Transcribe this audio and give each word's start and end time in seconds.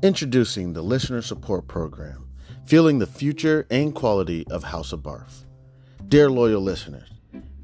Introducing 0.00 0.74
the 0.74 0.82
Listener 0.82 1.20
Support 1.20 1.66
Program, 1.66 2.28
feeling 2.64 3.00
the 3.00 3.06
future 3.06 3.66
and 3.68 3.92
quality 3.92 4.46
of 4.48 4.62
House 4.62 4.92
of 4.92 5.00
Barf. 5.00 5.44
Dear 6.06 6.30
loyal 6.30 6.60
listeners, 6.60 7.08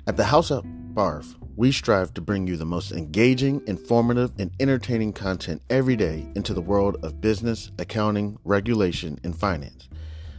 at 0.09 0.17
the 0.17 0.25
House 0.25 0.51
of 0.51 0.65
Barf, 0.65 1.37
we 1.55 1.71
strive 1.71 2.13
to 2.15 2.21
bring 2.21 2.49
you 2.49 2.57
the 2.57 2.65
most 2.65 2.91
engaging, 2.91 3.63
informative, 3.69 4.33
and 4.37 4.51
entertaining 4.59 5.13
content 5.13 5.63
every 5.71 5.95
day 5.95 6.27
into 6.35 6.53
the 6.53 6.61
world 6.61 6.97
of 7.05 7.21
business, 7.21 7.71
accounting, 7.79 8.37
regulation, 8.43 9.17
and 9.23 9.39
finance. 9.39 9.89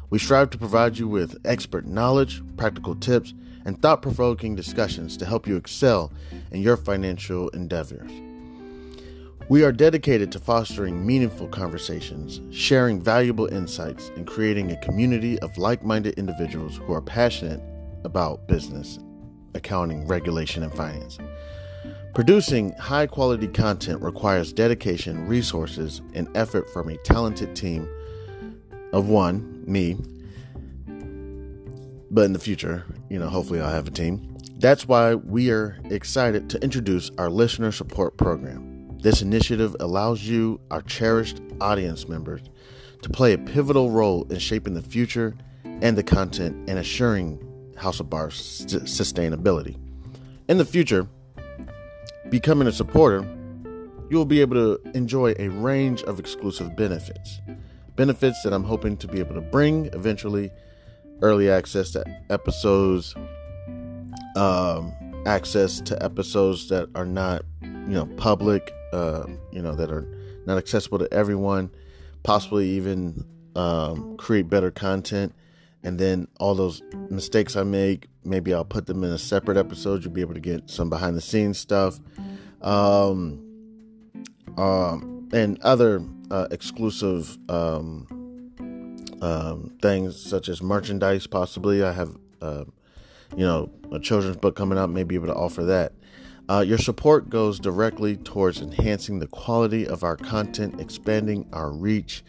We 0.09 0.19
strive 0.19 0.49
to 0.49 0.57
provide 0.57 0.97
you 0.97 1.07
with 1.07 1.39
expert 1.45 1.85
knowledge, 1.85 2.41
practical 2.57 2.95
tips, 2.95 3.33
and 3.63 3.81
thought 3.81 4.01
provoking 4.01 4.53
discussions 4.53 5.15
to 5.15 5.25
help 5.25 5.47
you 5.47 5.55
excel 5.55 6.11
in 6.51 6.61
your 6.61 6.75
financial 6.75 7.47
endeavors. 7.51 8.11
We 9.47 9.63
are 9.63 9.71
dedicated 9.71 10.31
to 10.31 10.39
fostering 10.39 11.05
meaningful 11.05 11.47
conversations, 11.49 12.41
sharing 12.49 12.99
valuable 12.99 13.45
insights, 13.45 14.09
and 14.15 14.25
creating 14.25 14.71
a 14.71 14.77
community 14.77 15.37
of 15.39 15.55
like 15.59 15.83
minded 15.83 16.15
individuals 16.15 16.77
who 16.77 16.93
are 16.93 17.01
passionate 17.01 17.61
about 18.03 18.47
business, 18.47 18.97
accounting, 19.53 20.07
regulation, 20.07 20.63
and 20.63 20.73
finance. 20.73 21.19
Producing 22.15 22.71
high 22.73 23.05
quality 23.05 23.47
content 23.47 24.01
requires 24.01 24.51
dedication, 24.51 25.27
resources, 25.27 26.01
and 26.15 26.27
effort 26.35 26.67
from 26.73 26.89
a 26.89 26.97
talented 26.97 27.55
team 27.55 27.87
of 28.93 29.09
one, 29.09 29.63
me, 29.67 29.95
but 32.09 32.23
in 32.23 32.33
the 32.33 32.39
future, 32.39 32.83
you 33.11 33.19
know, 33.19 33.29
hopefully 33.29 33.61
I'll 33.61 33.69
have 33.69 33.87
a 33.87 33.91
team. 33.91 34.37
That's 34.57 34.87
why 34.87 35.13
we 35.13 35.51
are 35.51 35.77
excited 35.91 36.49
to 36.49 36.63
introduce 36.63 37.11
our 37.19 37.29
listener 37.29 37.71
support 37.71 38.17
program. 38.17 38.74
This 38.99 39.21
initiative 39.21 39.75
allows 39.79 40.23
you, 40.23 40.59
our 40.71 40.81
cherished 40.81 41.41
audience 41.61 42.07
members, 42.07 42.41
to 43.01 43.09
play 43.09 43.33
a 43.33 43.37
pivotal 43.37 43.91
role 43.91 44.25
in 44.31 44.39
shaping 44.39 44.73
the 44.73 44.81
future 44.81 45.35
and 45.63 45.97
the 45.97 46.03
content 46.03 46.69
and 46.69 46.79
assuring 46.79 47.39
House 47.77 47.99
of 47.99 48.09
Barf's 48.09 48.65
sustainability. 48.65 49.77
In 50.47 50.57
the 50.57 50.65
future, 50.65 51.07
becoming 52.29 52.67
a 52.67 52.71
supporter, 52.71 53.27
you 54.09 54.17
will 54.17 54.25
be 54.25 54.41
able 54.41 54.55
to 54.55 54.91
enjoy 54.95 55.33
a 55.39 55.47
range 55.47 56.03
of 56.03 56.19
exclusive 56.19 56.75
benefits. 56.75 57.41
Benefits 57.95 58.41
that 58.43 58.53
I'm 58.53 58.63
hoping 58.63 58.97
to 58.97 59.07
be 59.07 59.19
able 59.19 59.35
to 59.35 59.41
bring 59.41 59.87
eventually 59.87 60.51
early 61.21 61.49
access 61.49 61.91
to 61.91 62.03
episodes, 62.29 63.15
um, 64.35 64.93
access 65.25 65.81
to 65.81 66.03
episodes 66.03 66.69
that 66.69 66.89
are 66.93 67.05
not, 67.05 67.43
you 67.61 67.93
know, 67.93 68.05
public, 68.17 68.71
uh, 68.95 69.27
you 69.51 69.61
know, 69.61 69.75
that 69.75 69.91
are 69.91 70.07
not 70.45 70.57
accessible 70.57 70.99
to 70.99 71.13
everyone, 71.13 71.69
possibly 72.23 72.69
even 72.69 73.25
um, 73.55 74.15
create 74.17 74.49
better 74.49 74.71
content. 74.71 75.33
And 75.83 75.99
then 75.99 76.27
all 76.39 76.55
those 76.55 76.81
mistakes 77.09 77.55
I 77.55 77.63
make, 77.63 78.07
maybe 78.23 78.53
I'll 78.53 78.65
put 78.65 78.87
them 78.87 79.03
in 79.03 79.11
a 79.11 79.17
separate 79.17 79.57
episode. 79.57 80.03
You'll 80.03 80.13
be 80.13 80.21
able 80.21 80.33
to 80.33 80.39
get 80.39 80.69
some 80.69 80.89
behind 80.89 81.15
the 81.15 81.21
scenes 81.21 81.59
stuff. 81.59 81.99
Um, 82.61 83.43
um, 84.57 85.29
and 85.31 85.61
other 85.61 86.01
uh, 86.31 86.47
exclusive 86.49 87.37
um, 87.49 88.07
um, 89.21 89.77
things 89.81 90.19
such 90.19 90.49
as 90.49 90.61
merchandise, 90.61 91.27
possibly. 91.27 91.83
I 91.83 91.91
have, 91.91 92.15
uh, 92.41 92.63
you 93.35 93.45
know, 93.45 93.69
a 93.91 93.99
children's 93.99 94.37
book 94.37 94.55
coming 94.55 94.77
out, 94.77 94.89
may 94.89 95.03
be 95.03 95.15
able 95.15 95.27
to 95.27 95.35
offer 95.35 95.63
that. 95.65 95.93
Uh, 96.47 96.63
your 96.65 96.77
support 96.77 97.29
goes 97.29 97.59
directly 97.59 98.17
towards 98.17 98.61
enhancing 98.61 99.19
the 99.19 99.27
quality 99.27 99.87
of 99.87 100.03
our 100.03 100.15
content, 100.15 100.79
expanding 100.79 101.47
our 101.51 101.71
reach, 101.71 102.23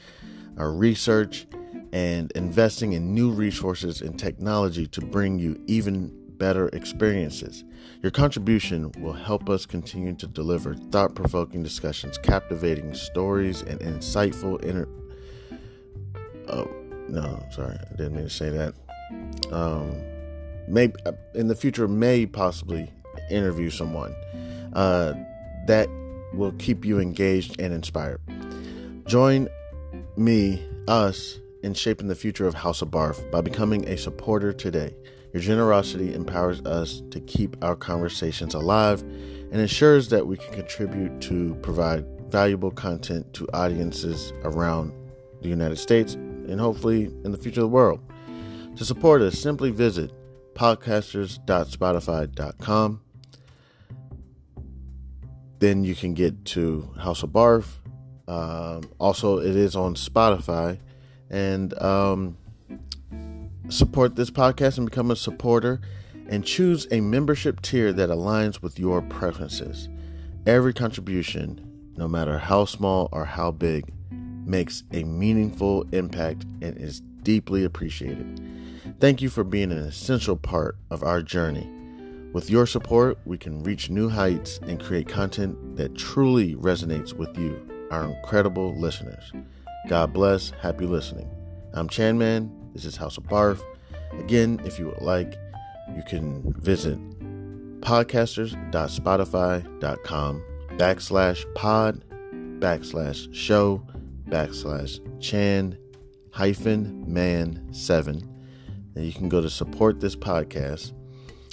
our 0.56 0.72
research, 0.72 1.46
and 1.92 2.32
investing 2.32 2.92
in 2.92 3.14
new 3.14 3.30
resources 3.30 4.00
and 4.00 4.18
technology 4.18 4.86
to 4.86 5.00
bring 5.00 5.38
you 5.38 5.60
even 5.66 6.10
better 6.38 6.68
experiences. 6.68 7.64
Your 8.02 8.10
contribution 8.10 8.90
will 8.98 9.12
help 9.12 9.48
us 9.50 9.66
continue 9.66 10.14
to 10.14 10.26
deliver 10.26 10.74
thought 10.74 11.14
provoking 11.14 11.62
discussions, 11.62 12.18
captivating 12.18 12.94
stories, 12.94 13.62
and 13.62 13.80
insightful 13.80 14.62
inter. 14.62 14.88
Oh, 16.48 16.70
no, 17.08 17.44
sorry, 17.50 17.76
I 17.78 17.96
didn't 17.96 18.14
mean 18.14 18.24
to 18.24 18.30
say 18.30 18.50
that. 18.50 18.74
Um, 19.52 19.94
maybe 20.68 20.94
uh, 21.04 21.12
in 21.34 21.48
the 21.48 21.54
future, 21.54 21.88
may 21.88 22.26
possibly 22.26 22.90
interview 23.30 23.70
someone 23.70 24.14
uh, 24.74 25.14
that 25.66 25.88
will 26.32 26.52
keep 26.58 26.84
you 26.84 27.00
engaged 27.00 27.60
and 27.60 27.72
inspired. 27.72 28.20
Join 29.06 29.48
me, 30.16 30.64
us, 30.88 31.38
in 31.62 31.74
shaping 31.74 32.08
the 32.08 32.14
future 32.14 32.46
of 32.46 32.54
House 32.54 32.80
of 32.82 32.90
Barf 32.90 33.30
by 33.30 33.40
becoming 33.40 33.88
a 33.88 33.96
supporter 33.96 34.52
today. 34.52 34.94
Your 35.32 35.42
generosity 35.42 36.14
empowers 36.14 36.60
us 36.62 37.02
to 37.10 37.20
keep 37.20 37.56
our 37.62 37.76
conversations 37.76 38.54
alive 38.54 39.02
and 39.02 39.60
ensures 39.60 40.08
that 40.10 40.26
we 40.26 40.36
can 40.36 40.52
contribute 40.54 41.20
to 41.22 41.54
provide 41.56 42.04
valuable 42.30 42.70
content 42.70 43.34
to 43.34 43.48
audiences 43.52 44.32
around 44.44 44.92
the 45.42 45.48
United 45.48 45.76
States 45.76 46.14
and 46.14 46.60
hopefully 46.60 47.06
in 47.24 47.32
the 47.32 47.38
future 47.38 47.60
of 47.60 47.64
the 47.64 47.68
world. 47.68 48.00
To 48.76 48.84
support 48.84 49.22
us, 49.22 49.36
simply 49.38 49.70
visit 49.70 50.12
podcasters.spotify.com 50.54 53.00
then 55.58 55.84
you 55.84 55.94
can 55.94 56.14
get 56.14 56.44
to 56.46 56.90
House 56.98 57.22
of 57.22 57.30
Barf. 57.30 57.66
Um, 58.28 58.90
also, 58.98 59.38
it 59.38 59.56
is 59.56 59.76
on 59.76 59.94
Spotify. 59.94 60.78
And 61.30 61.76
um, 61.82 62.36
support 63.68 64.16
this 64.16 64.30
podcast 64.30 64.78
and 64.78 64.88
become 64.88 65.10
a 65.10 65.16
supporter 65.16 65.80
and 66.28 66.44
choose 66.44 66.86
a 66.90 67.00
membership 67.00 67.62
tier 67.62 67.92
that 67.92 68.10
aligns 68.10 68.62
with 68.62 68.78
your 68.78 69.02
preferences. 69.02 69.88
Every 70.46 70.72
contribution, 70.72 71.92
no 71.96 72.06
matter 72.06 72.38
how 72.38 72.64
small 72.64 73.08
or 73.12 73.24
how 73.24 73.50
big, 73.50 73.92
makes 74.10 74.84
a 74.92 75.02
meaningful 75.02 75.84
impact 75.92 76.44
and 76.62 76.76
is 76.78 77.00
deeply 77.22 77.64
appreciated. 77.64 78.40
Thank 79.00 79.20
you 79.20 79.28
for 79.28 79.42
being 79.42 79.72
an 79.72 79.78
essential 79.78 80.36
part 80.36 80.76
of 80.90 81.02
our 81.02 81.22
journey 81.22 81.68
with 82.32 82.50
your 82.50 82.66
support, 82.66 83.18
we 83.24 83.38
can 83.38 83.62
reach 83.62 83.90
new 83.90 84.08
heights 84.08 84.58
and 84.62 84.82
create 84.82 85.08
content 85.08 85.76
that 85.76 85.94
truly 85.94 86.56
resonates 86.56 87.12
with 87.12 87.38
you, 87.38 87.60
our 87.90 88.04
incredible 88.04 88.74
listeners. 88.78 89.32
God 89.88 90.12
bless. 90.12 90.50
Happy 90.50 90.86
listening. 90.86 91.30
I'm 91.72 91.88
Chan 91.88 92.18
Man. 92.18 92.52
This 92.72 92.84
is 92.84 92.96
House 92.96 93.16
of 93.16 93.24
Barf. 93.24 93.60
Again, 94.18 94.60
if 94.64 94.78
you 94.78 94.86
would 94.86 95.02
like, 95.02 95.34
you 95.94 96.02
can 96.06 96.52
visit 96.58 96.98
podcasters.spotify.com 97.80 100.44
backslash 100.70 101.54
pod 101.54 102.02
backslash 102.58 103.34
show 103.34 103.86
backslash 104.28 105.20
chan 105.20 105.78
hyphen 106.32 107.04
man 107.06 107.68
seven. 107.72 108.32
And 108.94 109.04
you 109.04 109.12
can 109.12 109.28
go 109.28 109.40
to 109.40 109.50
support 109.50 110.00
this 110.00 110.16
podcast 110.16 110.92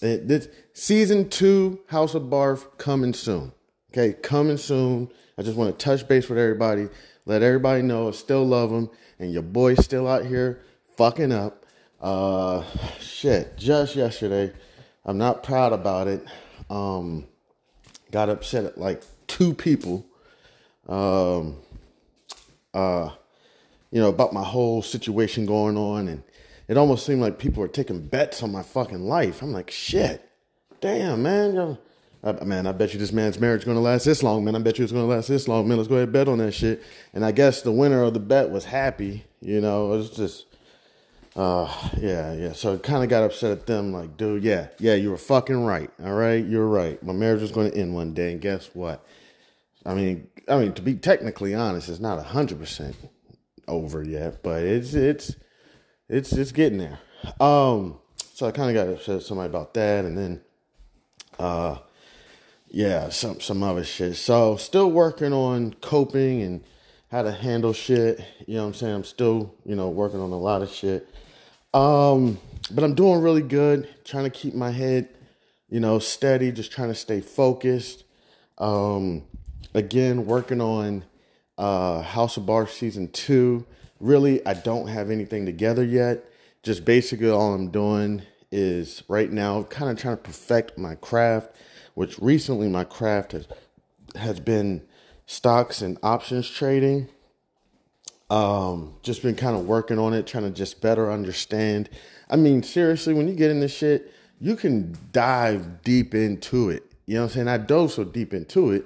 it, 0.00 0.28
this 0.28 0.48
season 0.72 1.28
two 1.28 1.80
House 1.88 2.14
of 2.14 2.22
Barf 2.22 2.66
coming 2.78 3.12
soon. 3.12 3.52
Okay, 3.92 4.14
coming 4.14 4.56
soon. 4.56 5.10
I 5.36 5.42
just 5.42 5.58
want 5.58 5.78
to 5.78 5.84
touch 5.84 6.08
base 6.08 6.26
with 6.30 6.38
everybody, 6.38 6.88
let 7.26 7.42
everybody 7.42 7.82
know 7.82 8.08
I 8.08 8.12
still 8.12 8.46
love 8.46 8.70
them, 8.70 8.88
and 9.18 9.30
your 9.30 9.42
boy's 9.42 9.84
still 9.84 10.08
out 10.08 10.24
here 10.24 10.62
fucking 10.96 11.32
up. 11.32 11.66
Uh, 12.00 12.64
shit. 12.98 13.58
Just 13.58 13.94
yesterday, 13.94 14.54
I'm 15.10 15.18
not 15.18 15.42
proud 15.42 15.72
about 15.72 16.06
it. 16.06 16.24
Um, 16.70 17.26
got 18.12 18.28
upset 18.28 18.64
at 18.64 18.78
like 18.78 19.02
two 19.26 19.54
people. 19.54 20.06
Um, 20.88 21.56
uh, 22.72 23.10
you 23.90 24.00
know, 24.00 24.08
about 24.08 24.32
my 24.32 24.44
whole 24.44 24.82
situation 24.82 25.46
going 25.46 25.76
on 25.76 26.06
and 26.06 26.22
it 26.68 26.76
almost 26.76 27.04
seemed 27.04 27.20
like 27.20 27.40
people 27.40 27.60
were 27.60 27.66
taking 27.66 28.06
bets 28.06 28.44
on 28.44 28.52
my 28.52 28.62
fucking 28.62 29.00
life. 29.00 29.42
I'm 29.42 29.52
like, 29.52 29.72
shit, 29.72 30.30
damn, 30.80 31.24
man. 31.24 31.76
I, 32.22 32.44
man, 32.44 32.68
I 32.68 32.72
bet 32.72 32.92
you 32.92 33.00
this 33.00 33.10
man's 33.10 33.40
marriage 33.40 33.64
to 33.64 33.72
last 33.72 34.04
this 34.04 34.22
long, 34.22 34.44
man. 34.44 34.54
I 34.54 34.60
bet 34.60 34.78
you 34.78 34.84
it's 34.84 34.92
going 34.92 35.08
to 35.08 35.12
last 35.12 35.26
this 35.26 35.48
long, 35.48 35.66
man. 35.66 35.78
Let's 35.78 35.88
go 35.88 35.96
ahead 35.96 36.04
and 36.04 36.12
bet 36.12 36.28
on 36.28 36.38
that 36.38 36.52
shit. 36.52 36.84
And 37.12 37.24
I 37.24 37.32
guess 37.32 37.62
the 37.62 37.72
winner 37.72 38.04
of 38.04 38.14
the 38.14 38.20
bet 38.20 38.50
was 38.50 38.66
happy. 38.66 39.24
You 39.40 39.60
know, 39.60 39.92
it 39.92 39.96
was 39.96 40.10
just, 40.10 40.46
uh, 41.40 41.72
yeah, 41.96 42.34
yeah. 42.34 42.52
So 42.52 42.78
kind 42.78 43.02
of 43.02 43.08
got 43.08 43.24
upset 43.24 43.52
at 43.52 43.66
them, 43.66 43.92
like, 43.92 44.18
dude, 44.18 44.44
yeah, 44.44 44.68
yeah, 44.78 44.94
you 44.94 45.10
were 45.10 45.16
fucking 45.16 45.64
right. 45.64 45.90
All 46.04 46.12
right, 46.12 46.44
you're 46.44 46.66
right. 46.66 47.02
My 47.02 47.14
marriage 47.14 47.40
was 47.40 47.50
going 47.50 47.70
to 47.70 47.76
end 47.78 47.94
one 47.94 48.12
day, 48.12 48.32
and 48.32 48.42
guess 48.42 48.68
what? 48.74 49.02
I 49.86 49.94
mean, 49.94 50.28
I 50.48 50.58
mean, 50.58 50.74
to 50.74 50.82
be 50.82 50.94
technically 50.94 51.54
honest, 51.54 51.88
it's 51.88 51.98
not 51.98 52.22
hundred 52.22 52.58
percent 52.58 52.94
over 53.66 54.02
yet, 54.02 54.42
but 54.42 54.62
it's 54.62 54.92
it's 54.92 55.34
it's 56.10 56.32
it's 56.32 56.52
getting 56.52 56.78
there. 56.78 56.98
Um, 57.40 57.98
so 58.34 58.46
I 58.46 58.50
kind 58.50 58.68
of 58.68 58.74
got 58.74 58.92
upset 58.92 59.16
at 59.16 59.22
somebody 59.22 59.48
about 59.48 59.72
that, 59.74 60.04
and 60.04 60.18
then, 60.18 60.40
uh 61.38 61.78
yeah, 62.68 63.08
some 63.08 63.40
some 63.40 63.62
other 63.62 63.84
shit. 63.84 64.16
So 64.16 64.56
still 64.56 64.90
working 64.90 65.32
on 65.32 65.74
coping 65.80 66.42
and 66.42 66.64
how 67.10 67.22
to 67.22 67.32
handle 67.32 67.72
shit. 67.72 68.22
You 68.46 68.56
know 68.56 68.62
what 68.62 68.68
I'm 68.68 68.74
saying? 68.74 68.94
I'm 68.94 69.04
still, 69.04 69.54
you 69.64 69.74
know, 69.74 69.88
working 69.88 70.20
on 70.20 70.30
a 70.30 70.38
lot 70.38 70.62
of 70.62 70.70
shit. 70.70 71.08
Um, 71.72 72.38
but 72.70 72.84
I'm 72.84 72.94
doing 72.94 73.20
really 73.20 73.42
good, 73.42 73.88
trying 74.04 74.24
to 74.24 74.30
keep 74.30 74.54
my 74.54 74.70
head, 74.70 75.08
you 75.68 75.80
know, 75.80 75.98
steady, 75.98 76.52
just 76.52 76.72
trying 76.72 76.88
to 76.88 76.94
stay 76.94 77.20
focused. 77.20 78.04
Um, 78.58 79.24
again, 79.74 80.26
working 80.26 80.60
on 80.60 81.04
uh 81.58 82.02
House 82.02 82.36
of 82.36 82.44
Barf 82.44 82.70
season 82.70 83.08
two. 83.12 83.66
Really, 83.98 84.44
I 84.46 84.54
don't 84.54 84.88
have 84.88 85.10
anything 85.10 85.44
together 85.44 85.84
yet. 85.84 86.24
Just 86.62 86.84
basically 86.84 87.28
all 87.28 87.52
I'm 87.54 87.70
doing 87.70 88.22
is 88.50 89.02
right 89.08 89.30
now 89.30 89.62
kind 89.64 89.90
of 89.90 89.98
trying 89.98 90.16
to 90.16 90.22
perfect 90.22 90.78
my 90.78 90.94
craft 90.94 91.54
which 91.94 92.18
recently 92.18 92.68
my 92.68 92.84
craft 92.84 93.32
has 93.32 93.46
has 94.16 94.40
been 94.40 94.82
stocks 95.26 95.82
and 95.82 95.98
options 96.02 96.48
trading. 96.48 97.08
Um, 98.30 98.94
just 99.02 99.22
been 99.22 99.34
kind 99.34 99.56
of 99.56 99.66
working 99.66 99.98
on 99.98 100.14
it, 100.14 100.26
trying 100.26 100.44
to 100.44 100.50
just 100.50 100.80
better 100.80 101.10
understand. 101.10 101.90
I 102.28 102.36
mean, 102.36 102.62
seriously, 102.62 103.12
when 103.12 103.26
you 103.26 103.34
get 103.34 103.50
in 103.50 103.60
this 103.60 103.74
shit, 103.74 104.12
you 104.40 104.56
can 104.56 104.96
dive 105.12 105.82
deep 105.82 106.14
into 106.14 106.70
it. 106.70 106.84
You 107.06 107.16
know 107.16 107.22
what 107.22 107.30
I'm 107.30 107.34
saying? 107.34 107.48
I 107.48 107.58
dove 107.58 107.92
so 107.92 108.04
deep 108.04 108.32
into 108.32 108.70
it. 108.70 108.84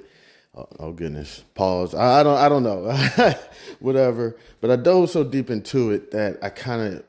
Oh, 0.57 0.69
oh 0.79 0.93
goodness, 0.93 1.45
pause. 1.55 1.95
I, 1.95 2.21
I 2.21 2.23
don't, 2.23 2.39
I 2.39 2.49
don't 2.49 2.63
know, 2.63 3.35
whatever. 3.81 4.37
But 4.61 4.71
I 4.71 4.77
dove 4.77 5.11
so 5.11 5.25
deep 5.25 5.51
into 5.51 5.91
it 5.91 6.11
that 6.13 6.39
I 6.43 6.49
kind 6.49 6.95
of 6.95 7.05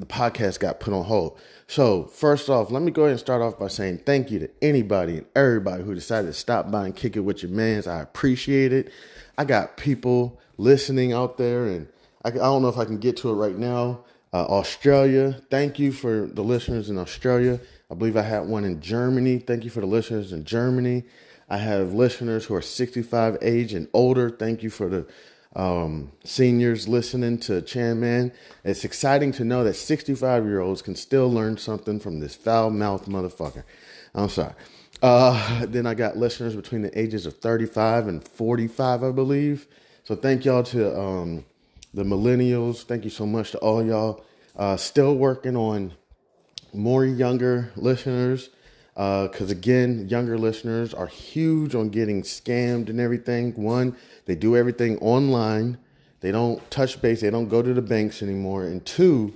the 0.00 0.06
podcast 0.06 0.58
got 0.58 0.80
put 0.80 0.92
on 0.92 1.04
hold. 1.04 1.38
So, 1.66 2.04
first 2.04 2.48
off, 2.48 2.70
let 2.70 2.82
me 2.82 2.90
go 2.90 3.02
ahead 3.02 3.12
and 3.12 3.20
start 3.20 3.42
off 3.42 3.58
by 3.58 3.68
saying 3.68 3.98
thank 3.98 4.30
you 4.30 4.40
to 4.40 4.50
anybody 4.60 5.18
and 5.18 5.26
everybody 5.36 5.84
who 5.84 5.94
decided 5.94 6.28
to 6.28 6.32
stop 6.32 6.70
by 6.70 6.86
and 6.86 6.96
kick 6.96 7.16
it 7.16 7.20
with 7.20 7.42
your 7.42 7.52
mans. 7.52 7.86
I 7.86 8.00
appreciate 8.00 8.72
it. 8.72 8.90
I 9.38 9.44
got 9.44 9.76
people 9.76 10.40
listening 10.60 11.12
out 11.12 11.38
there, 11.38 11.66
and 11.66 11.88
I, 12.24 12.28
I 12.28 12.32
don't 12.32 12.62
know 12.62 12.68
if 12.68 12.78
I 12.78 12.84
can 12.84 12.98
get 12.98 13.16
to 13.18 13.30
it 13.30 13.34
right 13.34 13.56
now. 13.56 14.04
Uh, 14.32 14.44
Australia, 14.44 15.40
thank 15.50 15.78
you 15.78 15.90
for 15.90 16.26
the 16.26 16.42
listeners 16.42 16.88
in 16.88 16.98
Australia. 16.98 17.60
I 17.90 17.94
believe 17.94 18.16
I 18.16 18.22
had 18.22 18.46
one 18.46 18.64
in 18.64 18.80
Germany. 18.80 19.38
Thank 19.38 19.64
you 19.64 19.70
for 19.70 19.80
the 19.80 19.86
listeners 19.86 20.32
in 20.32 20.44
Germany. 20.44 21.04
I 21.48 21.56
have 21.56 21.94
listeners 21.94 22.44
who 22.44 22.54
are 22.54 22.62
65 22.62 23.38
age 23.42 23.74
and 23.74 23.88
older. 23.92 24.30
Thank 24.30 24.62
you 24.62 24.70
for 24.70 24.88
the 24.88 25.06
um, 25.56 26.12
seniors 26.22 26.86
listening 26.86 27.38
to 27.40 27.60
Chan 27.62 27.98
Man. 27.98 28.30
It's 28.62 28.84
exciting 28.84 29.32
to 29.32 29.44
know 29.44 29.64
that 29.64 29.74
65 29.74 30.44
year 30.44 30.60
olds 30.60 30.82
can 30.82 30.94
still 30.94 31.32
learn 31.32 31.56
something 31.56 31.98
from 31.98 32.20
this 32.20 32.36
foul 32.36 32.70
mouthed 32.70 33.08
motherfucker. 33.08 33.64
I'm 34.14 34.28
sorry. 34.28 34.54
Uh, 35.02 35.66
then 35.66 35.86
I 35.86 35.94
got 35.94 36.16
listeners 36.16 36.54
between 36.54 36.82
the 36.82 36.96
ages 36.96 37.26
of 37.26 37.38
35 37.38 38.06
and 38.06 38.22
45, 38.22 39.02
I 39.02 39.10
believe. 39.10 39.66
So 40.04 40.16
thank 40.16 40.44
y'all 40.44 40.62
to 40.64 40.98
um, 40.98 41.44
the 41.94 42.02
millennials. 42.04 42.84
Thank 42.84 43.04
you 43.04 43.10
so 43.10 43.26
much 43.26 43.52
to 43.52 43.58
all 43.58 43.84
y'all. 43.84 44.24
Uh, 44.56 44.76
still 44.76 45.14
working 45.14 45.56
on 45.56 45.92
more 46.72 47.04
younger 47.04 47.72
listeners 47.76 48.50
because 48.94 49.50
uh, 49.50 49.56
again, 49.56 50.08
younger 50.08 50.36
listeners 50.36 50.92
are 50.92 51.06
huge 51.06 51.74
on 51.74 51.88
getting 51.88 52.22
scammed 52.22 52.88
and 52.88 53.00
everything. 53.00 53.54
One, 53.54 53.96
they 54.26 54.34
do 54.34 54.56
everything 54.56 54.98
online. 54.98 55.78
They 56.20 56.32
don't 56.32 56.68
touch 56.70 57.00
base. 57.00 57.20
They 57.20 57.30
don't 57.30 57.48
go 57.48 57.62
to 57.62 57.72
the 57.72 57.82
banks 57.82 58.22
anymore. 58.22 58.64
And 58.64 58.84
two, 58.84 59.34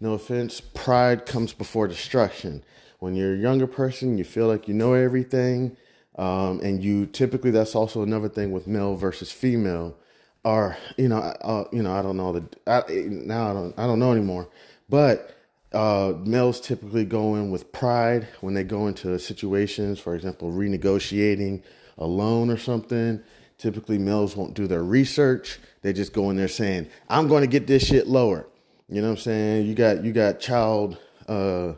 no 0.00 0.12
offense, 0.12 0.60
pride 0.60 1.26
comes 1.26 1.52
before 1.52 1.88
destruction. 1.88 2.62
When 3.00 3.16
you're 3.16 3.34
a 3.34 3.38
younger 3.38 3.66
person, 3.66 4.18
you 4.18 4.24
feel 4.24 4.46
like 4.46 4.68
you 4.68 4.74
know 4.74 4.92
everything, 4.92 5.76
um, 6.16 6.60
and 6.62 6.84
you 6.84 7.06
typically 7.06 7.50
that's 7.50 7.74
also 7.74 8.02
another 8.02 8.28
thing 8.28 8.52
with 8.52 8.66
male 8.66 8.94
versus 8.94 9.32
female. 9.32 9.96
Or 10.44 10.76
you 10.96 11.08
know, 11.08 11.18
uh, 11.18 11.64
you 11.72 11.82
know, 11.82 11.92
I 11.92 12.02
don't 12.02 12.16
know 12.16 12.32
the 12.32 12.44
I, 12.66 12.82
now 13.08 13.50
I 13.50 13.52
don't 13.52 13.78
I 13.78 13.86
don't 13.86 13.98
know 13.98 14.12
anymore, 14.12 14.48
but 14.88 15.36
uh, 15.72 16.14
males 16.24 16.60
typically 16.60 17.04
go 17.04 17.34
in 17.36 17.50
with 17.50 17.72
pride 17.72 18.26
when 18.40 18.54
they 18.54 18.64
go 18.64 18.88
into 18.88 19.18
situations, 19.18 20.00
for 20.00 20.14
example, 20.14 20.50
renegotiating 20.50 21.62
a 21.98 22.06
loan 22.06 22.50
or 22.50 22.56
something. 22.56 23.22
Typically, 23.58 23.98
males 23.98 24.34
won't 24.34 24.54
do 24.54 24.66
their 24.66 24.82
research. 24.82 25.58
They 25.82 25.92
just 25.92 26.14
go 26.14 26.30
in 26.30 26.36
there 26.36 26.48
saying, 26.48 26.88
"I'm 27.08 27.28
going 27.28 27.42
to 27.42 27.46
get 27.46 27.66
this 27.66 27.86
shit 27.86 28.06
lower." 28.06 28.46
You 28.88 29.02
know 29.02 29.08
what 29.08 29.18
I'm 29.18 29.22
saying? 29.22 29.66
You 29.66 29.74
got 29.74 30.02
you 30.02 30.12
got 30.12 30.40
child 30.40 30.98
uh, 31.28 31.74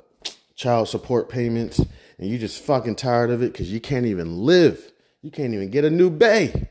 child 0.55 0.89
support 0.89 1.29
payments, 1.29 1.81
and 2.19 2.31
you 2.31 2.39
just 2.39 2.63
fucking 2.63 2.95
tired 2.95 3.31
of 3.31 3.43
it 3.43 3.53
because 3.53 3.73
you 3.73 3.81
can't 3.81 4.07
even 4.07 4.39
live. 4.39 4.93
You 5.21 5.31
can't 5.31 5.53
even 5.53 5.71
get 5.71 5.85
a 5.85 5.91
new 5.91 6.09
bay. 6.09 6.69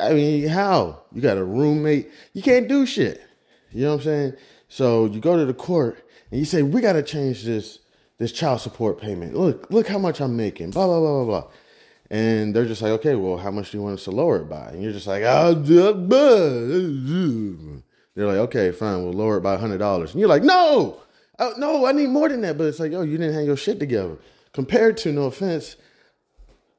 I 0.00 0.12
mean, 0.12 0.48
how? 0.48 1.02
You 1.12 1.22
got 1.22 1.38
a 1.38 1.44
roommate. 1.44 2.10
You 2.34 2.42
can't 2.42 2.68
do 2.68 2.84
shit. 2.84 3.22
You 3.72 3.84
know 3.84 3.92
what 3.92 4.00
I'm 4.00 4.04
saying? 4.04 4.32
So 4.68 5.06
you 5.06 5.20
go 5.20 5.36
to 5.36 5.44
the 5.46 5.54
court 5.54 6.04
and 6.30 6.38
you 6.38 6.44
say, 6.44 6.62
"We 6.62 6.80
got 6.80 6.92
to 6.94 7.02
change 7.02 7.44
this 7.44 7.78
this 8.18 8.32
child 8.32 8.60
support 8.60 9.00
payment. 9.00 9.34
Look, 9.34 9.70
look 9.70 9.88
how 9.88 9.98
much 9.98 10.20
I'm 10.20 10.36
making." 10.36 10.70
Blah 10.70 10.86
blah 10.86 11.00
blah 11.00 11.24
blah 11.24 11.40
blah. 11.40 11.50
And 12.10 12.54
they're 12.54 12.66
just 12.66 12.82
like, 12.82 12.92
"Okay, 12.92 13.14
well, 13.14 13.38
how 13.38 13.50
much 13.50 13.70
do 13.70 13.78
you 13.78 13.82
want 13.82 13.94
us 13.94 14.04
to 14.04 14.10
lower 14.10 14.38
it 14.38 14.48
by?" 14.48 14.70
And 14.70 14.82
you're 14.82 14.92
just 14.92 15.06
like, 15.06 15.22
"Ah." 15.24 15.52
They're 18.14 18.26
like, 18.26 18.38
"Okay, 18.48 18.72
fine, 18.72 19.04
we'll 19.04 19.12
lower 19.12 19.36
it 19.38 19.42
by 19.42 19.56
hundred 19.56 19.78
dollars." 19.78 20.12
And 20.12 20.20
you're 20.20 20.28
like, 20.28 20.42
"No, 20.42 21.00
oh, 21.38 21.54
no, 21.56 21.86
I 21.86 21.92
need 21.92 22.08
more 22.08 22.28
than 22.28 22.40
that." 22.42 22.58
But 22.58 22.64
it's 22.64 22.80
like, 22.80 22.92
"Oh, 22.92 23.02
you 23.02 23.16
didn't 23.16 23.34
have 23.34 23.44
your 23.44 23.56
shit 23.56 23.78
together." 23.78 24.16
Compared 24.52 24.96
to, 24.98 25.12
no 25.12 25.24
offense, 25.24 25.76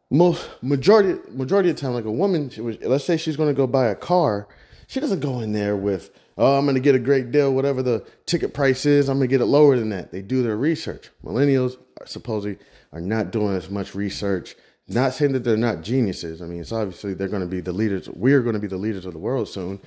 most 0.09 0.49
majority 0.61 1.19
majority 1.31 1.69
of 1.69 1.75
time, 1.75 1.93
like 1.93 2.05
a 2.05 2.11
woman, 2.11 2.51
was, 2.57 2.77
let's 2.81 3.05
say 3.05 3.17
she's 3.17 3.37
going 3.37 3.49
to 3.49 3.53
go 3.53 3.67
buy 3.67 3.87
a 3.87 3.95
car, 3.95 4.47
she 4.87 4.99
doesn't 4.99 5.19
go 5.19 5.39
in 5.39 5.53
there 5.53 5.75
with 5.75 6.11
oh, 6.39 6.57
I'm 6.57 6.65
going 6.65 6.75
to 6.75 6.81
get 6.81 6.95
a 6.95 6.99
great 6.99 7.31
deal, 7.31 7.53
whatever 7.53 7.83
the 7.83 8.05
ticket 8.25 8.53
price 8.53 8.85
is, 8.85 9.09
I'm 9.09 9.17
going 9.17 9.27
to 9.27 9.31
get 9.31 9.41
it 9.41 9.45
lower 9.47 9.77
than 9.77 9.89
that. 9.89 10.11
They 10.11 10.21
do 10.21 10.41
their 10.41 10.55
research. 10.55 11.09
Millennials 11.23 11.75
are 11.99 12.07
supposedly 12.07 12.57
are 12.93 13.01
not 13.01 13.31
doing 13.31 13.55
as 13.55 13.69
much 13.69 13.93
research. 13.93 14.55
Not 14.87 15.13
saying 15.13 15.33
that 15.33 15.43
they're 15.43 15.57
not 15.57 15.83
geniuses. 15.83 16.41
I 16.41 16.45
mean, 16.45 16.61
it's 16.61 16.71
obviously 16.71 17.13
they're 17.13 17.27
going 17.27 17.41
to 17.41 17.47
be 17.47 17.59
the 17.59 17.73
leaders. 17.73 18.09
We're 18.09 18.41
going 18.41 18.53
to 18.53 18.59
be 18.59 18.67
the 18.67 18.77
leaders 18.77 19.05
of 19.05 19.13
the 19.13 19.19
world 19.19 19.47
soon, 19.49 19.79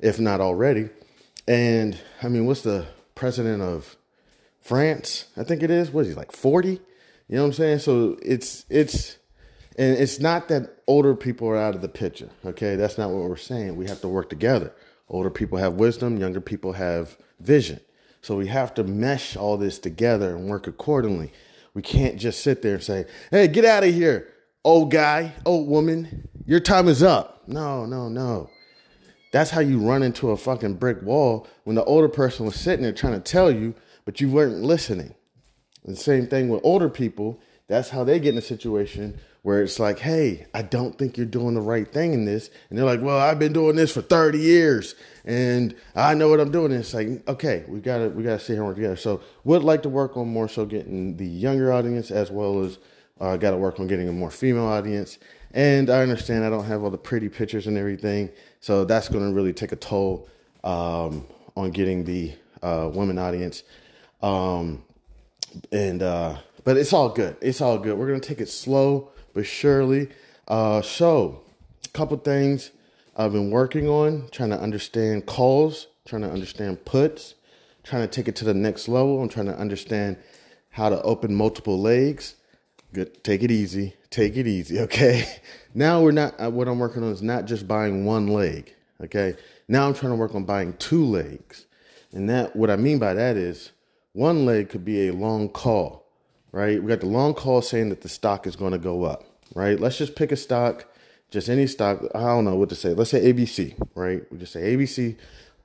if 0.00 0.18
not 0.18 0.40
already. 0.40 0.90
And 1.48 1.98
I 2.22 2.28
mean, 2.28 2.44
what's 2.44 2.62
the 2.62 2.86
president 3.14 3.62
of 3.62 3.96
France? 4.60 5.26
I 5.36 5.44
think 5.44 5.62
it 5.62 5.70
is. 5.70 5.90
What 5.90 6.02
is 6.02 6.08
he 6.08 6.14
like 6.14 6.32
40? 6.32 6.68
You 6.70 6.78
know 7.28 7.42
what 7.42 7.46
I'm 7.46 7.52
saying? 7.54 7.78
So 7.78 8.18
it's 8.20 8.66
it's 8.68 9.16
and 9.78 9.96
it's 9.96 10.18
not 10.18 10.48
that 10.48 10.82
older 10.86 11.14
people 11.14 11.48
are 11.48 11.56
out 11.56 11.74
of 11.74 11.80
the 11.80 11.88
picture. 11.88 12.28
Okay, 12.44 12.76
that's 12.76 12.98
not 12.98 13.10
what 13.10 13.28
we're 13.28 13.36
saying. 13.36 13.76
We 13.76 13.86
have 13.86 14.00
to 14.00 14.08
work 14.08 14.28
together. 14.28 14.72
Older 15.08 15.30
people 15.30 15.58
have 15.58 15.74
wisdom, 15.74 16.18
younger 16.18 16.40
people 16.40 16.72
have 16.72 17.16
vision. 17.40 17.80
So 18.22 18.36
we 18.36 18.48
have 18.48 18.74
to 18.74 18.84
mesh 18.84 19.36
all 19.36 19.56
this 19.56 19.78
together 19.78 20.36
and 20.36 20.48
work 20.48 20.66
accordingly. 20.66 21.32
We 21.74 21.82
can't 21.82 22.18
just 22.18 22.40
sit 22.42 22.62
there 22.62 22.74
and 22.74 22.82
say, 22.82 23.06
hey, 23.30 23.48
get 23.48 23.64
out 23.64 23.84
of 23.84 23.94
here, 23.94 24.32
old 24.64 24.90
guy, 24.90 25.32
old 25.46 25.68
woman. 25.68 26.28
Your 26.44 26.60
time 26.60 26.88
is 26.88 27.02
up. 27.02 27.42
No, 27.46 27.86
no, 27.86 28.08
no. 28.08 28.50
That's 29.32 29.50
how 29.50 29.60
you 29.60 29.78
run 29.78 30.02
into 30.02 30.30
a 30.30 30.36
fucking 30.36 30.74
brick 30.74 31.02
wall 31.02 31.46
when 31.64 31.76
the 31.76 31.84
older 31.84 32.08
person 32.08 32.46
was 32.46 32.56
sitting 32.56 32.82
there 32.82 32.92
trying 32.92 33.14
to 33.14 33.20
tell 33.20 33.50
you, 33.50 33.74
but 34.04 34.20
you 34.20 34.28
weren't 34.28 34.62
listening. 34.62 35.14
the 35.84 35.96
same 35.96 36.26
thing 36.26 36.48
with 36.48 36.60
older 36.64 36.88
people. 36.88 37.40
That's 37.68 37.90
how 37.90 38.02
they 38.02 38.18
get 38.18 38.32
in 38.32 38.38
a 38.38 38.42
situation 38.42 39.20
where 39.42 39.62
it's 39.62 39.78
like, 39.78 39.98
hey, 40.00 40.46
I 40.52 40.62
don't 40.62 40.98
think 40.98 41.16
you're 41.16 41.26
doing 41.26 41.54
the 41.54 41.60
right 41.60 41.90
thing 41.90 42.12
in 42.12 42.26
this. 42.26 42.50
And 42.68 42.78
they're 42.78 42.84
like, 42.84 43.00
well, 43.00 43.18
I've 43.18 43.38
been 43.38 43.52
doing 43.52 43.76
this 43.76 43.92
for 43.92 44.02
30 44.02 44.38
years 44.38 44.94
and 45.24 45.74
I 45.94 46.14
know 46.14 46.28
what 46.28 46.40
I'm 46.40 46.50
doing. 46.50 46.72
And 46.72 46.80
it's 46.80 46.92
like, 46.92 47.26
okay, 47.28 47.64
we 47.68 47.80
gotta 47.80 48.10
we 48.10 48.22
gotta 48.22 48.38
sit 48.38 48.54
here 48.54 48.62
and 48.62 48.66
work 48.66 48.76
together. 48.76 48.96
So 48.96 49.22
would 49.44 49.62
like 49.62 49.82
to 49.82 49.88
work 49.88 50.16
on 50.16 50.28
more 50.28 50.48
so 50.48 50.66
getting 50.66 51.16
the 51.16 51.26
younger 51.26 51.72
audience 51.72 52.10
as 52.10 52.30
well 52.30 52.64
as 52.64 52.78
uh, 53.20 53.36
gotta 53.36 53.56
work 53.56 53.80
on 53.80 53.86
getting 53.86 54.08
a 54.08 54.12
more 54.12 54.30
female 54.30 54.66
audience. 54.66 55.18
And 55.52 55.90
I 55.90 56.02
understand 56.02 56.44
I 56.44 56.50
don't 56.50 56.64
have 56.66 56.84
all 56.84 56.90
the 56.90 56.98
pretty 56.98 57.28
pictures 57.28 57.66
and 57.66 57.76
everything. 57.78 58.30
So 58.60 58.84
that's 58.84 59.08
gonna 59.08 59.32
really 59.32 59.52
take 59.52 59.72
a 59.72 59.76
toll 59.76 60.28
um, 60.64 61.26
on 61.56 61.70
getting 61.70 62.04
the 62.04 62.32
uh, 62.62 62.90
women 62.92 63.18
audience. 63.18 63.62
Um, 64.22 64.84
and 65.72 66.02
uh, 66.02 66.36
but 66.64 66.76
it's 66.76 66.92
all 66.92 67.08
good. 67.08 67.36
It's 67.40 67.62
all 67.62 67.78
good. 67.78 67.96
We're 67.96 68.06
gonna 68.06 68.20
take 68.20 68.40
it 68.40 68.48
slow 68.50 69.10
but 69.40 69.46
surely. 69.46 70.06
Uh, 70.48 70.82
so, 70.82 71.40
a 71.82 71.88
couple 71.88 72.14
things 72.18 72.72
I've 73.16 73.32
been 73.32 73.50
working 73.50 73.88
on, 73.88 74.28
trying 74.30 74.50
to 74.50 74.60
understand 74.60 75.24
calls, 75.24 75.86
trying 76.06 76.20
to 76.20 76.30
understand 76.30 76.84
puts, 76.84 77.36
trying 77.82 78.02
to 78.02 78.08
take 78.08 78.28
it 78.28 78.36
to 78.36 78.44
the 78.44 78.52
next 78.52 78.86
level. 78.86 79.22
I'm 79.22 79.30
trying 79.30 79.46
to 79.46 79.58
understand 79.58 80.18
how 80.68 80.90
to 80.90 81.00
open 81.00 81.34
multiple 81.34 81.80
legs. 81.80 82.34
Good. 82.92 83.24
Take 83.24 83.42
it 83.42 83.50
easy. 83.50 83.94
Take 84.10 84.36
it 84.36 84.46
easy. 84.46 84.78
Okay. 84.80 85.24
Now 85.72 86.02
we're 86.02 86.10
not, 86.10 86.34
uh, 86.38 86.50
what 86.50 86.68
I'm 86.68 86.78
working 86.78 87.02
on 87.02 87.10
is 87.12 87.22
not 87.22 87.46
just 87.46 87.66
buying 87.66 88.04
one 88.04 88.26
leg. 88.26 88.74
Okay. 89.02 89.36
Now 89.68 89.86
I'm 89.86 89.94
trying 89.94 90.12
to 90.12 90.16
work 90.16 90.34
on 90.34 90.44
buying 90.44 90.74
two 90.74 91.06
legs. 91.06 91.64
And 92.12 92.28
that, 92.28 92.54
what 92.54 92.68
I 92.68 92.76
mean 92.76 92.98
by 92.98 93.14
that 93.14 93.38
is 93.38 93.70
one 94.12 94.44
leg 94.44 94.68
could 94.68 94.84
be 94.84 95.08
a 95.08 95.14
long 95.14 95.48
call, 95.48 96.06
right? 96.52 96.82
We 96.82 96.88
got 96.88 97.00
the 97.00 97.06
long 97.06 97.32
call 97.32 97.62
saying 97.62 97.88
that 97.88 98.02
the 98.02 98.08
stock 98.10 98.46
is 98.46 98.54
going 98.54 98.72
to 98.72 98.78
go 98.78 99.04
up, 99.04 99.24
right? 99.54 99.78
Let's 99.78 99.98
just 99.98 100.14
pick 100.16 100.32
a 100.32 100.36
stock, 100.36 100.86
just 101.30 101.48
any 101.48 101.66
stock. 101.66 102.02
I 102.14 102.20
don't 102.20 102.44
know 102.44 102.56
what 102.56 102.68
to 102.70 102.74
say. 102.74 102.90
Let's 102.90 103.10
say 103.10 103.32
ABC, 103.32 103.74
right? 103.94 104.22
We 104.30 104.38
just 104.38 104.52
say 104.52 104.76
ABC 104.76 105.16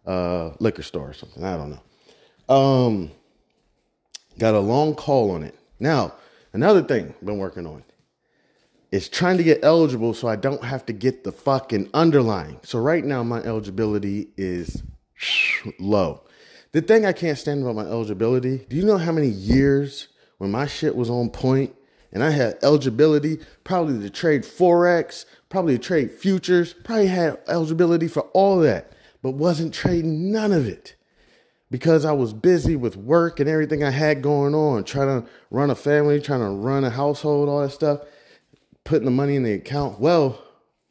uh, 0.06 0.52
liquor 0.60 0.84
store 0.84 1.10
or 1.10 1.14
something. 1.14 1.44
I 1.44 1.58
don't 1.58 1.72
know. 1.72 2.56
Um, 2.56 3.12
got 4.38 4.54
a 4.54 4.60
long 4.60 4.96
call 4.96 5.32
on 5.32 5.44
it. 5.44 5.56
Now, 5.80 6.14
another 6.54 6.82
thing 6.82 7.14
I've 7.18 7.26
been 7.26 7.38
working 7.38 7.66
on 7.66 7.84
is 8.92 9.10
trying 9.10 9.38
to 9.38 9.44
get 9.44 9.60
eligible 9.64 10.14
so 10.14 10.28
I 10.28 10.36
don't 10.36 10.64
have 10.64 10.86
to 10.86 10.94
get 10.94 11.24
the 11.24 11.32
fucking 11.32 11.90
underlying. 11.94 12.60
So 12.64 12.80
right 12.80 13.04
now 13.04 13.24
my 13.24 13.40
eligibility 13.40 14.30
is 14.38 14.84
low. 15.80 16.24
The 16.72 16.82
thing 16.82 17.06
I 17.06 17.14
can't 17.14 17.38
stand 17.38 17.62
about 17.62 17.76
my 17.76 17.86
eligibility, 17.90 18.66
do 18.70 18.76
you 18.76 18.86
know 18.86 18.98
how 18.98 19.12
many 19.12 19.28
years 19.28 20.10
when 20.38 20.52
my 20.52 20.68
shit 20.68 20.96
was 20.96 21.10
on 21.10 21.30
point 21.30 21.76
and 22.16 22.24
I 22.24 22.32
had 22.32 22.58
eligibility 22.64 23.40
probably 23.64 24.00
to 24.00 24.10
trade 24.10 24.42
Forex, 24.42 25.26
probably 25.50 25.78
to 25.78 25.84
trade 25.84 26.10
futures, 26.10 26.74
probably 26.74 27.08
had 27.08 27.38
eligibility 27.48 28.08
for 28.08 28.22
all 28.34 28.58
that, 28.62 28.92
but 29.22 29.32
wasn't 29.32 29.74
trading 29.74 30.32
none 30.32 30.52
of 30.52 30.66
it 30.66 30.96
because 31.70 32.06
I 32.06 32.14
was 32.14 32.34
busy 32.34 32.76
with 32.76 32.96
work 32.96 33.40
and 33.40 33.48
everything 33.48 33.84
I 33.84 33.92
had 33.92 34.24
going 34.24 34.56
on, 34.56 34.86
trying 34.86 35.22
to 35.22 35.30
run 35.52 35.70
a 35.70 35.76
family, 35.76 36.20
trying 36.20 36.40
to 36.40 36.50
run 36.50 36.84
a 36.84 36.90
household, 36.90 37.50
all 37.50 37.62
that 37.62 37.72
stuff 37.72 38.00
putting 38.86 39.06
the 39.06 39.12
money 39.12 39.36
in 39.36 39.44
the 39.44 39.54
account. 39.54 40.00
Well, 40.00 40.42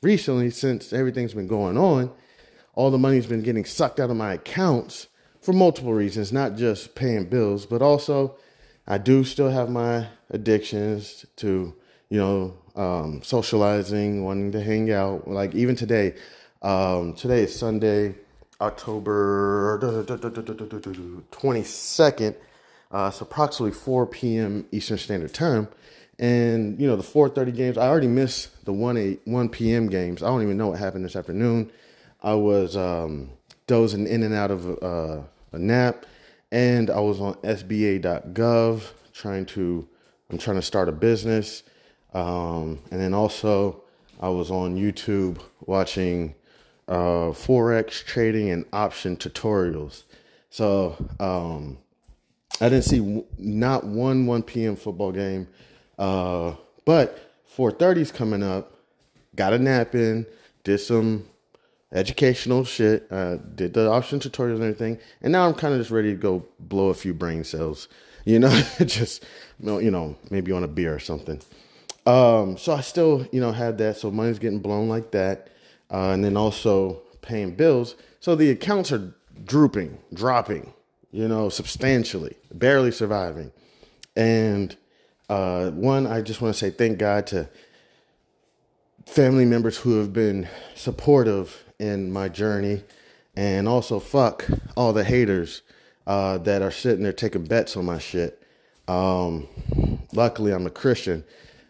recently, 0.02 0.50
since 0.50 0.92
everything's 0.92 1.32
been 1.32 1.46
going 1.46 1.78
on, 1.78 2.12
all 2.74 2.90
the 2.90 2.98
money's 2.98 3.26
been 3.26 3.42
getting 3.42 3.64
sucked 3.64 3.98
out 3.98 4.10
of 4.10 4.16
my 4.16 4.34
accounts 4.34 5.06
for 5.40 5.54
multiple 5.54 5.94
reasons, 5.94 6.32
not 6.32 6.56
just 6.56 6.94
paying 6.94 7.26
bills, 7.26 7.64
but 7.64 7.80
also 7.80 8.36
I 8.86 8.98
do 8.98 9.24
still 9.24 9.48
have 9.50 9.70
my 9.70 10.06
addictions 10.30 11.24
to, 11.36 11.74
you 12.10 12.18
know, 12.18 12.54
um, 12.76 13.22
socializing, 13.22 14.22
wanting 14.24 14.52
to 14.52 14.60
hang 14.60 14.92
out. 14.92 15.26
Like 15.26 15.54
even 15.54 15.76
today, 15.76 16.14
um, 16.60 17.14
today 17.14 17.44
is 17.44 17.58
Sunday, 17.58 18.16
October 18.60 19.78
22nd. 19.80 22.34
Uh, 22.90 23.08
it's 23.08 23.20
approximately 23.20 23.72
4 23.72 24.06
p.m. 24.06 24.66
Eastern 24.70 24.98
Standard 24.98 25.32
Time. 25.34 25.68
And 26.18 26.78
you 26.80 26.86
know 26.86 26.94
the 26.94 27.02
4:30 27.02 27.56
games. 27.56 27.76
I 27.76 27.88
already 27.88 28.06
missed 28.06 28.64
the 28.64 28.72
1 28.72 28.96
8 28.96 29.22
1 29.24 29.48
p.m. 29.48 29.88
games. 29.88 30.22
I 30.22 30.28
don't 30.28 30.42
even 30.42 30.56
know 30.56 30.68
what 30.68 30.78
happened 30.78 31.04
this 31.04 31.16
afternoon. 31.16 31.72
I 32.22 32.34
was 32.34 32.76
um, 32.76 33.30
dozing 33.66 34.06
in 34.06 34.22
and 34.22 34.32
out 34.32 34.52
of 34.52 34.80
uh, 34.80 35.22
a 35.50 35.58
nap, 35.58 36.06
and 36.52 36.90
I 36.90 37.00
was 37.00 37.20
on 37.20 37.34
SBA.gov 37.34 38.82
trying 39.12 39.46
to. 39.46 39.88
I'm 40.30 40.38
trying 40.38 40.56
to 40.56 40.62
start 40.62 40.88
a 40.88 40.92
business, 40.92 41.62
um, 42.14 42.80
and 42.90 43.00
then 43.00 43.12
also 43.12 43.82
I 44.20 44.30
was 44.30 44.50
on 44.50 44.76
YouTube 44.76 45.38
watching 45.66 46.34
uh, 46.88 47.30
forex 47.32 48.04
trading 48.04 48.50
and 48.50 48.64
option 48.72 49.16
tutorials. 49.16 50.04
So 50.50 50.96
um, 51.20 51.78
I 52.60 52.68
didn't 52.68 52.84
see 52.84 52.98
w- 52.98 53.26
not 53.38 53.84
one 53.84 54.26
1 54.26 54.42
p.m. 54.44 54.76
football 54.76 55.12
game. 55.12 55.48
Uh, 55.98 56.54
but 56.84 57.18
430's 57.56 58.12
coming 58.12 58.42
up. 58.42 58.72
Got 59.36 59.52
a 59.52 59.58
nap 59.58 59.94
in, 59.94 60.26
did 60.62 60.78
some 60.78 61.28
educational 61.94 62.64
shit, 62.64 63.06
uh, 63.10 63.36
did 63.54 63.72
the 63.72 63.88
option 63.88 64.18
tutorials 64.18 64.56
and 64.56 64.64
everything, 64.64 64.98
and 65.22 65.32
now 65.32 65.46
I'm 65.46 65.54
kind 65.54 65.72
of 65.72 65.80
just 65.80 65.90
ready 65.90 66.10
to 66.10 66.20
go 66.20 66.44
blow 66.58 66.88
a 66.88 66.94
few 66.94 67.14
brain 67.14 67.44
cells. 67.44 67.88
You 68.24 68.38
know, 68.38 68.62
just 68.84 69.24
you 69.60 69.90
know, 69.90 70.16
maybe 70.30 70.52
on 70.52 70.64
a 70.64 70.68
beer 70.68 70.94
or 70.94 70.98
something. 70.98 71.40
Um, 72.06 72.58
so 72.58 72.74
I 72.74 72.80
still, 72.82 73.26
you 73.32 73.40
know, 73.40 73.52
had 73.52 73.78
that. 73.78 73.96
So 73.96 74.10
money's 74.10 74.38
getting 74.38 74.58
blown 74.58 74.88
like 74.88 75.12
that, 75.12 75.48
uh, 75.90 76.10
and 76.10 76.24
then 76.24 76.36
also 76.36 77.00
paying 77.22 77.54
bills. 77.54 77.94
So 78.20 78.34
the 78.34 78.50
accounts 78.50 78.92
are 78.92 79.14
drooping, 79.44 79.98
dropping, 80.12 80.74
you 81.12 81.28
know, 81.28 81.48
substantially, 81.48 82.36
barely 82.52 82.90
surviving, 82.90 83.52
and 84.16 84.76
uh, 85.28 85.70
one, 85.70 86.06
I 86.06 86.20
just 86.20 86.40
want 86.40 86.54
to 86.54 86.58
say 86.58 86.70
thank 86.70 86.98
God 86.98 87.26
to 87.28 87.48
family 89.06 89.44
members 89.44 89.78
who 89.78 89.98
have 89.98 90.12
been 90.12 90.48
supportive 90.74 91.63
in 91.78 92.12
my 92.12 92.28
journey, 92.28 92.82
and 93.36 93.68
also 93.68 93.98
fuck 94.00 94.46
all 94.76 94.92
the 94.92 95.04
haters 95.04 95.62
uh, 96.06 96.38
that 96.38 96.62
are 96.62 96.70
sitting 96.70 97.02
there 97.02 97.12
taking 97.12 97.44
bets 97.44 97.76
on 97.76 97.84
my 97.84 97.98
shit. 97.98 98.42
Um, 98.88 99.48
luckily, 100.12 100.52
I'm 100.52 100.66
a 100.66 100.70
Christian, 100.70 101.24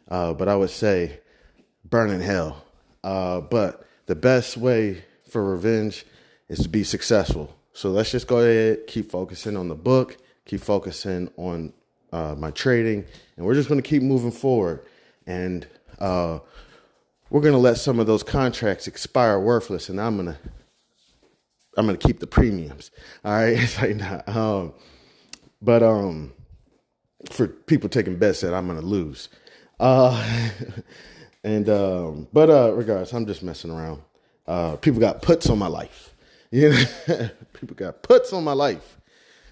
uh, 0.09 0.35
but 0.35 0.49
I 0.49 0.57
would 0.57 0.71
say 0.71 1.21
burn 1.89 2.11
in 2.11 2.21
hell. 2.21 2.65
Uh, 3.03 3.41
but 3.41 3.87
the 4.07 4.15
best 4.15 4.57
way 4.57 5.05
for 5.29 5.45
revenge 5.45 6.07
is 6.49 6.61
to 6.61 6.69
be 6.69 6.85
successful. 6.85 7.55
So 7.73 7.91
let's 7.91 8.11
just 8.11 8.27
go 8.27 8.39
ahead, 8.39 8.87
keep 8.87 9.11
focusing 9.11 9.57
on 9.57 9.69
the 9.69 9.75
book, 9.75 10.17
keep 10.45 10.61
focusing 10.61 11.31
on 11.37 11.73
uh, 12.13 12.35
my 12.39 12.51
trading, 12.53 13.05
and 13.37 13.45
we're 13.45 13.55
just 13.55 13.69
going 13.69 13.83
to 13.83 13.89
keep 13.89 14.03
moving 14.03 14.31
forward. 14.31 14.85
And 15.27 15.67
uh, 15.99 16.39
we're 17.31 17.41
going 17.41 17.55
to 17.55 17.59
let 17.59 17.79
some 17.79 17.99
of 17.99 18.07
those 18.07 18.23
contracts 18.23 18.87
expire 18.87 19.39
worthless, 19.39 19.89
and 19.89 20.01
I'm 20.01 20.17
gonna 20.17 20.39
I'm 21.77 21.87
gonna 21.87 21.99
keep 21.99 22.21
the 22.21 22.27
premiums. 22.27 22.91
All 23.25 23.33
right, 23.33 23.49
it's 23.59 23.81
like 23.81 23.97
nah, 23.97 24.23
um, 24.27 24.75
but 25.61 25.83
um, 25.83 26.33
for 27.31 27.49
people 27.49 27.89
taking 27.89 28.17
bets 28.17 28.41
that 28.41 28.55
I'm 28.55 28.67
gonna 28.67 28.81
lose. 28.81 29.29
Uh, 29.81 30.23
and 31.45 31.69
um, 31.69 32.29
but 32.33 32.51
uh, 32.51 32.73
regardless, 32.75 33.13
I'm 33.13 33.27
just 33.27 33.43
messing 33.43 33.71
around. 33.71 34.03
Uh, 34.47 34.77
people 34.77 35.01
got 35.01 35.23
puts 35.23 35.49
on 35.49 35.59
my 35.59 35.69
life. 35.69 36.11
You 36.55 36.69
know, 36.71 37.31
people 37.53 37.75
got 37.75 38.05
puts 38.05 38.33
on 38.33 38.45
my 38.45 38.53
life. 38.53 39.01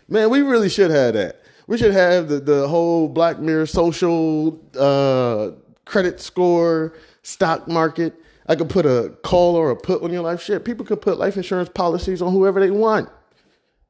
Man, 0.07 0.31
we 0.31 0.43
really 0.43 0.69
should 0.69 0.93
have 0.93 1.15
that. 1.15 1.43
We 1.67 1.77
should 1.77 1.91
have 1.93 2.29
the, 2.29 2.39
the 2.39 2.69
whole 2.69 3.09
Black 3.09 3.41
Mirror 3.41 3.67
social 3.67 4.61
uh, 4.79 5.51
credit 5.85 6.21
score, 6.21 6.95
stock 7.23 7.69
market. 7.69 8.15
I 8.47 8.57
could 8.57 8.69
put 8.69 8.87
a 8.87 9.15
call 9.23 9.55
or 9.55 9.71
a 9.71 9.77
put 9.77 10.03
on 10.03 10.13
your 10.13 10.23
life. 10.23 10.43
Shit, 10.43 10.65
people 10.65 10.85
could 10.85 11.01
put 11.01 11.19
life 11.19 11.37
insurance 11.37 11.69
policies 11.69 12.21
on 12.21 12.33
whoever 12.33 12.61
they 12.61 12.71
want. 12.71 13.09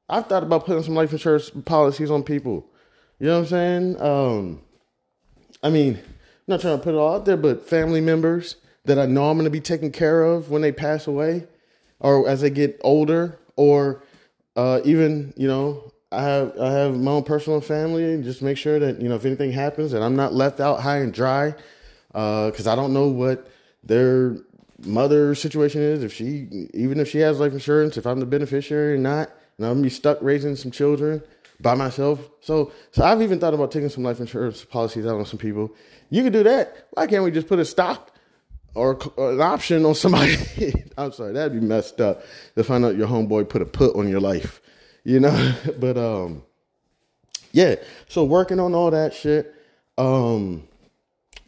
I've 0.08 0.26
thought 0.26 0.42
about 0.42 0.66
putting 0.66 0.82
some 0.82 0.94
life 0.94 1.12
insurance 1.12 1.50
policies 1.64 2.10
on 2.10 2.22
people. 2.22 2.66
You 3.18 3.28
know 3.28 3.34
what 3.34 3.44
I'm 3.44 3.46
saying? 3.46 4.00
Um, 4.02 4.62
I 5.62 5.70
mean, 5.70 5.94
I'm 5.94 6.04
not 6.46 6.60
trying 6.60 6.76
to 6.76 6.82
put 6.82 6.94
it 6.94 6.98
all 6.98 7.14
out 7.14 7.24
there, 7.24 7.36
but 7.36 7.66
family 7.66 8.00
members 8.00 8.56
that 8.84 8.98
I 8.98 9.06
know 9.06 9.30
I'm 9.30 9.36
going 9.36 9.44
to 9.44 9.50
be 9.50 9.60
taken 9.60 9.90
care 9.90 10.22
of 10.22 10.50
when 10.50 10.60
they 10.60 10.72
pass 10.72 11.06
away 11.06 11.46
or 12.02 12.28
as 12.28 12.40
they 12.40 12.50
get 12.50 12.80
older, 12.82 13.38
or 13.56 14.02
uh, 14.56 14.80
even, 14.84 15.32
you 15.36 15.46
know, 15.46 15.92
I 16.10 16.22
have 16.22 16.58
I 16.58 16.70
have 16.72 16.98
my 16.98 17.12
own 17.12 17.22
personal 17.22 17.60
family, 17.60 18.12
and 18.12 18.22
just 18.24 18.42
make 18.42 18.58
sure 18.58 18.78
that 18.78 19.00
you 19.00 19.08
know 19.08 19.14
if 19.14 19.24
anything 19.24 19.52
happens, 19.52 19.92
that 19.92 20.02
I'm 20.02 20.16
not 20.16 20.34
left 20.34 20.60
out 20.60 20.80
high 20.80 20.98
and 20.98 21.14
dry, 21.14 21.54
because 22.12 22.66
uh, 22.66 22.72
I 22.72 22.76
don't 22.76 22.92
know 22.92 23.08
what 23.08 23.50
their 23.82 24.36
mother 24.84 25.34
situation 25.34 25.80
is. 25.80 26.02
If 26.02 26.12
she 26.12 26.68
even 26.74 27.00
if 27.00 27.08
she 27.08 27.18
has 27.18 27.40
life 27.40 27.52
insurance, 27.52 27.96
if 27.96 28.06
I'm 28.06 28.20
the 28.20 28.26
beneficiary 28.26 28.94
or 28.94 28.98
not, 28.98 29.30
and 29.58 29.66
I'm 29.66 29.74
gonna 29.74 29.82
be 29.82 29.90
stuck 29.90 30.18
raising 30.20 30.56
some 30.56 30.70
children 30.70 31.22
by 31.60 31.74
myself. 31.74 32.20
So 32.40 32.72
so 32.90 33.04
I've 33.04 33.22
even 33.22 33.38
thought 33.38 33.54
about 33.54 33.70
taking 33.70 33.88
some 33.88 34.04
life 34.04 34.20
insurance 34.20 34.64
policies 34.64 35.06
out 35.06 35.18
on 35.18 35.26
some 35.26 35.38
people. 35.38 35.74
You 36.10 36.22
can 36.22 36.32
do 36.32 36.42
that. 36.42 36.88
Why 36.92 37.06
can't 37.06 37.24
we 37.24 37.30
just 37.30 37.48
put 37.48 37.58
a 37.58 37.64
stop 37.64 38.10
or, 38.74 38.98
or 39.16 39.32
an 39.32 39.40
option 39.40 39.84
on 39.86 39.94
somebody? 39.94 40.36
I'm 40.98 41.12
sorry, 41.12 41.32
that'd 41.32 41.58
be 41.58 41.66
messed 41.66 42.00
up 42.00 42.22
to 42.56 42.64
find 42.64 42.84
out 42.84 42.96
your 42.96 43.08
homeboy 43.08 43.48
put 43.48 43.62
a 43.62 43.66
put 43.66 43.96
on 43.96 44.08
your 44.08 44.20
life 44.20 44.60
you 45.04 45.20
know. 45.20 45.54
but 45.78 45.96
um, 45.96 46.42
yeah. 47.52 47.76
So 48.08 48.24
working 48.24 48.60
on 48.60 48.74
all 48.74 48.90
that 48.90 49.14
shit. 49.14 49.54
Um, 49.98 50.66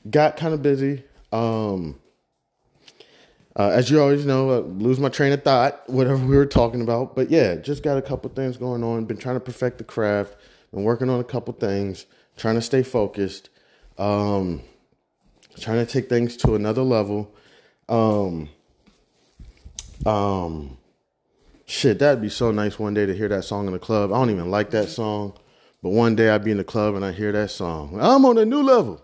got 0.09 0.37
kind 0.37 0.55
of 0.55 0.63
busy. 0.63 1.05
Um, 1.33 2.01
uh, 3.57 3.71
as 3.71 3.91
you 3.91 4.01
always 4.01 4.27
know, 4.27 4.51
I 4.51 4.59
lose 4.59 4.99
my 4.99 5.09
train 5.09 5.33
of 5.33 5.43
thought, 5.43 5.83
whatever 5.89 6.25
we 6.25 6.37
were 6.37 6.47
talking 6.47 6.83
about. 6.83 7.15
But 7.15 7.31
yeah, 7.31 7.57
just 7.57 7.83
got 7.83 7.97
a 7.97 8.03
couple 8.03 8.31
things 8.31 8.57
going 8.57 8.83
on. 8.83 9.05
Been 9.05 9.17
trying 9.17 9.37
to 9.37 9.41
perfect 9.41 9.79
the 9.79 9.85
craft. 9.85 10.37
Been 10.73 10.85
working 10.85 11.11
on 11.11 11.21
a 11.21 11.25
couple 11.25 11.55
things. 11.55 12.07
Trying 12.37 12.57
to 12.57 12.63
stay 12.63 12.83
focused. 12.83 13.49
Um, 13.97 14.63
trying 15.61 15.85
to 15.85 15.91
take 15.91 16.09
things 16.09 16.37
to 16.39 16.55
another 16.55 16.83
level. 16.83 17.33
Um, 17.89 18.49
um, 20.05 20.79
shit, 21.67 21.99
that'd 21.99 22.21
be 22.21 22.29
so 22.29 22.51
nice 22.51 22.79
one 22.79 22.95
day 22.95 23.07
to 23.07 23.15
hear 23.15 23.29
that 23.29 23.45
song 23.45 23.67
in 23.67 23.73
the 23.73 23.79
club. 23.79 24.13
I 24.13 24.17
don't 24.17 24.31
even 24.31 24.51
like 24.51 24.71
that 24.71 24.89
song, 24.89 25.35
but 25.83 25.91
one 25.91 26.17
day 26.17 26.31
I'd 26.31 26.45
be 26.45 26.51
in 26.51 26.57
the 26.57 26.65
club 26.65 26.95
and 26.95 27.05
I 27.05 27.13
hear 27.13 27.33
that 27.33 27.51
song. 27.51 27.99
I'm 28.01 28.25
on 28.25 28.39
a 28.39 28.45
new 28.45 28.63
level, 28.63 29.04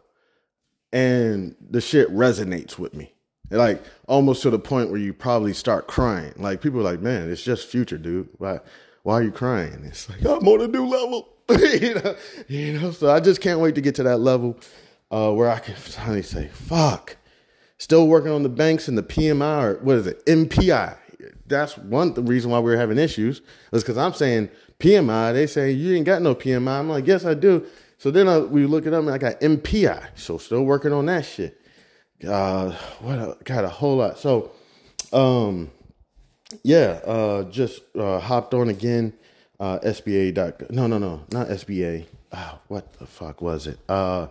and 0.92 1.54
the 1.60 1.80
shit 1.80 2.10
resonates 2.10 2.78
with 2.78 2.94
me 2.94 3.12
like 3.50 3.82
almost 4.06 4.42
to 4.42 4.50
the 4.50 4.58
point 4.58 4.90
where 4.90 5.00
you 5.00 5.12
probably 5.12 5.52
start 5.52 5.88
crying. 5.88 6.32
Like 6.36 6.60
people 6.60 6.80
are 6.80 6.84
like, 6.84 7.00
man, 7.00 7.30
it's 7.30 7.42
just 7.42 7.68
future, 7.68 7.98
dude. 7.98 8.28
Why 8.38 8.60
why 9.02 9.14
are 9.14 9.22
you 9.22 9.32
crying? 9.32 9.82
It's 9.84 10.08
like 10.08 10.20
I'm 10.20 10.46
on 10.46 10.60
a 10.60 10.68
new 10.68 10.86
level. 10.86 11.28
you 11.48 11.94
know, 11.94 12.16
you 12.48 12.78
know. 12.78 12.90
So 12.92 13.10
I 13.10 13.20
just 13.20 13.40
can't 13.40 13.60
wait 13.60 13.74
to 13.74 13.80
get 13.80 13.96
to 13.96 14.02
that 14.04 14.18
level 14.18 14.58
uh, 15.10 15.32
where 15.32 15.50
I 15.50 15.58
can 15.58 15.74
finally 15.74 16.22
say, 16.22 16.48
fuck. 16.48 17.16
Still 17.78 18.06
working 18.06 18.30
on 18.30 18.42
the 18.42 18.50
banks 18.50 18.88
and 18.88 18.98
the 18.98 19.02
PMI 19.02 19.62
or 19.62 19.82
what 19.82 19.96
is 19.96 20.06
it? 20.06 20.24
MPI. 20.26 20.96
That's 21.46 21.76
one 21.76 22.14
the 22.14 22.22
reason 22.22 22.50
why 22.50 22.60
we 22.60 22.72
are 22.72 22.76
having 22.76 22.98
issues. 22.98 23.40
Is 23.72 23.82
because 23.82 23.98
I'm 23.98 24.12
saying 24.12 24.50
PMI. 24.78 25.32
They 25.32 25.46
say 25.46 25.72
you 25.72 25.96
ain't 25.96 26.06
got 26.06 26.22
no 26.22 26.34
PMI. 26.34 26.78
I'm 26.78 26.88
like, 26.88 27.06
yes, 27.06 27.24
I 27.24 27.34
do. 27.34 27.66
So 28.00 28.10
then 28.10 28.28
I, 28.28 28.38
we 28.38 28.66
look 28.66 28.86
it 28.86 28.94
up 28.94 29.04
and 29.04 29.10
I 29.10 29.18
got 29.18 29.40
MPI. 29.40 30.08
So 30.16 30.38
still 30.38 30.64
working 30.64 30.92
on 30.92 31.06
that 31.06 31.24
shit 31.24 31.60
uh, 32.26 32.72
what 33.00 33.18
a, 33.18 33.36
got 33.44 33.64
a 33.64 33.68
whole 33.68 33.96
lot. 33.96 34.18
So, 34.18 34.52
um, 35.12 35.70
yeah, 36.62 37.00
uh, 37.04 37.44
just 37.44 37.82
uh, 37.96 38.20
hopped 38.20 38.54
on 38.54 38.68
again. 38.68 39.14
Uh, 39.58 39.78
SBA 39.80 40.70
no 40.70 40.86
no 40.86 40.96
no 40.96 41.22
not 41.30 41.48
SBA. 41.48 42.06
Oh, 42.32 42.36
ah, 42.36 42.58
what 42.68 42.94
the 42.94 43.06
fuck 43.06 43.42
was 43.42 43.66
it? 43.66 43.78
Uh, 43.88 44.28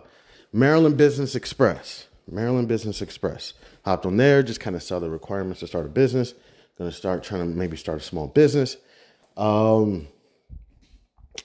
Maryland 0.52 0.96
Business 0.96 1.36
Express. 1.36 2.08
Maryland 2.28 2.66
Business 2.66 3.00
Express. 3.00 3.52
Hopped 3.84 4.06
on 4.06 4.16
there, 4.16 4.42
just 4.42 4.58
kind 4.58 4.74
of 4.74 4.82
saw 4.82 4.98
the 4.98 5.08
requirements 5.08 5.60
to 5.60 5.68
start 5.68 5.86
a 5.86 5.88
business. 5.88 6.34
Gonna 6.78 6.90
start 6.90 7.22
trying 7.22 7.42
to 7.42 7.56
maybe 7.56 7.76
start 7.76 7.98
a 7.98 8.02
small 8.02 8.26
business. 8.26 8.76
Um, 9.36 10.08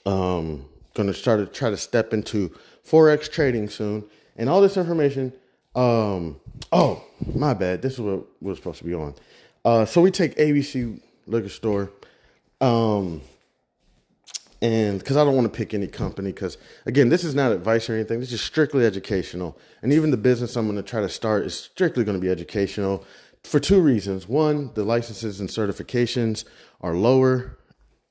um, 0.06 0.66
gonna 0.96 1.14
start 1.14 1.40
to 1.40 1.46
try 1.46 1.70
to 1.70 1.78
step 1.78 2.14
into 2.14 2.50
forex 2.86 3.32
trading 3.32 3.70
soon, 3.70 4.04
and 4.36 4.50
all 4.50 4.62
this 4.62 4.78
information 4.78 5.32
um, 5.76 6.40
oh, 6.72 7.04
my 7.36 7.54
bad. 7.54 7.82
This 7.82 7.94
is 7.94 8.00
what 8.00 8.26
we're 8.42 8.56
supposed 8.56 8.80
to 8.80 8.86
be 8.86 8.94
on. 8.94 9.14
Uh, 9.64 9.86
so 9.86 10.02
we 10.02 10.10
take 10.10 10.36
ABC 10.38 11.02
liquor 11.28 11.50
store. 11.50 11.92
Um, 12.62 13.22
and 14.62 15.00
because 15.00 15.18
I 15.18 15.26
don't 15.26 15.36
want 15.36 15.52
to 15.52 15.56
pick 15.56 15.74
any 15.74 15.88
company, 15.88 16.32
because 16.32 16.58
again, 16.86 17.10
this 17.10 17.24
is 17.24 17.36
not 17.36 17.52
advice 17.52 17.90
or 17.90 17.94
anything. 17.94 18.22
This 18.22 18.32
is 18.32 18.42
strictly 18.42 18.86
educational. 18.86 19.58
And 19.82 19.92
even 19.92 20.12
the 20.12 20.18
business 20.18 20.56
I'm 20.56 20.66
going 20.66 20.78
to 20.78 20.84
try 20.84 21.02
to 21.02 21.10
start 21.10 21.46
is 21.46 21.56
strictly 21.56 22.06
going 22.06 22.18
to 22.18 22.26
be 22.26 22.32
educational 22.32 23.04
for 23.44 23.60
two 23.60 23.82
reasons. 23.82 24.30
One, 24.30 24.72
the 24.76 24.86
licenses 24.86 25.42
and 25.42 25.50
certifications 25.50 26.46
are 26.80 26.96
lower, 26.96 27.60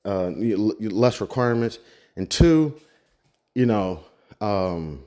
uh, 0.05 0.33
less 0.37 1.21
requirements. 1.21 1.79
And 2.17 2.31
two, 2.31 2.81
you 3.55 3.67
know, 3.67 4.01
um, 4.41 5.05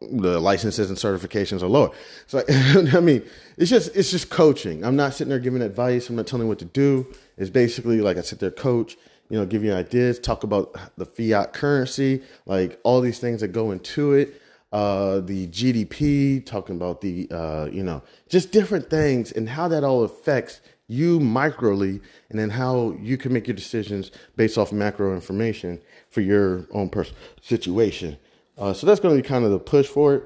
the 0.00 0.38
licenses 0.38 0.90
and 0.90 0.98
certifications 0.98 1.62
are 1.62 1.68
lower. 1.68 1.90
So 2.26 2.42
I 2.48 3.00
mean, 3.00 3.22
it's 3.56 3.70
just 3.70 3.94
it's 3.96 4.10
just 4.10 4.30
coaching. 4.30 4.84
I'm 4.84 4.96
not 4.96 5.14
sitting 5.14 5.30
there 5.30 5.38
giving 5.38 5.62
advice. 5.62 6.08
I'm 6.08 6.16
not 6.16 6.26
telling 6.26 6.44
you 6.44 6.48
what 6.48 6.58
to 6.60 6.64
do. 6.64 7.06
It's 7.36 7.50
basically 7.50 8.00
like 8.00 8.16
I 8.16 8.22
sit 8.22 8.40
there, 8.40 8.50
coach. 8.50 8.96
You 9.30 9.38
know, 9.38 9.46
give 9.46 9.64
you 9.64 9.72
ideas, 9.72 10.18
talk 10.18 10.44
about 10.44 10.78
the 10.98 11.06
fiat 11.06 11.54
currency, 11.54 12.22
like 12.44 12.78
all 12.84 13.00
these 13.00 13.18
things 13.18 13.40
that 13.40 13.48
go 13.48 13.70
into 13.70 14.12
it. 14.12 14.40
Uh, 14.70 15.20
the 15.20 15.46
GDP, 15.46 16.44
talking 16.44 16.76
about 16.76 17.00
the 17.00 17.26
uh, 17.30 17.68
you 17.72 17.82
know, 17.82 18.02
just 18.28 18.52
different 18.52 18.90
things 18.90 19.32
and 19.32 19.48
how 19.48 19.66
that 19.68 19.82
all 19.82 20.04
affects 20.04 20.60
you 20.86 21.18
microly, 21.18 22.00
and 22.30 22.38
then 22.38 22.50
how 22.50 22.96
you 23.00 23.16
can 23.16 23.32
make 23.32 23.46
your 23.46 23.56
decisions 23.56 24.10
based 24.36 24.58
off 24.58 24.72
macro 24.72 25.14
information 25.14 25.80
for 26.10 26.20
your 26.20 26.66
own 26.72 26.88
personal 26.88 27.18
situation. 27.40 28.18
Uh, 28.58 28.72
so 28.72 28.86
that's 28.86 29.00
going 29.00 29.16
to 29.16 29.22
be 29.22 29.26
kind 29.26 29.44
of 29.44 29.50
the 29.50 29.58
push 29.58 29.86
for 29.86 30.14
it. 30.14 30.24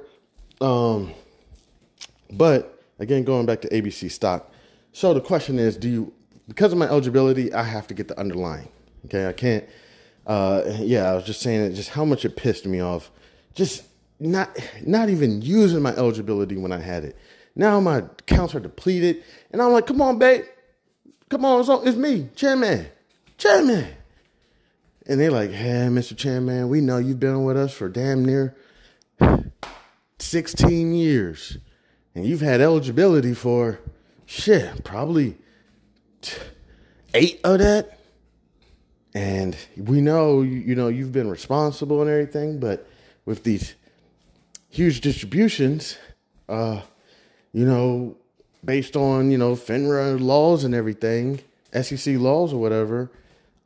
Um, 0.60 1.14
but 2.32 2.82
again, 2.98 3.24
going 3.24 3.46
back 3.46 3.60
to 3.62 3.68
ABC 3.68 4.10
stock. 4.10 4.52
So 4.92 5.14
the 5.14 5.20
question 5.20 5.58
is, 5.58 5.76
do 5.76 5.88
you, 5.88 6.12
because 6.48 6.72
of 6.72 6.78
my 6.78 6.86
eligibility, 6.86 7.52
I 7.52 7.62
have 7.62 7.86
to 7.88 7.94
get 7.94 8.08
the 8.08 8.18
underlying. 8.18 8.68
Okay, 9.06 9.28
I 9.28 9.32
can't. 9.32 9.64
Uh, 10.26 10.62
yeah, 10.80 11.10
I 11.10 11.14
was 11.14 11.24
just 11.24 11.40
saying 11.40 11.60
it. 11.62 11.70
Just 11.74 11.90
how 11.90 12.04
much 12.04 12.24
it 12.24 12.36
pissed 12.36 12.66
me 12.66 12.80
off. 12.80 13.10
Just 13.54 13.84
not 14.20 14.50
not 14.84 15.08
even 15.08 15.40
using 15.40 15.80
my 15.80 15.92
eligibility 15.92 16.56
when 16.56 16.72
I 16.72 16.80
had 16.80 17.04
it. 17.04 17.16
Now 17.58 17.80
my 17.80 17.98
accounts 17.98 18.54
are 18.54 18.60
depleted, 18.60 19.22
and 19.50 19.60
I'm 19.60 19.72
like, 19.72 19.86
come 19.86 20.00
on, 20.00 20.18
babe, 20.18 20.44
come 21.28 21.44
on, 21.44 21.60
it's, 21.60 21.68
it's 21.88 21.96
me, 21.98 22.30
chairman, 22.36 22.86
chairman. 23.36 23.88
And 25.06 25.20
they're 25.20 25.32
like, 25.32 25.50
hey, 25.50 25.88
Mr. 25.90 26.16
Chairman, 26.16 26.68
we 26.68 26.80
know 26.80 26.98
you've 26.98 27.18
been 27.18 27.42
with 27.44 27.56
us 27.56 27.72
for 27.72 27.88
damn 27.88 28.24
near 28.24 28.54
16 30.18 30.94
years. 30.94 31.58
And 32.14 32.26
you've 32.26 32.42
had 32.42 32.60
eligibility 32.60 33.32
for 33.34 33.80
shit, 34.26 34.84
probably 34.84 35.36
eight 37.14 37.40
of 37.42 37.58
that. 37.58 37.98
And 39.14 39.56
we 39.76 40.00
know, 40.00 40.42
you 40.42 40.74
know, 40.74 40.88
you've 40.88 41.12
been 41.12 41.30
responsible 41.30 42.02
and 42.02 42.10
everything, 42.10 42.60
but 42.60 42.86
with 43.24 43.44
these 43.44 43.74
huge 44.68 45.00
distributions, 45.00 45.96
uh, 46.48 46.82
you 47.58 47.66
know, 47.66 48.16
based 48.64 48.94
on, 48.94 49.32
you 49.32 49.36
know, 49.36 49.56
FINRA 49.56 50.20
laws 50.20 50.62
and 50.62 50.76
everything, 50.76 51.40
SEC 51.72 52.14
laws 52.14 52.52
or 52.52 52.60
whatever, 52.60 53.10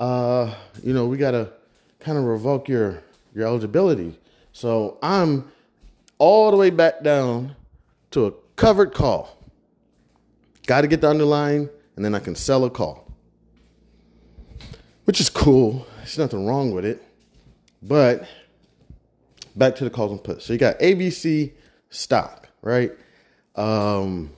uh, 0.01 0.55
you 0.83 0.95
know, 0.95 1.05
we 1.05 1.19
gotta 1.19 1.53
kind 2.01 2.17
of 2.17 2.25
revoke 2.25 2.71
your 2.71 3.03
your 3.35 3.47
eligibility. 3.47 4.19
So 4.53 4.97
I'm 5.03 5.53
all 6.17 6.51
the 6.51 6.57
way 6.57 6.71
back 6.71 7.03
down 7.03 7.55
to 8.13 8.29
a 8.29 8.33
covered 8.57 8.95
call. 8.95 9.37
Got 10.67 10.81
to 10.83 10.87
get 10.87 11.03
the 11.03 11.11
underlying, 11.11 11.69
and 11.95 12.03
then 12.03 12.15
I 12.15 12.19
can 12.19 12.35
sell 12.35 12.65
a 12.65 12.71
call, 12.71 13.13
which 15.05 15.21
is 15.21 15.29
cool. 15.29 15.87
There's 15.99 16.17
nothing 16.17 16.47
wrong 16.47 16.73
with 16.73 16.87
it. 16.87 17.03
But 17.83 18.27
back 19.55 19.77
to 19.77 19.85
the 19.85 19.91
calls 19.91 20.13
and 20.13 20.25
puts. 20.25 20.47
So 20.47 20.55
you 20.55 20.59
got 20.59 20.79
ABC 20.79 21.53
stock, 21.91 22.49
right? 22.63 22.93
Um, 23.57 24.31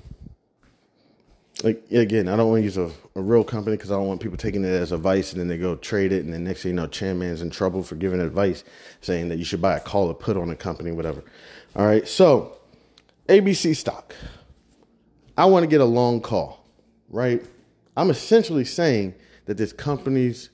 like 1.62 1.82
again, 1.90 2.28
I 2.28 2.36
don't 2.36 2.50
want 2.50 2.60
to 2.60 2.64
use 2.64 2.76
a, 2.76 2.90
a 3.14 3.22
real 3.22 3.44
company 3.44 3.76
because 3.76 3.90
I 3.90 3.94
don't 3.94 4.06
want 4.06 4.20
people 4.20 4.36
taking 4.36 4.64
it 4.64 4.68
as 4.68 4.92
advice 4.92 5.32
and 5.32 5.40
then 5.40 5.48
they 5.48 5.56
go 5.56 5.76
trade 5.76 6.12
it 6.12 6.24
and 6.24 6.32
then 6.32 6.44
next 6.44 6.62
thing 6.62 6.70
you 6.70 6.76
know, 6.76 6.86
Chan 6.86 7.18
Man's 7.18 7.40
in 7.40 7.50
trouble 7.50 7.82
for 7.82 7.94
giving 7.94 8.20
advice 8.20 8.64
saying 9.00 9.28
that 9.28 9.38
you 9.38 9.44
should 9.44 9.62
buy 9.62 9.76
a 9.76 9.80
call 9.80 10.08
or 10.08 10.14
put 10.14 10.36
on 10.36 10.50
a 10.50 10.56
company, 10.56 10.92
whatever. 10.92 11.22
All 11.76 11.86
right, 11.86 12.06
so 12.06 12.58
ABC 13.28 13.74
stock. 13.76 14.14
I 15.38 15.46
want 15.46 15.64
to 15.64 15.66
get 15.66 15.80
a 15.80 15.86
long 15.86 16.20
call, 16.20 16.64
right? 17.08 17.42
I'm 17.96 18.10
essentially 18.10 18.64
saying 18.64 19.14
that 19.46 19.56
this 19.56 19.72
company's 19.72 20.50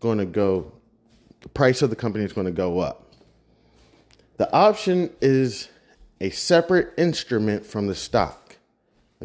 going 0.00 0.18
to 0.18 0.26
go, 0.26 0.72
the 1.40 1.48
price 1.48 1.82
of 1.82 1.90
the 1.90 1.96
company 1.96 2.24
is 2.24 2.32
going 2.32 2.46
to 2.46 2.52
go 2.52 2.78
up. 2.78 3.12
The 4.36 4.52
option 4.52 5.10
is 5.20 5.68
a 6.22 6.30
separate 6.30 6.94
instrument 6.96 7.66
from 7.66 7.88
the 7.88 7.96
stock. 7.96 8.56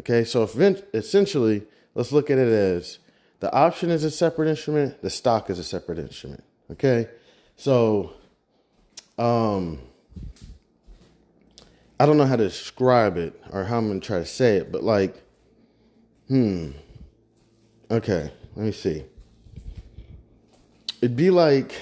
Okay, 0.00 0.24
so 0.24 0.42
if, 0.42 0.82
essentially, 0.92 1.62
let's 1.94 2.10
look 2.10 2.28
at 2.28 2.38
it 2.38 2.48
as 2.48 2.98
the 3.38 3.52
option 3.52 3.88
is 3.88 4.02
a 4.02 4.10
separate 4.10 4.48
instrument, 4.48 5.00
the 5.00 5.08
stock 5.08 5.48
is 5.48 5.60
a 5.60 5.64
separate 5.64 6.00
instrument. 6.00 6.42
Okay, 6.72 7.08
so 7.56 8.14
um, 9.16 9.78
I 12.00 12.04
don't 12.04 12.16
know 12.16 12.26
how 12.26 12.34
to 12.34 12.48
describe 12.48 13.16
it 13.16 13.40
or 13.52 13.62
how 13.64 13.78
I'm 13.78 13.86
gonna 13.86 14.00
try 14.00 14.18
to 14.18 14.26
say 14.26 14.56
it, 14.56 14.72
but 14.72 14.82
like, 14.82 15.22
hmm, 16.26 16.70
okay, 17.92 18.32
let 18.56 18.66
me 18.66 18.72
see. 18.72 19.04
It'd 21.00 21.14
be 21.14 21.30
like, 21.30 21.74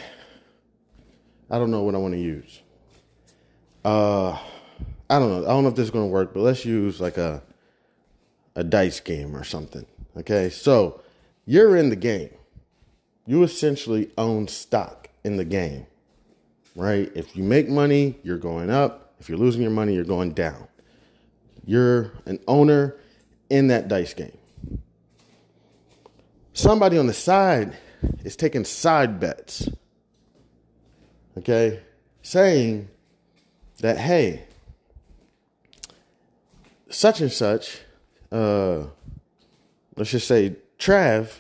I 1.50 1.58
don't 1.58 1.70
know 1.70 1.84
what 1.84 1.94
I 1.94 1.98
want 1.98 2.12
to 2.12 2.20
use. 2.20 2.60
Uh, 3.82 4.36
I 5.08 5.18
don't 5.18 5.30
know. 5.30 5.44
I 5.44 5.50
don't 5.50 5.62
know 5.62 5.68
if 5.68 5.76
this 5.76 5.84
is 5.84 5.90
gonna 5.90 6.06
work, 6.06 6.34
but 6.34 6.40
let's 6.40 6.64
use 6.64 7.00
like 7.00 7.18
a 7.18 7.42
a 8.54 8.64
dice 8.64 9.00
game 9.00 9.36
or 9.36 9.44
something. 9.44 9.86
Okay, 10.16 10.50
so 10.50 11.00
you're 11.44 11.76
in 11.76 11.90
the 11.90 11.96
game. 11.96 12.30
You 13.26 13.42
essentially 13.42 14.10
own 14.16 14.48
stock 14.48 15.08
in 15.24 15.36
the 15.36 15.44
game, 15.44 15.86
right? 16.74 17.10
If 17.14 17.36
you 17.36 17.42
make 17.42 17.68
money, 17.68 18.18
you're 18.22 18.38
going 18.38 18.70
up. 18.70 19.14
If 19.18 19.28
you're 19.28 19.38
losing 19.38 19.62
your 19.62 19.70
money, 19.70 19.94
you're 19.94 20.04
going 20.04 20.32
down. 20.32 20.68
You're 21.64 22.12
an 22.26 22.38
owner 22.46 22.96
in 23.50 23.68
that 23.68 23.88
dice 23.88 24.14
game. 24.14 24.36
Somebody 26.52 26.96
on 26.96 27.06
the 27.06 27.12
side 27.12 27.76
is 28.24 28.36
taking 28.36 28.64
side 28.64 29.20
bets. 29.20 29.68
Okay? 31.36 31.80
Saying 32.22 32.88
that, 33.80 33.98
hey, 33.98 34.44
such 36.88 37.20
and 37.20 37.32
such, 37.32 37.80
uh, 38.32 38.84
let's 39.96 40.10
just 40.10 40.26
say 40.26 40.56
Trav 40.78 41.32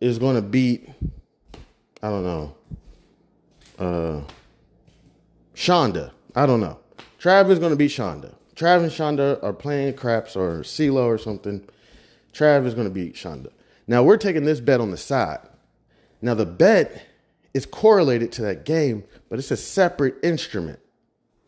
is 0.00 0.18
going 0.18 0.36
to 0.36 0.42
beat, 0.42 0.88
I 2.02 2.08
don't 2.08 2.24
know, 2.24 2.54
uh, 3.78 4.20
Shonda. 5.54 6.12
I 6.34 6.46
don't 6.46 6.60
know. 6.60 6.78
Trav 7.18 7.50
is 7.50 7.58
going 7.58 7.70
to 7.70 7.76
beat 7.76 7.90
Shonda. 7.90 8.34
Trav 8.54 8.82
and 8.82 8.90
Shonda 8.90 9.42
are 9.42 9.52
playing 9.52 9.94
craps 9.94 10.36
or 10.36 10.60
CeeLo 10.60 11.04
or 11.04 11.18
something. 11.18 11.66
Trav 12.32 12.66
is 12.66 12.74
going 12.74 12.86
to 12.86 12.92
beat 12.92 13.14
Shonda. 13.14 13.50
Now 13.86 14.02
we're 14.02 14.16
taking 14.16 14.44
this 14.44 14.60
bet 14.60 14.80
on 14.80 14.90
the 14.90 14.96
side. 14.96 15.40
Now 16.22 16.34
the 16.34 16.46
bet 16.46 17.06
is 17.52 17.66
correlated 17.66 18.32
to 18.32 18.42
that 18.42 18.64
game, 18.64 19.04
but 19.28 19.38
it's 19.38 19.50
a 19.50 19.56
separate 19.56 20.16
instrument. 20.22 20.78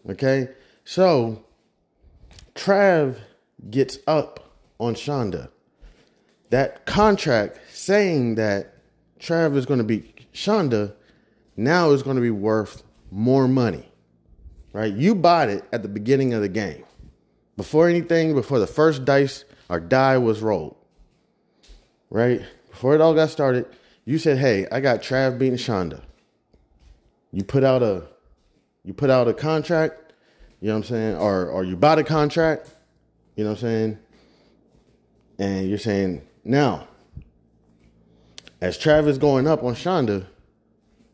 Okay? 0.08 0.48
So 0.84 1.44
Trav 2.54 3.16
gets 3.70 3.98
up 4.06 4.58
on 4.78 4.94
Shonda. 4.94 5.48
That 6.50 6.84
contract 6.86 7.58
saying 7.70 8.34
that 8.34 8.74
Trav 9.18 9.56
is 9.56 9.66
going 9.66 9.78
to 9.78 9.84
beat 9.84 10.32
Shonda 10.32 10.94
now 11.56 11.90
is 11.90 12.02
going 12.02 12.16
to 12.16 12.22
be 12.22 12.30
worth 12.30 12.82
more 13.10 13.46
money. 13.46 13.88
Right? 14.72 14.92
You 14.92 15.14
bought 15.14 15.48
it 15.48 15.64
at 15.72 15.82
the 15.82 15.88
beginning 15.88 16.32
of 16.32 16.40
the 16.40 16.48
game. 16.48 16.84
Before 17.56 17.88
anything, 17.88 18.34
before 18.34 18.58
the 18.58 18.66
first 18.66 19.04
dice 19.04 19.44
or 19.68 19.80
die 19.80 20.18
was 20.18 20.40
rolled. 20.40 20.76
Right? 22.08 22.42
Before 22.70 22.94
it 22.94 23.00
all 23.00 23.14
got 23.14 23.28
started, 23.28 23.66
you 24.04 24.18
said, 24.18 24.38
"Hey, 24.38 24.66
I 24.72 24.80
got 24.80 25.02
Trav 25.02 25.38
beating 25.38 25.58
Shonda." 25.58 26.00
You 27.30 27.44
put 27.44 27.64
out 27.64 27.82
a 27.82 28.04
you 28.84 28.92
put 28.94 29.10
out 29.10 29.28
a 29.28 29.34
contract, 29.34 30.01
you 30.62 30.68
know 30.68 30.74
what 30.74 30.84
I'm 30.84 30.84
saying? 30.84 31.16
Or 31.16 31.48
or 31.48 31.64
you 31.64 31.74
bought 31.74 31.98
a 31.98 32.04
contract, 32.04 32.70
you 33.34 33.42
know 33.42 33.50
what 33.50 33.58
I'm 33.58 33.62
saying? 33.62 33.98
And 35.40 35.68
you're 35.68 35.76
saying, 35.76 36.22
now, 36.44 36.86
as 38.60 38.78
Travis 38.78 39.18
going 39.18 39.48
up 39.48 39.64
on 39.64 39.74
Shonda, 39.74 40.24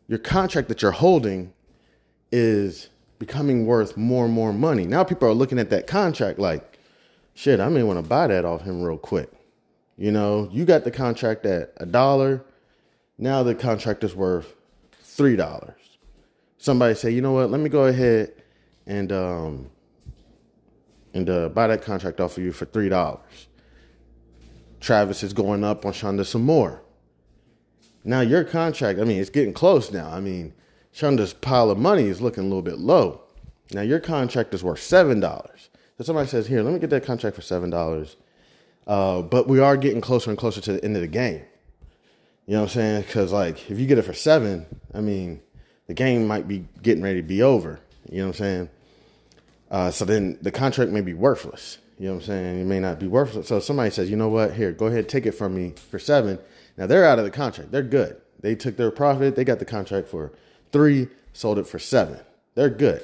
your 0.07 0.19
contract 0.19 0.67
that 0.67 0.83
you're 0.83 0.91
holding 0.91 1.51
is 2.31 2.89
becoming 3.17 3.65
worth 3.65 3.97
more 3.97 4.25
and 4.25 4.33
more 4.33 4.53
money. 4.53 4.85
Now 4.85 5.03
people 5.03 5.27
are 5.27 5.33
looking 5.33 5.57
at 5.57 5.71
that 5.71 5.87
contract 5.87 6.37
like, 6.37 6.77
shit, 7.33 7.59
I 7.59 7.69
may 7.69 7.81
want 7.81 7.97
to 7.97 8.07
buy 8.07 8.27
that 8.27 8.45
off 8.45 8.61
him 8.61 8.83
real 8.83 8.99
quick. 8.99 9.31
You 9.97 10.11
know, 10.11 10.47
you 10.51 10.63
got 10.63 10.83
the 10.83 10.91
contract 10.91 11.43
at 11.47 11.73
a 11.77 11.87
dollar. 11.87 12.45
Now 13.17 13.41
the 13.41 13.55
contract 13.55 14.03
is 14.03 14.15
worth 14.15 14.53
three 15.01 15.35
dollars. 15.35 15.97
Somebody 16.59 16.93
say, 16.93 17.09
you 17.09 17.21
know 17.21 17.31
what? 17.31 17.49
Let 17.49 17.61
me 17.61 17.69
go 17.69 17.85
ahead 17.85 18.33
and 18.89 19.11
um 19.13 19.69
and 21.13 21.29
uh, 21.29 21.49
buy 21.49 21.67
that 21.67 21.81
contract 21.81 22.19
off 22.19 22.37
of 22.37 22.43
you 22.43 22.51
for 22.51 22.65
three 22.65 22.89
dollars. 22.89 23.47
Travis 24.79 25.23
is 25.23 25.33
going 25.33 25.63
up 25.63 25.85
on 25.85 25.93
Shonda 25.93 26.25
some 26.25 26.43
more. 26.43 26.81
Now 28.03 28.21
your 28.21 28.43
contract, 28.43 28.99
I 28.99 29.03
mean, 29.03 29.19
it's 29.19 29.29
getting 29.29 29.53
close 29.53 29.91
now. 29.91 30.09
I 30.09 30.19
mean, 30.19 30.53
Shonda's 30.93 31.33
pile 31.33 31.69
of 31.69 31.77
money 31.77 32.03
is 32.03 32.21
looking 32.21 32.43
a 32.43 32.47
little 32.47 32.61
bit 32.61 32.79
low. 32.79 33.21
Now 33.71 33.81
your 33.81 33.99
contract 33.99 34.53
is 34.53 34.63
worth 34.63 34.81
seven 34.81 35.19
dollars. 35.19 35.69
So 35.97 36.03
somebody 36.03 36.27
says, 36.27 36.47
"Here, 36.47 36.61
let 36.61 36.73
me 36.73 36.79
get 36.79 36.89
that 36.89 37.05
contract 37.05 37.35
for 37.35 37.41
seven 37.41 37.69
dollars." 37.69 38.17
Uh, 38.87 39.21
but 39.21 39.47
we 39.47 39.59
are 39.59 39.77
getting 39.77 40.01
closer 40.01 40.31
and 40.31 40.39
closer 40.39 40.61
to 40.61 40.73
the 40.73 40.83
end 40.83 40.95
of 40.95 41.01
the 41.01 41.07
game. 41.07 41.43
You 42.47 42.53
know 42.53 42.61
what 42.61 42.71
I'm 42.71 42.73
saying? 42.73 43.01
Because 43.03 43.31
like, 43.31 43.69
if 43.69 43.79
you 43.79 43.85
get 43.85 43.99
it 43.99 44.03
for 44.03 44.13
seven, 44.13 44.65
I 44.93 45.01
mean, 45.01 45.41
the 45.85 45.93
game 45.93 46.25
might 46.25 46.47
be 46.47 46.65
getting 46.81 47.03
ready 47.03 47.21
to 47.21 47.27
be 47.27 47.43
over. 47.43 47.79
You 48.09 48.19
know 48.19 48.27
what 48.27 48.35
I'm 48.35 48.45
saying? 48.45 48.69
Uh, 49.69 49.91
so 49.91 50.05
then 50.05 50.37
the 50.41 50.51
contract 50.51 50.91
may 50.91 51.01
be 51.01 51.13
worthless. 51.13 51.77
You 51.97 52.07
know 52.07 52.13
what 52.13 52.21
I'm 52.21 52.27
saying? 52.27 52.61
It 52.61 52.65
may 52.65 52.79
not 52.79 52.99
be 52.99 53.07
worthless. 53.07 53.47
So 53.47 53.59
somebody 53.59 53.91
says, 53.91 54.09
you 54.09 54.15
know 54.15 54.29
what? 54.29 54.53
Here, 54.53 54.71
go 54.71 54.87
ahead, 54.87 55.09
take 55.09 55.25
it 55.25 55.33
from 55.33 55.53
me 55.53 55.73
for 55.89 55.99
seven. 55.99 56.39
Now 56.77 56.87
they're 56.87 57.05
out 57.05 57.19
of 57.19 57.25
the 57.25 57.31
contract. 57.31 57.71
They're 57.71 57.83
good. 57.83 58.21
They 58.39 58.55
took 58.55 58.77
their 58.77 58.89
profit. 58.89 59.35
They 59.35 59.43
got 59.43 59.59
the 59.59 59.65
contract 59.65 60.07
for 60.07 60.31
three, 60.71 61.09
sold 61.33 61.59
it 61.59 61.67
for 61.67 61.77
seven. 61.77 62.19
They're 62.55 62.69
good. 62.69 63.03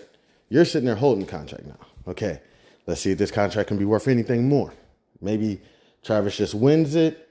You're 0.49 0.65
sitting 0.65 0.85
there 0.85 0.95
holding 0.95 1.25
the 1.25 1.31
contract 1.31 1.65
now. 1.65 1.77
Okay, 2.07 2.39
let's 2.87 3.01
see 3.01 3.11
if 3.11 3.17
this 3.17 3.31
contract 3.31 3.67
can 3.67 3.77
be 3.77 3.85
worth 3.85 4.07
anything 4.07 4.47
more. 4.47 4.73
Maybe 5.21 5.61
Travis 6.03 6.37
just 6.37 6.53
wins 6.53 6.95
it, 6.95 7.29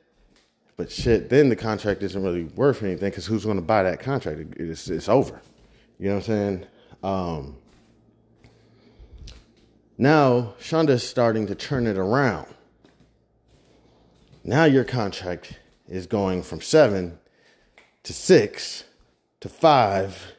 but 0.76 0.90
shit, 0.90 1.30
then 1.30 1.48
the 1.48 1.56
contract 1.56 2.02
isn't 2.02 2.22
really 2.22 2.44
worth 2.44 2.82
anything 2.82 3.08
because 3.08 3.24
who's 3.24 3.44
going 3.44 3.56
to 3.56 3.62
buy 3.62 3.84
that 3.84 4.00
contract? 4.00 4.56
It's, 4.56 4.88
it's 4.90 5.08
over. 5.08 5.40
You 5.98 6.08
know 6.08 6.16
what 6.16 6.28
I'm 6.28 6.34
saying? 6.34 6.66
Um, 7.02 7.56
now 9.96 10.54
Shonda's 10.60 11.06
starting 11.06 11.46
to 11.46 11.54
turn 11.54 11.86
it 11.86 11.96
around. 11.96 12.46
Now 14.42 14.64
your 14.64 14.84
contract 14.84 15.58
is 15.88 16.06
going 16.06 16.42
from 16.42 16.60
seven 16.60 17.18
to 18.02 18.12
six 18.12 18.84
to 19.40 19.48
five. 19.48 20.32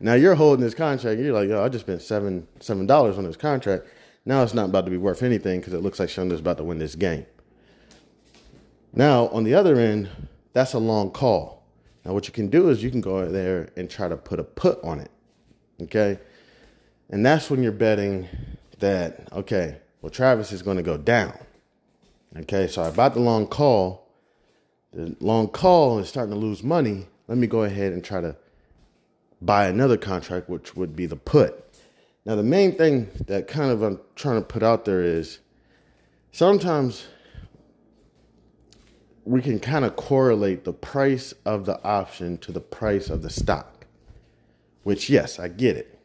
Now 0.00 0.14
you're 0.14 0.34
holding 0.34 0.64
this 0.64 0.74
contract. 0.74 1.20
You're 1.20 1.32
like, 1.32 1.48
yo, 1.48 1.64
I 1.64 1.68
just 1.68 1.84
spent 1.84 2.02
seven 2.02 2.46
seven 2.60 2.86
dollars 2.86 3.18
on 3.18 3.24
this 3.24 3.36
contract. 3.36 3.86
Now 4.24 4.42
it's 4.42 4.54
not 4.54 4.66
about 4.66 4.84
to 4.86 4.90
be 4.90 4.96
worth 4.96 5.22
anything 5.22 5.60
because 5.60 5.72
it 5.72 5.82
looks 5.82 6.00
like 6.00 6.08
Shonda's 6.08 6.40
about 6.40 6.58
to 6.58 6.64
win 6.64 6.78
this 6.78 6.94
game. 6.94 7.26
Now, 8.92 9.28
on 9.28 9.44
the 9.44 9.54
other 9.54 9.76
end, 9.76 10.08
that's 10.52 10.72
a 10.72 10.78
long 10.78 11.10
call. 11.10 11.64
Now, 12.04 12.14
what 12.14 12.26
you 12.26 12.32
can 12.32 12.48
do 12.48 12.70
is 12.70 12.82
you 12.82 12.90
can 12.90 13.00
go 13.00 13.20
out 13.20 13.32
there 13.32 13.68
and 13.76 13.90
try 13.90 14.08
to 14.08 14.16
put 14.16 14.40
a 14.40 14.44
put 14.44 14.82
on 14.82 15.00
it. 15.00 15.10
Okay. 15.82 16.18
And 17.10 17.24
that's 17.24 17.50
when 17.50 17.62
you're 17.62 17.72
betting 17.72 18.26
that, 18.78 19.28
okay, 19.32 19.78
well, 20.02 20.10
Travis 20.10 20.52
is 20.52 20.62
going 20.62 20.76
to 20.76 20.82
go 20.82 20.96
down. 20.96 21.36
Okay. 22.38 22.68
So 22.68 22.82
I 22.82 22.90
bought 22.90 23.14
the 23.14 23.20
long 23.20 23.46
call. 23.46 24.08
The 24.92 25.16
long 25.20 25.48
call 25.48 25.98
is 25.98 26.08
starting 26.08 26.32
to 26.32 26.38
lose 26.38 26.62
money. 26.62 27.06
Let 27.28 27.38
me 27.38 27.46
go 27.46 27.64
ahead 27.64 27.92
and 27.92 28.04
try 28.04 28.20
to 28.20 28.36
buy 29.40 29.66
another 29.66 29.96
contract, 29.96 30.48
which 30.48 30.76
would 30.76 30.94
be 30.96 31.06
the 31.06 31.16
put. 31.16 31.64
Now, 32.24 32.34
the 32.36 32.42
main 32.42 32.76
thing 32.76 33.08
that 33.26 33.46
kind 33.46 33.70
of 33.70 33.82
I'm 33.82 34.00
trying 34.14 34.40
to 34.40 34.46
put 34.46 34.62
out 34.62 34.84
there 34.84 35.02
is 35.02 35.38
sometimes 36.32 37.06
we 39.24 39.42
can 39.42 39.58
kind 39.58 39.84
of 39.84 39.96
correlate 39.96 40.64
the 40.64 40.72
price 40.72 41.34
of 41.44 41.66
the 41.66 41.82
option 41.84 42.38
to 42.38 42.52
the 42.52 42.60
price 42.60 43.10
of 43.10 43.22
the 43.22 43.30
stock, 43.30 43.86
which, 44.82 45.10
yes, 45.10 45.38
I 45.38 45.48
get 45.48 45.76
it. 45.76 45.95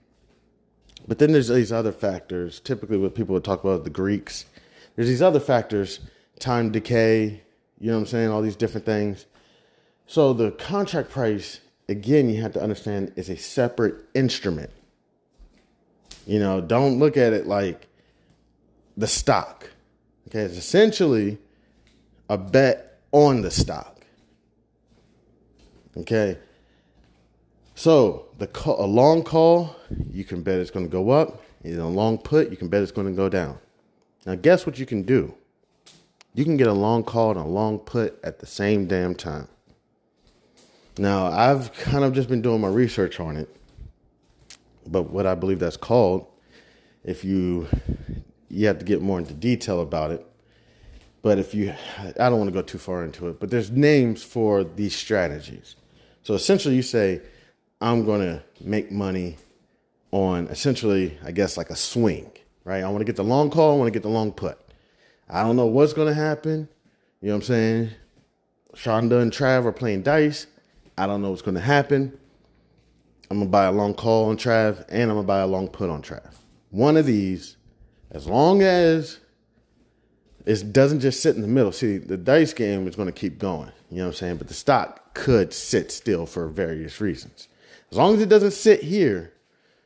But 1.07 1.19
then 1.19 1.31
there's 1.31 1.47
these 1.47 1.71
other 1.71 1.91
factors, 1.91 2.59
typically 2.59 2.97
what 2.97 3.15
people 3.15 3.33
would 3.33 3.43
talk 3.43 3.63
about 3.63 3.83
the 3.83 3.89
Greeks. 3.89 4.45
There's 4.95 5.07
these 5.07 5.21
other 5.21 5.39
factors, 5.39 5.99
time 6.39 6.71
decay, 6.71 7.41
you 7.79 7.87
know 7.87 7.93
what 7.93 8.01
I'm 8.01 8.07
saying, 8.07 8.29
all 8.29 8.41
these 8.41 8.55
different 8.55 8.85
things. 8.85 9.25
So 10.05 10.33
the 10.33 10.51
contract 10.51 11.09
price, 11.09 11.59
again, 11.89 12.29
you 12.29 12.41
have 12.41 12.53
to 12.53 12.61
understand 12.61 13.13
is 13.15 13.29
a 13.29 13.37
separate 13.37 13.95
instrument. 14.13 14.69
You 16.27 16.39
know, 16.39 16.61
don't 16.61 16.99
look 16.99 17.17
at 17.17 17.33
it 17.33 17.47
like 17.47 17.87
the 18.95 19.07
stock. 19.07 19.69
Okay, 20.27 20.41
it's 20.41 20.57
essentially 20.57 21.37
a 22.29 22.37
bet 22.37 22.99
on 23.11 23.41
the 23.41 23.51
stock. 23.51 24.05
Okay. 25.97 26.37
So 27.81 28.27
the 28.37 28.45
call, 28.45 28.79
a 28.79 28.85
long 28.85 29.23
call, 29.23 29.75
you 30.11 30.23
can 30.23 30.43
bet 30.43 30.59
it's 30.59 30.69
going 30.69 30.85
to 30.85 30.91
go 30.91 31.09
up. 31.09 31.41
In 31.63 31.79
a 31.79 31.89
long 31.89 32.19
put, 32.19 32.51
you 32.51 32.55
can 32.55 32.67
bet 32.67 32.83
it's 32.83 32.91
going 32.91 33.07
to 33.07 33.13
go 33.13 33.27
down. 33.27 33.57
Now, 34.23 34.35
guess 34.35 34.67
what 34.67 34.77
you 34.77 34.85
can 34.85 35.01
do? 35.01 35.33
You 36.35 36.43
can 36.45 36.57
get 36.57 36.67
a 36.67 36.73
long 36.73 37.03
call 37.03 37.31
and 37.31 37.39
a 37.39 37.43
long 37.43 37.79
put 37.79 38.19
at 38.23 38.37
the 38.37 38.45
same 38.45 38.85
damn 38.85 39.15
time. 39.15 39.47
Now, 40.99 41.25
I've 41.25 41.73
kind 41.73 42.03
of 42.03 42.13
just 42.13 42.29
been 42.29 42.43
doing 42.43 42.61
my 42.61 42.67
research 42.67 43.19
on 43.19 43.35
it, 43.35 43.49
but 44.85 45.09
what 45.09 45.25
I 45.25 45.33
believe 45.33 45.57
that's 45.57 45.75
called, 45.75 46.27
if 47.03 47.25
you 47.25 47.67
you 48.47 48.67
have 48.67 48.77
to 48.77 48.85
get 48.85 49.01
more 49.01 49.17
into 49.17 49.33
detail 49.33 49.81
about 49.81 50.11
it, 50.11 50.23
but 51.23 51.39
if 51.39 51.55
you, 51.55 51.73
I 51.97 52.29
don't 52.29 52.37
want 52.37 52.49
to 52.49 52.53
go 52.53 52.61
too 52.61 52.77
far 52.77 53.03
into 53.03 53.27
it, 53.27 53.39
but 53.39 53.49
there's 53.49 53.71
names 53.71 54.21
for 54.21 54.63
these 54.63 54.95
strategies. 54.95 55.75
So 56.21 56.35
essentially, 56.35 56.75
you 56.75 56.83
say, 56.83 57.21
I'm 57.81 58.05
going 58.05 58.21
to 58.21 58.43
make 58.61 58.91
money 58.91 59.37
on 60.11 60.47
essentially, 60.47 61.17
I 61.25 61.31
guess, 61.31 61.57
like 61.57 61.71
a 61.71 61.75
swing, 61.75 62.31
right? 62.63 62.83
I 62.83 62.89
want 62.89 62.99
to 62.99 63.05
get 63.05 63.15
the 63.15 63.23
long 63.23 63.49
call, 63.49 63.73
I 63.73 63.77
want 63.77 63.87
to 63.87 63.91
get 63.91 64.03
the 64.03 64.09
long 64.09 64.31
put. 64.31 64.59
I 65.27 65.43
don't 65.43 65.55
know 65.55 65.65
what's 65.65 65.93
going 65.93 66.07
to 66.07 66.13
happen. 66.13 66.69
You 67.21 67.29
know 67.29 67.35
what 67.35 67.37
I'm 67.37 67.41
saying? 67.43 67.89
Shonda 68.75 69.21
and 69.21 69.31
Trav 69.31 69.65
are 69.65 69.71
playing 69.71 70.03
dice. 70.03 70.47
I 70.97 71.07
don't 71.07 71.21
know 71.21 71.31
what's 71.31 71.41
going 71.41 71.55
to 71.55 71.61
happen. 71.61 72.17
I'm 73.29 73.37
going 73.37 73.47
to 73.47 73.51
buy 73.51 73.65
a 73.65 73.71
long 73.71 73.93
call 73.93 74.29
on 74.29 74.37
Trav 74.37 74.85
and 74.89 75.03
I'm 75.03 75.15
going 75.15 75.23
to 75.23 75.27
buy 75.27 75.39
a 75.39 75.47
long 75.47 75.67
put 75.67 75.89
on 75.89 76.01
Trav. 76.01 76.35
One 76.69 76.97
of 76.97 77.05
these, 77.05 77.57
as 78.11 78.27
long 78.27 78.61
as 78.61 79.19
it 80.45 80.73
doesn't 80.73 80.99
just 80.99 81.21
sit 81.21 81.35
in 81.35 81.41
the 81.41 81.47
middle. 81.47 81.71
See, 81.71 81.97
the 81.97 82.17
dice 82.17 82.53
game 82.53 82.87
is 82.87 82.95
going 82.95 83.07
to 83.07 83.13
keep 83.13 83.39
going. 83.39 83.71
You 83.89 83.97
know 83.97 84.03
what 84.03 84.09
I'm 84.09 84.13
saying? 84.15 84.37
But 84.37 84.47
the 84.47 84.53
stock 84.53 85.13
could 85.13 85.53
sit 85.53 85.91
still 85.91 86.25
for 86.25 86.47
various 86.47 87.01
reasons. 87.01 87.47
As 87.91 87.97
long 87.97 88.15
as 88.15 88.21
it 88.21 88.29
doesn't 88.29 88.51
sit 88.51 88.81
here, 88.81 89.33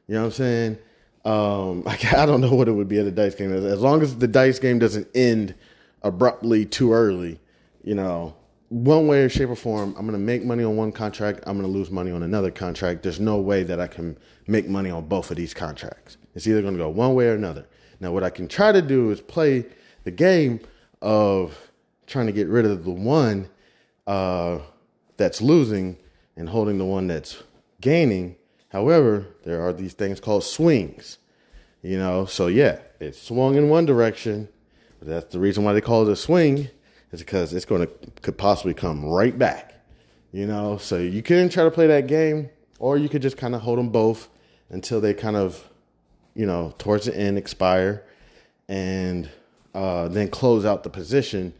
you 0.07 0.13
know 0.13 0.21
what 0.21 0.25
I'm 0.27 0.31
saying? 0.31 0.77
Um, 1.25 1.83
I 1.87 2.25
don't 2.25 2.41
know 2.41 2.53
what 2.53 2.67
it 2.67 2.73
would 2.73 2.87
be 2.87 2.99
at 2.99 3.05
a 3.05 3.11
dice 3.11 3.35
game. 3.35 3.51
As 3.51 3.81
long 3.81 4.01
as 4.01 4.17
the 4.17 4.27
dice 4.27 4.59
game 4.59 4.79
doesn't 4.79 5.07
end 5.15 5.55
abruptly 6.03 6.65
too 6.65 6.93
early, 6.93 7.39
you 7.83 7.95
know, 7.95 8.35
one 8.69 9.07
way 9.07 9.23
or 9.23 9.29
shape 9.29 9.49
or 9.49 9.55
form, 9.55 9.95
I'm 9.97 10.05
going 10.05 10.19
to 10.19 10.23
make 10.23 10.43
money 10.43 10.63
on 10.63 10.75
one 10.75 10.91
contract. 10.91 11.41
I'm 11.47 11.57
going 11.57 11.71
to 11.71 11.77
lose 11.77 11.89
money 11.89 12.11
on 12.11 12.23
another 12.23 12.51
contract. 12.51 13.03
There's 13.03 13.19
no 13.19 13.37
way 13.37 13.63
that 13.63 13.79
I 13.79 13.87
can 13.87 14.17
make 14.47 14.67
money 14.67 14.89
on 14.89 15.07
both 15.07 15.31
of 15.31 15.37
these 15.37 15.53
contracts. 15.53 16.17
It's 16.35 16.47
either 16.47 16.61
going 16.61 16.73
to 16.73 16.79
go 16.79 16.89
one 16.89 17.15
way 17.15 17.27
or 17.27 17.33
another. 17.33 17.65
Now, 17.99 18.11
what 18.11 18.23
I 18.23 18.29
can 18.29 18.47
try 18.47 18.71
to 18.71 18.81
do 18.81 19.11
is 19.11 19.21
play 19.21 19.65
the 20.03 20.11
game 20.11 20.59
of 21.01 21.71
trying 22.07 22.25
to 22.27 22.31
get 22.31 22.47
rid 22.47 22.65
of 22.65 22.83
the 22.83 22.91
one 22.91 23.49
uh, 24.05 24.59
that's 25.17 25.41
losing 25.41 25.97
and 26.35 26.49
holding 26.49 26.77
the 26.77 26.85
one 26.85 27.07
that's 27.07 27.41
gaining. 27.81 28.35
However, 28.69 29.27
there 29.43 29.61
are 29.61 29.73
these 29.73 29.93
things 29.93 30.19
called 30.19 30.43
swings. 30.43 31.17
You 31.81 31.97
know, 31.97 32.25
so 32.25 32.47
yeah, 32.47 32.79
it 32.99 33.15
swung 33.15 33.55
in 33.55 33.69
one 33.69 33.85
direction. 33.85 34.49
But 34.99 35.07
that's 35.07 35.31
the 35.31 35.39
reason 35.39 35.63
why 35.63 35.73
they 35.73 35.81
call 35.81 36.07
it 36.07 36.11
a 36.11 36.15
swing, 36.15 36.69
is 37.11 37.19
because 37.19 37.53
it's 37.53 37.65
going 37.65 37.85
to 37.85 38.11
could 38.21 38.37
possibly 38.37 38.73
come 38.73 39.05
right 39.05 39.37
back. 39.37 39.73
You 40.31 40.47
know, 40.47 40.77
so 40.77 40.97
you 40.97 41.21
can 41.21 41.47
try 41.47 41.63
to 41.63 41.71
play 41.71 41.87
that 41.87 42.07
game, 42.07 42.49
or 42.79 42.97
you 42.97 43.07
could 43.07 43.21
just 43.21 43.37
kind 43.37 43.55
of 43.55 43.61
hold 43.61 43.77
them 43.77 43.89
both 43.89 44.29
until 44.69 44.99
they 44.99 45.13
kind 45.13 45.35
of, 45.35 45.69
you 46.33 46.45
know, 46.45 46.73
towards 46.77 47.05
the 47.05 47.15
end 47.15 47.37
expire, 47.37 48.03
and 48.67 49.29
uh, 49.73 50.07
then 50.07 50.27
close 50.29 50.65
out 50.65 50.83
the 50.83 50.89
position 50.89 51.53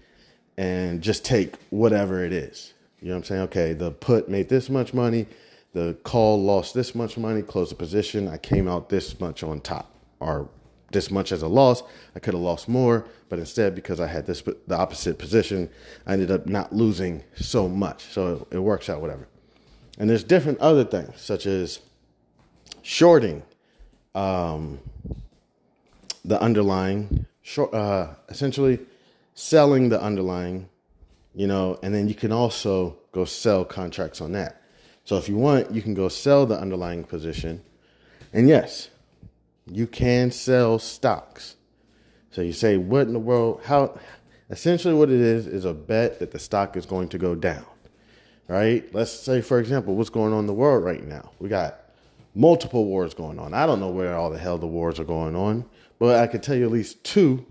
and 0.58 1.02
just 1.02 1.24
take 1.24 1.56
whatever 1.70 2.24
it 2.24 2.34
is. 2.34 2.74
You 3.02 3.10
know 3.10 3.16
what 3.16 3.18
I'm 3.18 3.24
saying? 3.26 3.42
Okay, 3.44 3.74
the 3.74 3.92
put 3.92 4.28
made 4.28 4.50
this 4.50 4.70
much 4.70 4.94
money, 4.94 5.28
the 5.76 5.94
call 6.04 6.42
lost 6.42 6.74
this 6.74 6.96
much 6.96 7.18
money, 7.18 7.42
closed 7.42 7.70
the 7.70 7.76
position, 7.76 8.30
I 8.30 8.38
came 8.38 8.66
out 8.66 8.88
this 8.88 9.20
much 9.20 9.44
on 9.44 9.60
top, 9.60 9.92
or 10.22 10.48
this 10.94 11.12
much 11.12 11.34
as 11.34 11.42
a 11.42 11.50
loss. 11.50 11.84
I 12.16 12.20
could 12.20 12.34
have 12.34 12.42
lost 12.42 12.70
more, 12.70 13.06
but 13.28 13.40
instead, 13.40 13.76
because 13.76 14.00
I 14.00 14.08
had 14.08 14.26
this 14.26 14.42
the 14.42 14.78
opposite 14.78 15.20
position, 15.20 15.70
I 16.08 16.14
ended 16.14 16.32
up 16.32 16.46
not 16.46 16.72
losing 16.72 17.26
so 17.36 17.68
much. 17.68 18.06
So 18.06 18.48
it 18.52 18.60
works 18.60 18.90
out, 18.90 19.02
whatever. 19.02 19.28
And 20.00 20.10
there's 20.10 20.24
different 20.24 20.60
other 20.60 20.86
things, 20.86 21.20
such 21.20 21.46
as 21.46 21.82
shorting 22.82 23.44
um, 24.16 24.80
the 26.24 26.42
underlying, 26.42 27.26
short, 27.42 27.74
uh, 27.74 28.12
essentially 28.30 28.80
selling 29.34 29.90
the 29.90 30.02
underlying, 30.02 30.70
you 31.34 31.48
know, 31.48 31.78
and 31.84 31.94
then 31.94 32.08
you 32.08 32.16
can 32.16 32.32
also 32.32 32.96
go 33.12 33.26
sell 33.26 33.66
contracts 33.66 34.22
on 34.22 34.32
that. 34.32 34.62
So 35.06 35.18
if 35.18 35.30
you 35.30 35.38
want, 35.38 35.72
you 35.72 35.82
can 35.82 35.94
go 35.94 36.10
sell 36.10 36.46
the 36.46 36.60
underlying 36.60 37.04
position. 37.04 37.62
And 38.34 38.50
yes, 38.50 38.90
you 39.66 39.88
can 39.88 40.32
sell 40.32 40.80
stocks. 40.80 41.56
So 42.32 42.42
you 42.42 42.54
say, 42.54 42.78
what 42.78 43.08
in 43.08 43.14
the 43.14 43.20
world? 43.20 43.62
How? 43.64 43.98
Essentially, 44.50 44.94
what 44.94 45.10
it 45.10 45.22
is 45.22 45.48
is 45.48 45.64
a 45.66 45.74
bet 45.74 46.20
that 46.20 46.32
the 46.32 46.40
stock 46.40 46.76
is 46.76 46.86
going 46.86 47.10
to 47.10 47.18
go 47.18 47.34
down, 47.34 47.66
right? 48.48 48.94
Let's 48.94 49.12
say, 49.12 49.42
for 49.42 49.60
example, 49.60 49.96
what's 49.96 50.10
going 50.10 50.34
on 50.34 50.40
in 50.40 50.48
the 50.48 50.54
world 50.54 50.84
right 50.84 51.04
now? 51.04 51.32
We 51.40 51.50
got 51.50 51.80
multiple 52.36 52.86
wars 52.86 53.14
going 53.14 53.40
on. 53.40 53.54
I 53.54 53.66
don't 53.66 53.80
know 53.80 53.90
where 53.90 54.16
all 54.16 54.30
the 54.30 54.38
hell 54.38 54.58
the 54.58 54.68
wars 54.68 55.00
are 55.00 55.06
going 55.06 55.36
on, 55.36 55.66
but 55.98 56.20
I 56.20 56.28
can 56.28 56.42
tell 56.42 56.56
you 56.56 56.66
at 56.66 56.72
least 56.72 57.04
two. 57.04 57.46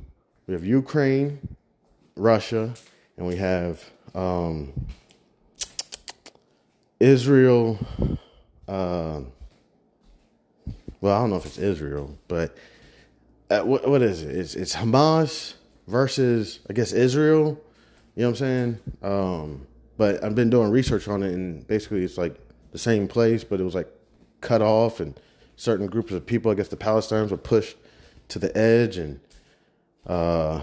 We 0.46 0.54
have 0.54 0.64
Ukraine 0.64 1.40
Russia, 2.16 2.74
and 3.16 3.26
we 3.26 3.36
have 3.36 3.82
um, 4.14 4.72
Israel. 7.00 7.78
Uh, 8.66 9.20
well, 11.00 11.16
I 11.16 11.20
don't 11.20 11.30
know 11.30 11.36
if 11.36 11.46
it's 11.46 11.58
Israel, 11.58 12.18
but 12.28 12.56
uh, 13.50 13.60
what, 13.60 13.86
what 13.86 14.02
is 14.02 14.22
it? 14.22 14.34
It's, 14.34 14.54
it's 14.54 14.74
Hamas 14.74 15.54
versus, 15.86 16.60
I 16.68 16.72
guess, 16.72 16.92
Israel. 16.92 17.60
You 18.16 18.22
know 18.22 18.30
what 18.30 18.30
I'm 18.30 18.36
saying? 18.36 18.78
Um, 19.02 19.66
but 19.96 20.24
I've 20.24 20.34
been 20.34 20.50
doing 20.50 20.70
research 20.70 21.08
on 21.08 21.22
it, 21.22 21.34
and 21.34 21.66
basically 21.66 22.04
it's 22.04 22.16
like 22.16 22.36
the 22.72 22.78
same 22.78 23.06
place, 23.06 23.44
but 23.44 23.60
it 23.60 23.64
was 23.64 23.74
like 23.74 23.88
cut 24.40 24.62
off, 24.62 25.00
and 25.00 25.18
certain 25.56 25.86
groups 25.86 26.12
of 26.12 26.24
people, 26.26 26.50
I 26.50 26.54
guess 26.54 26.68
the 26.68 26.76
Palestinians, 26.76 27.30
were 27.30 27.36
pushed 27.36 27.76
to 28.28 28.38
the 28.38 28.56
edge, 28.56 28.96
and 28.96 29.20
uh, 30.06 30.62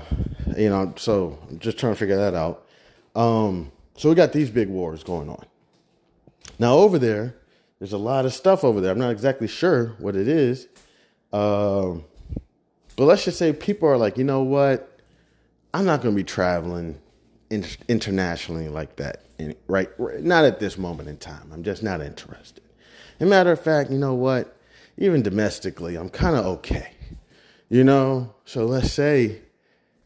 you 0.57 0.69
know, 0.69 0.93
so 0.97 1.39
I'm 1.49 1.59
just 1.59 1.77
trying 1.77 1.93
to 1.93 1.99
figure 1.99 2.17
that 2.17 2.33
out. 2.33 2.67
Um, 3.15 3.71
so 3.95 4.09
we 4.09 4.15
got 4.15 4.33
these 4.33 4.49
big 4.49 4.69
wars 4.69 5.03
going 5.03 5.29
on. 5.29 5.45
Now 6.59 6.75
over 6.75 6.99
there, 6.99 7.35
there's 7.79 7.93
a 7.93 7.97
lot 7.97 8.25
of 8.25 8.33
stuff 8.33 8.63
over 8.63 8.79
there. 8.79 8.91
I'm 8.91 8.99
not 8.99 9.11
exactly 9.11 9.47
sure 9.47 9.95
what 9.97 10.15
it 10.15 10.27
is. 10.27 10.67
Um, 11.33 12.05
but 12.95 13.05
let's 13.05 13.25
just 13.25 13.39
say 13.39 13.53
people 13.53 13.87
are 13.87 13.97
like, 13.97 14.17
you 14.17 14.23
know 14.23 14.43
what? 14.43 14.99
I'm 15.73 15.85
not 15.85 16.01
going 16.01 16.13
to 16.13 16.19
be 16.19 16.23
traveling 16.23 16.99
in, 17.49 17.65
internationally 17.87 18.67
like 18.67 18.97
that. 18.97 19.23
right, 19.67 19.89
not 20.21 20.45
at 20.45 20.59
this 20.59 20.77
moment 20.77 21.09
in 21.09 21.17
time. 21.17 21.49
I'm 21.51 21.63
just 21.63 21.83
not 21.83 22.01
interested. 22.01 22.63
As 23.19 23.27
a 23.27 23.29
matter 23.29 23.51
of 23.51 23.61
fact, 23.61 23.91
you 23.91 23.97
know 23.97 24.13
what? 24.13 24.55
Even 24.97 25.21
domestically, 25.21 25.95
I'm 25.95 26.09
kind 26.09 26.35
of 26.35 26.45
okay. 26.45 26.93
You 27.69 27.83
know, 27.83 28.33
so 28.45 28.65
let's 28.65 28.91
say, 28.91 29.41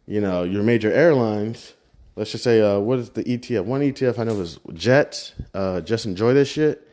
you 0.06 0.22
know, 0.22 0.44
your 0.44 0.64
major 0.64 0.92
airlines, 0.92 1.74
let's 2.16 2.32
just 2.32 2.44
say, 2.44 2.62
uh, 2.62 2.80
what 2.80 3.00
is 3.00 3.10
the 3.12 3.24
ETF? 3.24 3.66
One 3.66 3.82
ETF 3.82 4.20
I 4.20 4.24
know 4.24 4.40
is 4.42 4.60
Jets. 4.74 5.34
Uh, 5.54 5.82
just 5.82 6.06
enjoy 6.06 6.34
this 6.34 6.50
shit. 6.50 6.88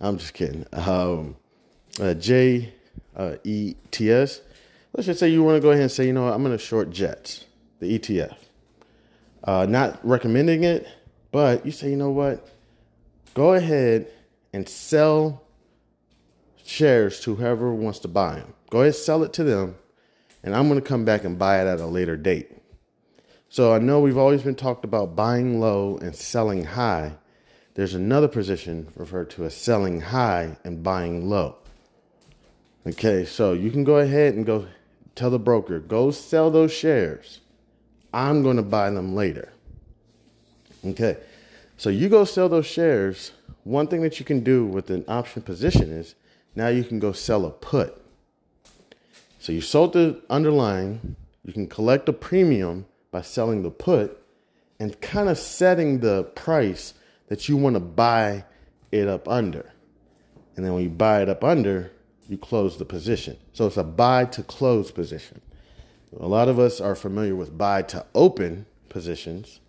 I'm 0.00 0.18
just 0.18 0.34
kidding. 0.34 0.66
Um, 0.72 1.36
uh, 2.00 2.14
J 2.14 2.72
E 3.44 3.74
T 3.90 4.10
S. 4.10 4.40
Let's 4.92 5.06
just 5.06 5.20
say 5.20 5.28
you 5.28 5.42
want 5.42 5.56
to 5.56 5.60
go 5.60 5.70
ahead 5.70 5.82
and 5.82 5.92
say, 5.92 6.06
you 6.06 6.12
know 6.12 6.24
what, 6.24 6.34
I'm 6.34 6.42
going 6.42 6.56
to 6.56 6.62
short 6.62 6.90
Jets, 6.90 7.44
the 7.78 7.98
ETF. 7.98 8.36
Uh, 9.44 9.66
not 9.68 10.04
recommending 10.06 10.64
it, 10.64 10.86
but 11.30 11.64
you 11.64 11.72
say, 11.72 11.90
you 11.90 11.96
know 11.96 12.10
what, 12.10 12.48
go 13.34 13.54
ahead 13.54 14.08
and 14.52 14.68
sell 14.68 15.42
shares 16.64 17.20
to 17.20 17.36
whoever 17.36 17.72
wants 17.72 18.00
to 18.00 18.08
buy 18.08 18.36
them. 18.36 18.54
Go 18.68 18.82
ahead, 18.82 18.96
sell 18.96 19.22
it 19.22 19.32
to 19.34 19.44
them 19.44 19.76
and 20.42 20.54
I'm 20.54 20.68
going 20.68 20.80
to 20.80 20.86
come 20.86 21.04
back 21.04 21.24
and 21.24 21.38
buy 21.38 21.60
it 21.60 21.66
at 21.66 21.80
a 21.80 21.86
later 21.86 22.16
date. 22.16 22.50
So 23.52 23.74
I 23.74 23.80
know 23.80 23.98
we've 23.98 24.16
always 24.16 24.42
been 24.42 24.54
talked 24.54 24.84
about 24.84 25.16
buying 25.16 25.58
low 25.58 25.98
and 25.98 26.14
selling 26.14 26.64
high. 26.64 27.14
There's 27.74 27.94
another 27.94 28.28
position 28.28 28.86
referred 28.94 29.28
to 29.30 29.44
as 29.44 29.56
selling 29.56 30.00
high 30.00 30.56
and 30.62 30.84
buying 30.84 31.28
low. 31.28 31.56
Okay, 32.86 33.24
so 33.24 33.52
you 33.52 33.72
can 33.72 33.82
go 33.82 33.96
ahead 33.96 34.34
and 34.34 34.46
go 34.46 34.68
tell 35.16 35.30
the 35.30 35.38
broker, 35.40 35.80
go 35.80 36.12
sell 36.12 36.52
those 36.52 36.72
shares. 36.72 37.40
I'm 38.14 38.44
going 38.44 38.56
to 38.56 38.62
buy 38.62 38.88
them 38.90 39.16
later. 39.16 39.52
Okay, 40.86 41.16
so 41.76 41.90
you 41.90 42.08
go 42.08 42.24
sell 42.24 42.48
those 42.48 42.66
shares. 42.66 43.32
One 43.64 43.88
thing 43.88 44.02
that 44.02 44.20
you 44.20 44.24
can 44.24 44.44
do 44.44 44.64
with 44.64 44.90
an 44.90 45.04
option 45.08 45.42
position 45.42 45.90
is 45.90 46.14
now 46.54 46.68
you 46.68 46.84
can 46.84 47.00
go 47.00 47.10
sell 47.10 47.44
a 47.44 47.50
put. 47.50 48.00
So 49.40 49.50
you 49.50 49.60
sold 49.60 49.94
the 49.94 50.22
underlying, 50.30 51.16
you 51.44 51.52
can 51.52 51.66
collect 51.66 52.08
a 52.08 52.12
premium 52.12 52.86
by 53.10 53.22
selling 53.22 53.62
the 53.62 53.70
put 53.70 54.20
and 54.78 55.00
kind 55.00 55.28
of 55.28 55.38
setting 55.38 56.00
the 56.00 56.24
price 56.24 56.94
that 57.28 57.48
you 57.48 57.56
want 57.56 57.74
to 57.74 57.80
buy 57.80 58.44
it 58.90 59.08
up 59.08 59.28
under. 59.28 59.72
And 60.56 60.64
then 60.64 60.74
when 60.74 60.82
you 60.82 60.90
buy 60.90 61.22
it 61.22 61.28
up 61.28 61.44
under, 61.44 61.92
you 62.28 62.38
close 62.38 62.78
the 62.78 62.84
position. 62.84 63.36
So 63.52 63.66
it's 63.66 63.76
a 63.76 63.84
buy 63.84 64.24
to 64.26 64.42
close 64.42 64.90
position. 64.90 65.40
A 66.18 66.26
lot 66.26 66.48
of 66.48 66.58
us 66.58 66.80
are 66.80 66.94
familiar 66.94 67.36
with 67.36 67.56
buy 67.56 67.82
to 67.82 68.04
open 68.14 68.66
positions. 68.88 69.60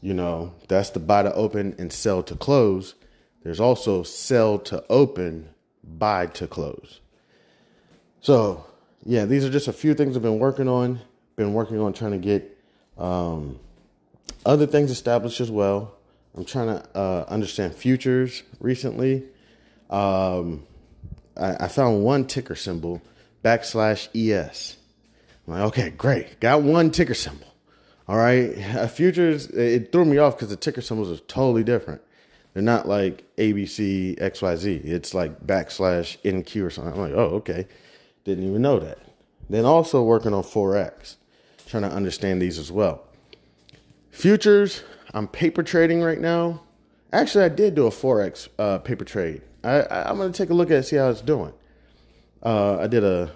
You 0.00 0.14
know, 0.14 0.54
that's 0.68 0.90
the 0.90 1.00
buy 1.00 1.22
to 1.22 1.34
open 1.34 1.74
and 1.78 1.92
sell 1.92 2.22
to 2.24 2.36
close. 2.36 2.94
There's 3.42 3.60
also 3.60 4.02
sell 4.02 4.58
to 4.60 4.84
open, 4.88 5.50
buy 5.82 6.26
to 6.26 6.46
close. 6.46 7.00
So, 8.20 8.64
yeah, 9.04 9.26
these 9.26 9.44
are 9.44 9.50
just 9.50 9.68
a 9.68 9.72
few 9.72 9.94
things 9.94 10.16
I've 10.16 10.22
been 10.22 10.38
working 10.38 10.68
on. 10.68 11.00
Been 11.36 11.52
working 11.52 11.80
on 11.80 11.92
trying 11.92 12.12
to 12.12 12.18
get 12.18 12.56
um, 12.96 13.58
other 14.46 14.66
things 14.66 14.90
established 14.90 15.40
as 15.40 15.50
well. 15.50 15.94
I'm 16.36 16.44
trying 16.44 16.66
to 16.66 16.88
uh, 16.96 17.24
understand 17.28 17.74
futures 17.74 18.42
recently. 18.60 19.24
Um, 19.90 20.66
I, 21.36 21.64
I, 21.64 21.68
found 21.68 22.02
one 22.02 22.26
ticker 22.26 22.56
symbol, 22.56 23.02
backslash 23.44 24.08
ES. 24.14 24.76
I'm 25.46 25.54
like, 25.54 25.62
okay, 25.64 25.90
great. 25.90 26.40
Got 26.40 26.62
one 26.62 26.90
ticker 26.90 27.14
symbol. 27.14 27.46
All 28.08 28.16
right. 28.16 28.54
Futures, 28.90 29.46
it 29.48 29.92
threw 29.92 30.04
me 30.04 30.18
off 30.18 30.36
because 30.36 30.48
the 30.48 30.56
ticker 30.56 30.80
symbols 30.80 31.10
are 31.10 31.22
totally 31.24 31.64
different. 31.64 32.00
They're 32.52 32.62
not 32.62 32.88
like 32.88 33.24
ABC, 33.36 34.18
XYZ. 34.18 34.84
It's 34.84 35.12
like 35.12 35.44
backslash 35.46 36.18
NQ 36.22 36.64
or 36.64 36.70
something. 36.70 36.94
I'm 36.94 37.00
like, 37.00 37.12
oh, 37.12 37.36
okay. 37.36 37.66
Didn't 38.24 38.48
even 38.48 38.62
know 38.62 38.78
that. 38.78 38.98
Then 39.50 39.64
also 39.64 40.02
working 40.02 40.32
on 40.32 40.42
Forex. 40.42 41.16
Trying 41.66 41.82
to 41.82 41.90
understand 41.90 42.40
these 42.40 42.58
as 42.58 42.70
well. 42.70 43.02
Futures, 44.10 44.82
I'm 45.12 45.28
paper 45.28 45.62
trading 45.62 46.02
right 46.02 46.20
now. 46.20 46.62
Actually, 47.12 47.44
I 47.44 47.48
did 47.48 47.74
do 47.74 47.86
a 47.86 47.90
forex 47.90 48.48
uh, 48.58 48.78
paper 48.78 49.04
trade. 49.04 49.42
I, 49.62 50.10
am 50.10 50.18
gonna 50.18 50.32
take 50.32 50.50
a 50.50 50.54
look 50.54 50.70
at 50.70 50.78
it, 50.78 50.82
see 50.84 50.96
how 50.96 51.08
it's 51.08 51.20
doing. 51.20 51.52
Uh, 52.42 52.78
I 52.78 52.86
did 52.86 53.02
a, 53.02 53.30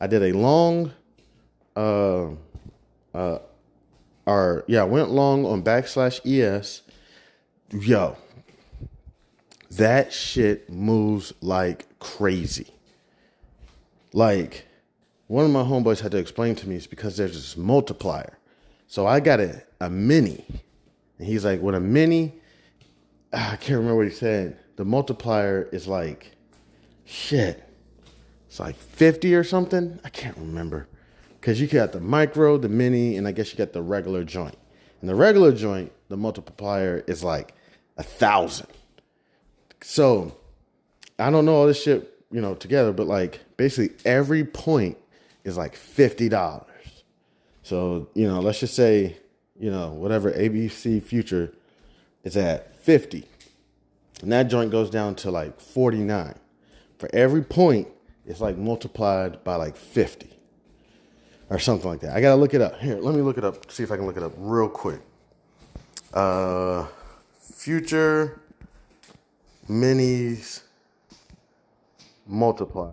I 0.00 0.06
did 0.06 0.22
a 0.22 0.32
long, 0.32 0.92
uh, 1.74 2.28
uh, 3.14 3.38
or 4.26 4.64
yeah, 4.68 4.82
I 4.82 4.84
went 4.84 5.10
long 5.10 5.44
on 5.44 5.62
backslash 5.62 6.20
es. 6.24 6.82
Yo, 7.70 8.16
that 9.70 10.12
shit 10.12 10.70
moves 10.70 11.32
like 11.40 11.98
crazy. 11.98 12.68
Like 14.12 14.66
one 15.26 15.44
of 15.44 15.50
my 15.50 15.62
homeboys 15.62 16.00
had 16.00 16.12
to 16.12 16.18
explain 16.18 16.54
to 16.56 16.68
me 16.68 16.76
it's 16.76 16.86
because 16.86 17.16
there's 17.16 17.34
this 17.34 17.56
multiplier. 17.56 18.38
So 18.86 19.06
I 19.06 19.20
got 19.20 19.40
a, 19.40 19.62
a 19.80 19.88
mini. 19.88 20.44
And 21.18 21.26
he's 21.26 21.44
like, 21.44 21.62
with 21.62 21.74
a 21.74 21.80
mini, 21.80 22.34
ah, 23.32 23.52
I 23.52 23.56
can't 23.56 23.78
remember 23.78 23.96
what 23.96 24.08
he 24.08 24.12
said. 24.12 24.58
The 24.76 24.84
multiplier 24.84 25.68
is 25.72 25.88
like 25.88 26.32
shit. 27.04 27.66
It's 28.48 28.60
like 28.60 28.76
50 28.76 29.34
or 29.34 29.44
something. 29.44 29.98
I 30.04 30.10
can't 30.10 30.36
remember. 30.36 30.88
Because 31.40 31.60
you 31.60 31.66
got 31.66 31.92
the 31.92 32.00
micro, 32.00 32.58
the 32.58 32.68
mini, 32.68 33.16
and 33.16 33.26
I 33.26 33.32
guess 33.32 33.50
you 33.50 33.58
got 33.58 33.72
the 33.72 33.82
regular 33.82 34.24
joint. 34.24 34.58
And 35.00 35.08
the 35.08 35.14
regular 35.14 35.52
joint, 35.52 35.90
the 36.08 36.16
multiplier 36.16 37.02
is 37.06 37.24
like 37.24 37.54
a 37.96 38.02
thousand. 38.02 38.68
So 39.80 40.36
I 41.18 41.30
don't 41.30 41.44
know 41.44 41.54
all 41.54 41.66
this 41.66 41.82
shit, 41.82 42.14
you 42.30 42.40
know, 42.40 42.54
together, 42.54 42.92
but 42.92 43.06
like 43.06 43.40
basically 43.56 43.96
every 44.04 44.44
point 44.44 44.98
is 45.44 45.56
like 45.56 45.74
fifty 45.76 46.28
dollars. 46.28 46.66
So, 47.62 48.08
you 48.14 48.26
know, 48.26 48.40
let's 48.40 48.60
just 48.60 48.74
say, 48.74 49.16
you 49.58 49.70
know, 49.70 49.92
whatever 49.92 50.32
ABC 50.32 51.02
future 51.02 51.52
is 52.24 52.36
at 52.36 52.74
50. 52.74 53.24
And 54.20 54.32
that 54.32 54.44
joint 54.44 54.70
goes 54.70 54.90
down 54.90 55.14
to 55.16 55.30
like 55.30 55.60
49. 55.60 56.34
For 56.98 57.08
every 57.12 57.42
point, 57.42 57.88
it's 58.26 58.40
like 58.40 58.56
multiplied 58.56 59.42
by 59.44 59.56
like 59.56 59.76
50 59.76 60.30
or 61.50 61.58
something 61.58 61.88
like 61.88 62.00
that. 62.00 62.16
I 62.16 62.20
gotta 62.20 62.36
look 62.36 62.54
it 62.54 62.60
up. 62.60 62.78
Here, 62.78 62.96
let 62.96 63.14
me 63.14 63.22
look 63.22 63.38
it 63.38 63.44
up, 63.44 63.70
see 63.70 63.82
if 63.82 63.90
I 63.90 63.96
can 63.96 64.06
look 64.06 64.16
it 64.16 64.22
up 64.22 64.32
real 64.36 64.68
quick. 64.68 65.00
Uh, 66.12 66.86
future 67.40 68.40
minis 69.68 70.62
multiply. 72.26 72.90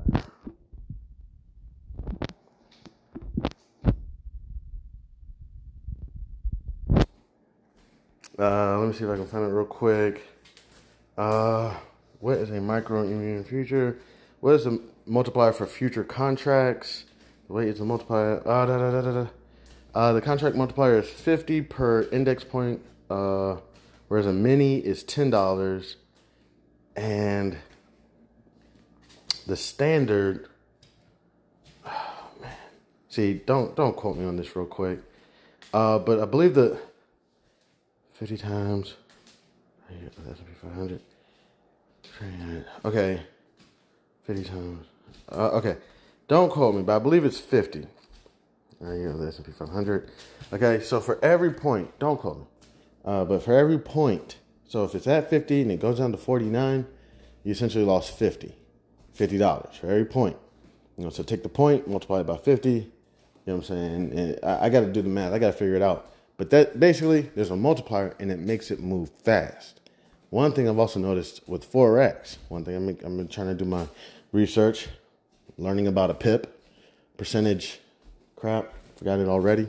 Uh, 8.39 8.79
let 8.79 8.87
me 8.87 8.93
see 8.93 9.03
if 9.03 9.09
I 9.09 9.15
can 9.15 9.27
find 9.27 9.43
it 9.43 9.49
real 9.49 9.65
quick. 9.65 10.21
Uh, 11.17 11.75
what 12.21 12.37
is 12.37 12.49
a 12.51 12.61
micro 12.61 13.03
E-mini 13.03 13.43
future? 13.43 13.99
What 14.39 14.51
is 14.55 14.63
the 14.63 14.81
multiplier 15.05 15.51
for 15.51 15.65
future 15.65 16.05
contracts? 16.05 17.03
Wait, 17.49 17.67
it's 17.67 17.81
a 17.81 17.85
multiplier. 17.85 18.39
Uh, 18.47 18.65
da, 18.65 18.77
da, 18.77 18.91
da, 18.91 19.01
da, 19.01 19.23
da. 19.23 19.29
Uh, 19.93 20.13
the 20.13 20.21
contract 20.21 20.55
multiplier 20.55 20.99
is 20.99 21.09
50 21.09 21.63
per 21.63 22.03
index 22.13 22.45
point, 22.45 22.79
uh, 23.09 23.57
whereas 24.07 24.25
a 24.25 24.31
mini 24.31 24.77
is 24.77 25.03
$10. 25.03 25.95
And 26.95 27.57
the 29.47 29.57
standard, 29.57 30.47
oh 31.85 32.31
man. 32.41 32.55
See, 33.09 33.33
don't 33.33 33.75
don't 33.75 33.97
quote 33.97 34.15
me 34.15 34.25
on 34.25 34.37
this 34.37 34.55
real 34.55 34.65
quick. 34.65 34.99
Uh, 35.73 35.99
but 35.99 36.21
I 36.21 36.25
believe 36.25 36.55
the 36.55 36.79
50 38.19 38.37
times, 38.37 38.95
that's 40.25 40.41
500. 40.61 40.99
Okay, 42.83 43.21
50 44.25 44.43
times. 44.43 44.85
Uh, 45.31 45.51
okay, 45.51 45.77
don't 46.27 46.51
quote 46.51 46.75
me, 46.75 46.81
but 46.81 46.97
I 46.97 46.99
believe 46.99 47.23
it's 47.23 47.39
50. 47.39 47.87
Uh, 48.81 48.91
you 48.91 49.07
know, 49.07 49.17
the 49.17 49.27
S&P 49.27 49.53
500. 49.53 50.11
Okay, 50.51 50.81
so 50.81 50.99
for 50.99 51.23
every 51.23 51.53
point, 51.53 51.97
don't 51.97 52.19
quote 52.19 52.39
me, 52.39 52.45
uh, 53.05 53.23
but 53.23 53.41
for 53.41 53.53
every 53.53 53.79
point, 53.79 54.39
so 54.67 54.83
if 54.83 54.95
it's 54.95 55.07
at 55.07 55.29
50 55.29 55.61
and 55.61 55.71
it 55.71 55.79
goes 55.79 55.99
down 55.99 56.11
to 56.11 56.17
49, 56.17 56.85
you 57.45 57.51
essentially 57.53 57.85
lost 57.85 58.17
50. 58.17 58.53
$50 59.17 59.75
for 59.75 59.87
every 59.87 60.03
point. 60.03 60.35
You 60.97 61.05
know, 61.05 61.09
so 61.09 61.23
take 61.23 61.43
the 61.43 61.49
point, 61.49 61.87
multiply 61.87 62.19
it 62.19 62.27
by 62.27 62.35
50. 62.35 62.69
You 62.69 62.79
know 63.45 63.55
what 63.55 63.55
I'm 63.55 63.63
saying? 63.63 64.19
And 64.19 64.39
I, 64.43 64.65
I 64.65 64.69
got 64.69 64.81
to 64.81 64.91
do 64.91 65.01
the 65.01 65.07
math. 65.07 65.31
I 65.31 65.39
got 65.39 65.47
to 65.47 65.53
figure 65.53 65.75
it 65.75 65.81
out. 65.81 66.11
But 66.39 66.51
that 66.51 66.79
basically, 66.79 67.29
there's 67.35 67.49
a 67.51 67.57
multiplier 67.57 68.15
and 68.17 68.31
it 68.31 68.39
makes 68.39 68.71
it 68.71 68.79
move 68.79 69.09
fast. 69.09 69.81
One 70.29 70.53
thing 70.53 70.69
I've 70.69 70.79
also 70.79 70.97
noticed 70.97 71.41
with 71.47 71.69
Forex, 71.69 72.37
one 72.47 72.63
thing 72.63 72.77
I'm, 72.77 72.97
I'm 73.03 73.27
trying 73.27 73.47
to 73.47 73.55
do 73.55 73.65
my 73.65 73.85
research, 74.31 74.87
learning 75.57 75.87
about 75.87 76.09
a 76.09 76.13
PIP, 76.13 76.47
percentage 77.17 77.81
crap, 78.37 78.71
forgot 78.95 79.19
it 79.19 79.27
already, 79.27 79.67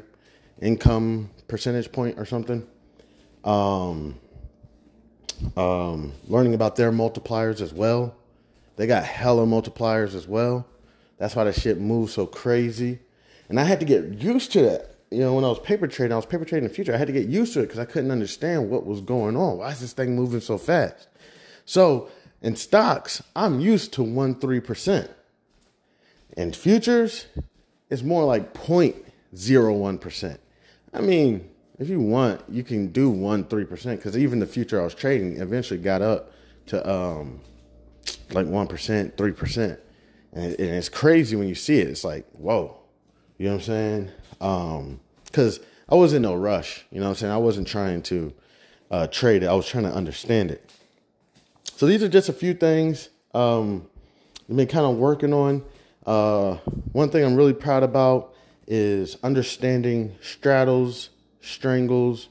income 0.62 1.30
percentage 1.48 1.90
point 1.90 2.16
or 2.20 2.24
something. 2.24 2.64
Um, 3.42 4.20
um, 5.56 6.12
learning 6.28 6.54
about 6.54 6.76
their 6.76 6.92
multipliers 6.92 7.60
as 7.60 7.74
well. 7.74 8.14
They 8.76 8.86
got 8.86 9.02
hella 9.02 9.44
multipliers 9.44 10.14
as 10.14 10.28
well. 10.28 10.68
That's 11.18 11.34
why 11.34 11.42
that 11.42 11.56
shit 11.56 11.80
moves 11.80 12.12
so 12.12 12.26
crazy. 12.26 13.00
And 13.48 13.58
I 13.58 13.64
had 13.64 13.80
to 13.80 13.86
get 13.86 14.22
used 14.22 14.52
to 14.52 14.62
that. 14.62 14.89
You 15.10 15.20
know, 15.20 15.34
when 15.34 15.44
I 15.44 15.48
was 15.48 15.58
paper 15.58 15.86
trading, 15.88 16.12
I 16.12 16.16
was 16.16 16.26
paper 16.26 16.44
trading 16.44 16.64
in 16.64 16.68
the 16.68 16.74
future. 16.74 16.94
I 16.94 16.96
had 16.96 17.08
to 17.08 17.12
get 17.12 17.26
used 17.26 17.54
to 17.54 17.60
it 17.60 17.62
because 17.64 17.80
I 17.80 17.84
couldn't 17.84 18.10
understand 18.10 18.70
what 18.70 18.86
was 18.86 19.00
going 19.00 19.36
on. 19.36 19.58
Why 19.58 19.70
is 19.70 19.80
this 19.80 19.92
thing 19.92 20.14
moving 20.14 20.40
so 20.40 20.56
fast? 20.56 21.08
So 21.64 22.08
in 22.42 22.56
stocks, 22.56 23.22
I'm 23.34 23.60
used 23.60 23.92
to 23.94 24.02
1 24.02 24.36
3%. 24.36 25.08
In 26.36 26.52
futures, 26.52 27.26
it's 27.88 28.02
more 28.02 28.24
like 28.24 28.54
0.01%. 28.54 30.38
I 30.92 31.00
mean, 31.00 31.50
if 31.80 31.88
you 31.88 31.98
want, 31.98 32.42
you 32.48 32.62
can 32.62 32.88
do 32.88 33.08
one 33.08 33.44
three 33.44 33.64
percent 33.64 33.98
because 33.98 34.16
even 34.16 34.38
the 34.38 34.46
future 34.46 34.78
I 34.80 34.84
was 34.84 34.94
trading 34.94 35.38
eventually 35.38 35.80
got 35.80 36.02
up 36.02 36.30
to 36.66 36.88
um 36.88 37.40
like 38.32 38.46
one 38.46 38.66
percent, 38.66 39.16
three 39.16 39.32
percent, 39.32 39.80
and 40.34 40.52
it's 40.60 40.90
crazy 40.90 41.36
when 41.36 41.48
you 41.48 41.54
see 41.54 41.78
it. 41.78 41.88
It's 41.88 42.04
like 42.04 42.30
whoa, 42.32 42.76
you 43.38 43.46
know 43.46 43.52
what 43.52 43.60
I'm 43.60 43.66
saying? 43.66 44.10
Um, 44.40 45.00
because 45.24 45.60
I 45.88 45.94
was 45.94 46.12
in 46.12 46.22
no 46.22 46.34
rush. 46.34 46.84
You 46.90 46.98
know 46.98 47.06
what 47.06 47.10
I'm 47.10 47.16
saying? 47.16 47.32
I 47.32 47.38
wasn't 47.38 47.68
trying 47.68 48.02
to 48.02 48.32
uh, 48.90 49.06
trade 49.06 49.42
it. 49.42 49.46
I 49.46 49.54
was 49.54 49.66
trying 49.66 49.84
to 49.84 49.92
understand 49.92 50.50
it. 50.50 50.70
So 51.76 51.86
these 51.86 52.02
are 52.02 52.08
just 52.08 52.28
a 52.28 52.32
few 52.32 52.54
things 52.54 53.08
um, 53.34 53.86
I've 54.48 54.56
been 54.56 54.66
kind 54.66 54.86
of 54.86 54.96
working 54.96 55.32
on. 55.32 55.62
Uh, 56.04 56.54
one 56.92 57.10
thing 57.10 57.24
I'm 57.24 57.36
really 57.36 57.54
proud 57.54 57.82
about 57.82 58.34
is 58.66 59.16
understanding 59.22 60.16
straddles 60.20 61.10
strangles. 61.40 62.28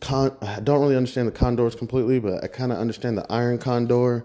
Con- 0.00 0.36
I 0.40 0.60
don't 0.60 0.80
really 0.80 0.96
understand 0.96 1.28
the 1.28 1.32
condors 1.32 1.74
completely, 1.74 2.20
but 2.20 2.42
I 2.42 2.46
kind 2.46 2.72
of 2.72 2.78
understand 2.78 3.18
the 3.18 3.26
iron 3.30 3.58
condor. 3.58 4.24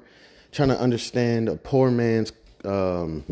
Trying 0.52 0.70
to 0.70 0.80
understand 0.80 1.50
a 1.50 1.58
poor 1.58 1.92
man's 1.92 2.32
um, 2.64 3.26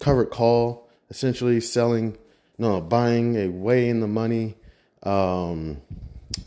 covered 0.00 0.30
call, 0.30 0.88
essentially 1.08 1.60
selling, 1.60 2.18
no, 2.58 2.80
buying 2.80 3.36
a 3.36 3.48
way 3.48 3.88
in 3.88 4.00
the 4.00 4.08
money 4.08 4.54
um, 5.02 5.80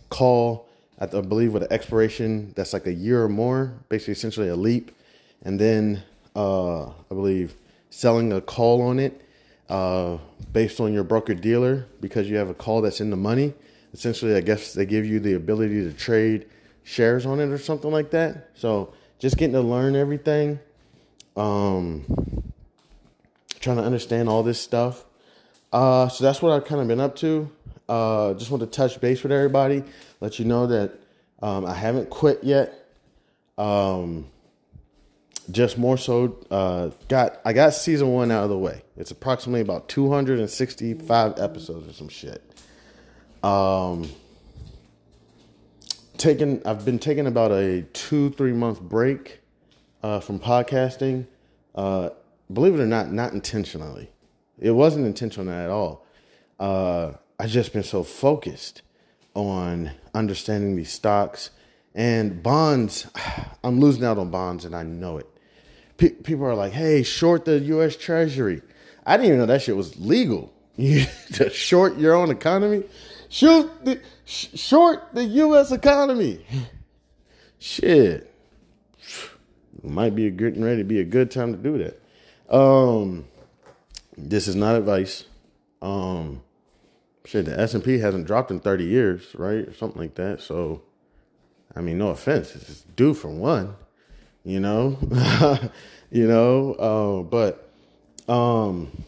call. 0.09 0.67
At 0.97 1.11
the, 1.11 1.17
I 1.17 1.21
believe 1.21 1.51
with 1.51 1.63
an 1.63 1.73
expiration 1.73 2.53
that's 2.55 2.71
like 2.71 2.87
a 2.87 2.93
year 2.93 3.23
or 3.23 3.29
more, 3.29 3.73
basically 3.89 4.13
essentially 4.13 4.47
a 4.47 4.55
leap, 4.55 4.95
and 5.43 5.59
then 5.59 6.03
uh, 6.35 6.85
I 6.85 7.09
believe 7.09 7.55
selling 7.89 8.31
a 8.31 8.41
call 8.41 8.81
on 8.81 8.99
it 8.99 9.21
uh, 9.69 10.17
based 10.53 10.79
on 10.79 10.93
your 10.93 11.03
broker 11.03 11.33
dealer 11.33 11.87
because 12.01 12.29
you 12.29 12.37
have 12.37 12.49
a 12.49 12.53
call 12.53 12.81
that's 12.81 13.01
in 13.01 13.09
the 13.09 13.17
money. 13.17 13.53
Essentially, 13.93 14.35
I 14.35 14.41
guess 14.41 14.73
they 14.73 14.85
give 14.85 15.05
you 15.05 15.19
the 15.19 15.33
ability 15.33 15.83
to 15.83 15.93
trade 15.93 16.45
shares 16.83 17.25
on 17.25 17.39
it 17.39 17.49
or 17.49 17.57
something 17.57 17.91
like 17.91 18.11
that. 18.11 18.51
So 18.53 18.93
just 19.19 19.37
getting 19.37 19.53
to 19.53 19.61
learn 19.61 19.95
everything, 19.95 20.59
um, 21.35 22.05
trying 23.59 23.77
to 23.77 23.83
understand 23.83 24.29
all 24.29 24.43
this 24.43 24.59
stuff. 24.59 25.05
Uh, 25.75 26.07
so 26.07 26.23
that's 26.23 26.41
what 26.41 26.53
I've 26.53 26.63
kind 26.63 26.79
of 26.79 26.87
been 26.87 27.01
up 27.01 27.17
to. 27.17 27.51
Uh, 27.89 28.33
just 28.35 28.49
want 28.49 28.61
to 28.61 28.67
touch 28.67 29.01
base 29.01 29.21
with 29.23 29.33
everybody, 29.33 29.83
let 30.21 30.39
you 30.39 30.45
know 30.45 30.67
that 30.67 30.93
um, 31.41 31.65
I 31.65 31.73
haven't 31.73 32.09
quit 32.09 32.41
yet. 32.45 32.87
Um, 33.57 34.27
just 35.51 35.77
more 35.77 35.97
so 35.97 36.37
uh, 36.49 36.91
got 37.09 37.41
I 37.43 37.51
got 37.51 37.73
season 37.73 38.13
one 38.13 38.31
out 38.31 38.45
of 38.45 38.49
the 38.49 38.57
way. 38.57 38.83
It's 38.95 39.11
approximately 39.11 39.59
about 39.59 39.89
265 39.89 41.39
episodes 41.39 41.89
or 41.89 41.91
some 41.91 42.07
shit. 42.07 42.41
Um, 43.43 44.09
taking 46.15 46.65
I've 46.65 46.85
been 46.85 46.99
taking 46.99 47.27
about 47.27 47.51
a 47.51 47.81
two 47.91 48.29
three 48.31 48.53
month 48.53 48.79
break 48.79 49.41
uh, 50.01 50.21
from 50.21 50.39
podcasting. 50.39 51.27
Uh, 51.75 52.11
believe 52.51 52.75
it 52.75 52.79
or 52.81 52.87
not, 52.87 53.11
not 53.11 53.33
intentionally. 53.33 54.09
It 54.59 54.71
wasn't 54.71 55.05
intentional 55.05 55.53
at 55.53 55.69
all. 55.69 56.05
uh, 56.59 57.13
I 57.37 57.47
just 57.47 57.73
been 57.73 57.83
so 57.83 58.03
focused 58.03 58.81
on 59.33 59.91
understanding 60.13 60.75
these 60.77 60.91
stocks 60.91 61.51
and 61.93 62.41
bonds. 62.41 63.07
I'm 63.63 63.79
losing 63.79 64.05
out 64.05 64.17
on 64.17 64.31
bonds, 64.31 64.63
and 64.65 64.75
I 64.75 64.83
know 64.83 65.17
it. 65.17 65.27
P- 65.97 66.09
people 66.09 66.45
are 66.45 66.55
like, 66.55 66.71
"Hey, 66.71 67.03
short 67.03 67.45
the 67.45 67.59
U.S. 67.59 67.95
Treasury." 67.97 68.61
I 69.05 69.17
didn't 69.17 69.27
even 69.27 69.39
know 69.39 69.45
that 69.47 69.61
shit 69.61 69.75
was 69.75 69.97
legal. 69.99 70.53
to 70.77 71.49
short 71.49 71.97
your 71.97 72.13
own 72.15 72.29
economy, 72.29 72.83
shoot 73.29 73.69
the 73.85 74.01
sh- 74.25 74.47
short 74.55 75.03
the 75.13 75.23
U.S. 75.23 75.71
economy. 75.71 76.45
Shit, 77.57 78.31
might 79.81 80.13
be 80.13 80.27
a 80.27 80.29
getting 80.29 80.63
ready 80.63 80.79
to 80.79 80.83
be 80.83 80.99
a 80.99 81.03
good 81.05 81.31
time 81.31 81.53
to 81.53 81.57
do 81.57 81.77
that. 81.77 82.53
Um, 82.53 83.25
this 84.17 84.47
is 84.47 84.55
not 84.55 84.75
advice. 84.75 85.25
Um, 85.81 86.41
shit, 87.25 87.45
the 87.45 87.59
S 87.59 87.73
and 87.73 87.83
P 87.83 87.99
hasn't 87.99 88.25
dropped 88.27 88.51
in 88.51 88.59
thirty 88.59 88.85
years, 88.85 89.35
right, 89.35 89.67
or 89.67 89.73
something 89.73 90.01
like 90.01 90.15
that. 90.15 90.41
So, 90.41 90.83
I 91.75 91.81
mean, 91.81 91.97
no 91.97 92.09
offense, 92.09 92.55
it's 92.55 92.81
due 92.95 93.13
for 93.13 93.29
one, 93.29 93.75
you 94.43 94.59
know, 94.59 94.97
you 96.11 96.27
know. 96.27 96.73
Uh, 96.73 97.23
but, 97.23 97.69
um, 98.31 99.03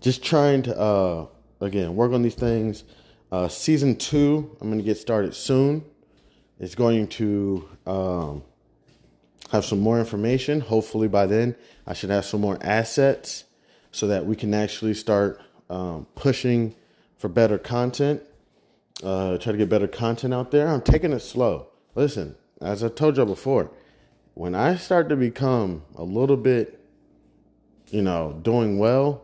just 0.00 0.24
trying 0.24 0.62
to 0.62 0.78
uh, 0.78 1.26
again 1.60 1.94
work 1.94 2.12
on 2.12 2.22
these 2.22 2.34
things. 2.34 2.84
Uh, 3.30 3.48
season 3.48 3.96
two, 3.96 4.54
I'm 4.60 4.70
to 4.76 4.84
get 4.84 4.98
started 4.98 5.34
soon. 5.34 5.84
It's 6.60 6.74
going 6.74 7.08
to 7.08 7.68
um, 7.86 8.42
have 9.52 9.66
some 9.66 9.80
more 9.80 9.98
information. 9.98 10.60
Hopefully, 10.60 11.08
by 11.08 11.26
then, 11.26 11.54
I 11.86 11.92
should 11.92 12.08
have 12.08 12.24
some 12.24 12.40
more 12.40 12.58
assets 12.62 13.44
so 13.90 14.06
that 14.06 14.24
we 14.24 14.34
can 14.34 14.54
actually 14.54 14.94
start 14.94 15.40
um, 15.68 16.06
pushing 16.14 16.74
for 17.18 17.28
better 17.28 17.58
content. 17.58 18.22
Uh, 19.04 19.36
try 19.36 19.52
to 19.52 19.58
get 19.58 19.68
better 19.68 19.86
content 19.86 20.32
out 20.32 20.50
there. 20.52 20.68
I'm 20.68 20.80
taking 20.80 21.12
it 21.12 21.20
slow. 21.20 21.66
Listen, 21.94 22.34
as 22.62 22.82
I 22.82 22.88
told 22.88 23.18
you 23.18 23.26
before, 23.26 23.70
when 24.32 24.54
I 24.54 24.76
start 24.76 25.10
to 25.10 25.16
become 25.16 25.82
a 25.96 26.02
little 26.02 26.38
bit, 26.38 26.80
you 27.90 28.00
know, 28.00 28.40
doing 28.42 28.78
well, 28.78 29.22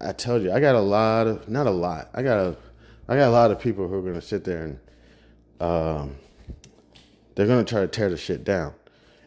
I 0.00 0.12
told 0.12 0.42
you 0.42 0.52
I 0.52 0.60
got 0.60 0.76
a 0.76 0.80
lot 0.80 1.26
of 1.26 1.48
not 1.48 1.66
a 1.66 1.72
lot. 1.72 2.10
I 2.14 2.22
got 2.22 2.38
a 2.38 2.56
I 3.08 3.16
got 3.16 3.28
a 3.28 3.32
lot 3.32 3.50
of 3.50 3.58
people 3.58 3.88
who 3.88 3.94
are 3.94 4.02
gonna 4.02 4.22
sit 4.22 4.44
there 4.44 4.64
and 4.64 4.78
um, 5.60 6.16
they're 7.34 7.48
gonna 7.48 7.64
try 7.64 7.80
to 7.80 7.88
tear 7.88 8.08
the 8.08 8.16
shit 8.16 8.44
down. 8.44 8.74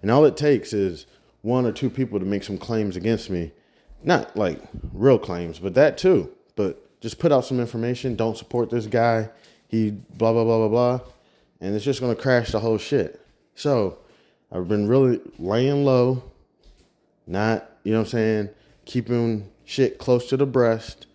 And 0.02 0.12
all 0.12 0.26
it 0.26 0.38
takes 0.38 0.74
is 0.74 1.06
one 1.41 1.66
or 1.66 1.72
two 1.72 1.89
people 1.89 2.20
to 2.20 2.26
make 2.26 2.43
some 2.43 2.58
claims 2.58 2.95
against 2.95 3.30
me. 3.30 3.52
Not 4.04 4.36
like 4.36 4.62
real 4.93 5.18
claims, 5.18 5.60
but 5.60 5.74
that 5.76 5.98
too. 5.98 6.32
But 6.56 7.00
just 7.02 7.20
put 7.20 7.32
out 7.32 7.45
some 7.45 7.60
information. 7.60 8.16
Don't 8.16 8.38
support 8.38 8.70
this 8.70 8.86
guy. 8.86 9.30
He 9.68 9.91
blah, 9.91 10.34
blah, 10.34 10.43
blah, 10.43 10.68
blah, 10.68 10.98
blah. 10.98 11.00
And 11.60 11.76
it's 11.76 11.86
just 11.86 12.00
going 12.00 12.16
to 12.16 12.22
crash 12.22 12.52
the 12.52 12.60
whole 12.60 12.78
shit. 12.78 13.22
So 13.56 14.00
I've 14.52 14.68
been 14.68 14.88
really 14.88 15.20
laying 15.39 15.84
low, 15.84 16.24
not, 17.26 17.70
you 17.84 17.91
know 17.91 18.00
what 18.00 18.06
I'm 18.06 18.12
saying, 18.12 18.50
keeping 18.86 19.50
shit 19.66 19.98
close 19.98 20.30
to 20.30 20.38
the 20.38 20.45
breast. 20.45 21.08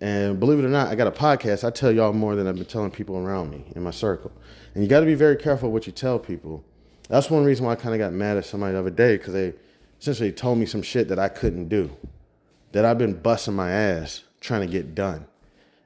And 0.00 0.38
believe 0.38 0.58
it 0.58 0.64
or 0.64 0.70
not, 0.70 0.88
I 0.88 0.94
got 0.94 1.06
a 1.06 1.12
podcast. 1.12 1.66
I 1.66 1.70
tell 1.70 1.90
y'all 1.90 2.12
more 2.12 2.36
than 2.36 2.46
I've 2.46 2.56
been 2.56 2.64
telling 2.64 2.90
people 2.90 3.16
around 3.16 3.50
me 3.50 3.64
in 3.74 3.82
my 3.82 3.90
circle. 3.90 4.32
And 4.74 4.82
you 4.82 4.88
got 4.88 5.00
to 5.00 5.06
be 5.06 5.14
very 5.14 5.36
careful 5.36 5.72
what 5.72 5.86
you 5.86 5.92
tell 5.92 6.18
people 6.18 6.64
that's 7.08 7.30
one 7.30 7.44
reason 7.44 7.64
why 7.64 7.72
I 7.72 7.76
kind 7.76 7.94
of 7.94 7.98
got 7.98 8.12
mad 8.12 8.36
at 8.36 8.44
somebody 8.44 8.74
the 8.74 8.80
other 8.80 8.90
day 8.90 9.16
because 9.16 9.32
they 9.32 9.54
essentially 10.00 10.32
told 10.32 10.58
me 10.58 10.66
some 10.66 10.82
shit 10.82 11.08
that 11.08 11.18
I 11.18 11.28
couldn't 11.28 11.68
do, 11.68 11.90
that 12.72 12.84
I've 12.84 12.98
been 12.98 13.14
busting 13.14 13.54
my 13.54 13.70
ass 13.70 14.24
trying 14.40 14.60
to 14.60 14.66
get 14.66 14.94
done. 14.94 15.26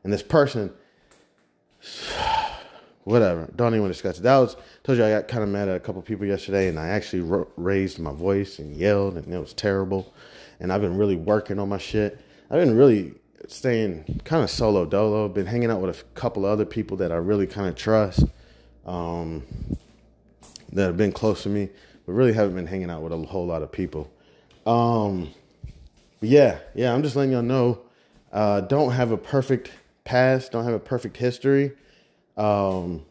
And 0.04 0.12
this 0.12 0.22
person, 0.22 0.72
whatever, 3.04 3.48
don't 3.54 3.74
even 3.74 3.88
discuss 3.88 4.18
it. 4.18 4.22
That 4.22 4.38
was, 4.38 4.56
told 4.82 4.98
you 4.98 5.04
I 5.04 5.10
got 5.10 5.28
kind 5.28 5.42
of 5.44 5.48
mad 5.48 5.68
at 5.68 5.76
a 5.76 5.80
couple 5.80 6.02
people 6.02 6.26
yesterday 6.26 6.68
and 6.68 6.78
I 6.78 6.88
actually 6.88 7.46
raised 7.56 7.98
my 7.98 8.12
voice 8.12 8.58
and 8.58 8.74
yelled 8.74 9.16
and 9.16 9.32
it 9.32 9.38
was 9.38 9.54
terrible. 9.54 10.12
And 10.60 10.72
I've 10.72 10.80
been 10.80 10.96
really 10.96 11.16
working 11.16 11.58
on 11.58 11.68
my 11.68 11.78
shit. 11.78 12.20
I've 12.50 12.60
been 12.60 12.76
really 12.76 13.14
staying 13.48 14.20
kind 14.24 14.42
of 14.42 14.50
solo 14.50 14.84
dolo. 14.84 15.28
Been 15.28 15.46
hanging 15.46 15.70
out 15.70 15.80
with 15.80 15.98
a 15.98 16.02
couple 16.14 16.44
other 16.44 16.64
people 16.64 16.96
that 16.98 17.12
I 17.12 17.16
really 17.16 17.46
kind 17.46 17.68
of 17.68 17.74
trust. 17.74 18.24
Um, 18.86 19.44
that 20.72 20.84
have 20.84 20.96
been 20.96 21.12
close 21.12 21.42
to 21.44 21.48
me, 21.48 21.68
but 22.06 22.12
really 22.12 22.32
haven't 22.32 22.54
been 22.54 22.66
hanging 22.66 22.90
out 22.90 23.02
with 23.02 23.12
a 23.12 23.16
whole 23.18 23.46
lot 23.46 23.62
of 23.62 23.70
people. 23.70 24.10
Um, 24.66 25.30
yeah, 26.20 26.58
yeah, 26.74 26.94
I'm 26.94 27.02
just 27.02 27.16
letting 27.16 27.32
y'all 27.32 27.42
know. 27.42 27.80
Uh, 28.32 28.60
don't 28.60 28.92
have 28.92 29.10
a 29.10 29.16
perfect 29.16 29.70
past, 30.04 30.52
don't 30.52 30.64
have 30.64 30.74
a 30.74 30.80
perfect 30.80 31.16
history. 31.16 31.72
Um, 32.36 33.04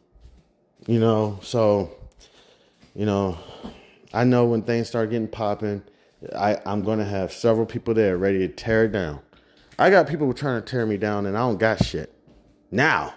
you 0.88 1.00
know, 1.00 1.40
so 1.44 1.92
you 2.96 3.06
know, 3.06 3.38
I 4.14 4.24
know 4.24 4.46
when 4.46 4.64
things 4.64 4.88
start 4.88 5.10
getting 5.12 5.28
popping, 5.28 5.84
I, 6.36 6.58
I'm 6.66 6.84
gonna 6.84 7.06
have 7.06 7.32
several 7.32 7.66
people 7.66 7.94
there 7.94 8.18
ready 8.18 8.40
to 8.40 8.48
tear 8.48 8.86
it 8.86 8.92
down. 8.92 9.20
I 9.78 9.90
got 9.90 10.08
people 10.08 10.32
trying 10.34 10.62
to 10.62 10.70
tear 10.70 10.86
me 10.86 10.98
down 10.98 11.26
and 11.26 11.38
I 11.38 11.42
don't 11.42 11.58
got 11.58 11.84
shit. 11.84 12.14
Now. 12.72 13.14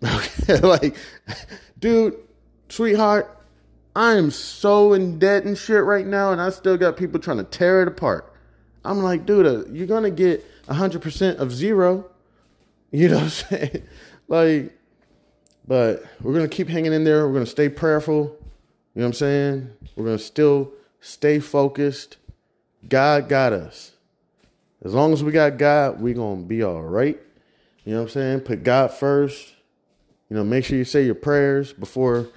like, 0.62 0.96
dude, 1.78 2.16
sweetheart, 2.68 3.41
I 3.94 4.14
am 4.14 4.30
so 4.30 4.92
in 4.94 5.18
debt 5.18 5.44
and 5.44 5.56
shit 5.56 5.84
right 5.84 6.06
now, 6.06 6.32
and 6.32 6.40
I 6.40 6.50
still 6.50 6.76
got 6.76 6.96
people 6.96 7.20
trying 7.20 7.38
to 7.38 7.44
tear 7.44 7.82
it 7.82 7.88
apart. 7.88 8.32
I'm 8.84 9.02
like, 9.02 9.26
dude, 9.26 9.46
uh, 9.46 9.70
you're 9.70 9.86
gonna 9.86 10.10
get 10.10 10.44
100% 10.66 11.36
of 11.38 11.52
zero. 11.52 12.06
You 12.90 13.08
know 13.08 13.16
what 13.16 13.22
I'm 13.22 13.28
saying? 13.30 13.82
like, 14.28 14.78
but 15.66 16.04
we're 16.20 16.34
gonna 16.34 16.48
keep 16.48 16.68
hanging 16.68 16.92
in 16.92 17.04
there. 17.04 17.26
We're 17.26 17.34
gonna 17.34 17.46
stay 17.46 17.68
prayerful. 17.68 18.36
You 18.94 19.00
know 19.00 19.02
what 19.02 19.06
I'm 19.06 19.12
saying? 19.12 19.70
We're 19.96 20.06
gonna 20.06 20.18
still 20.18 20.72
stay 21.00 21.38
focused. 21.38 22.16
God 22.88 23.28
got 23.28 23.52
us. 23.52 23.92
As 24.84 24.94
long 24.94 25.12
as 25.12 25.22
we 25.22 25.32
got 25.32 25.58
God, 25.58 26.00
we 26.00 26.14
gonna 26.14 26.42
be 26.42 26.62
all 26.62 26.82
right. 26.82 27.20
You 27.84 27.92
know 27.92 28.00
what 28.00 28.04
I'm 28.04 28.10
saying? 28.10 28.40
Put 28.40 28.64
God 28.64 28.92
first. 28.92 29.54
You 30.28 30.36
know, 30.36 30.44
make 30.44 30.64
sure 30.64 30.78
you 30.78 30.84
say 30.84 31.04
your 31.04 31.14
prayers 31.14 31.72
before 31.72 32.28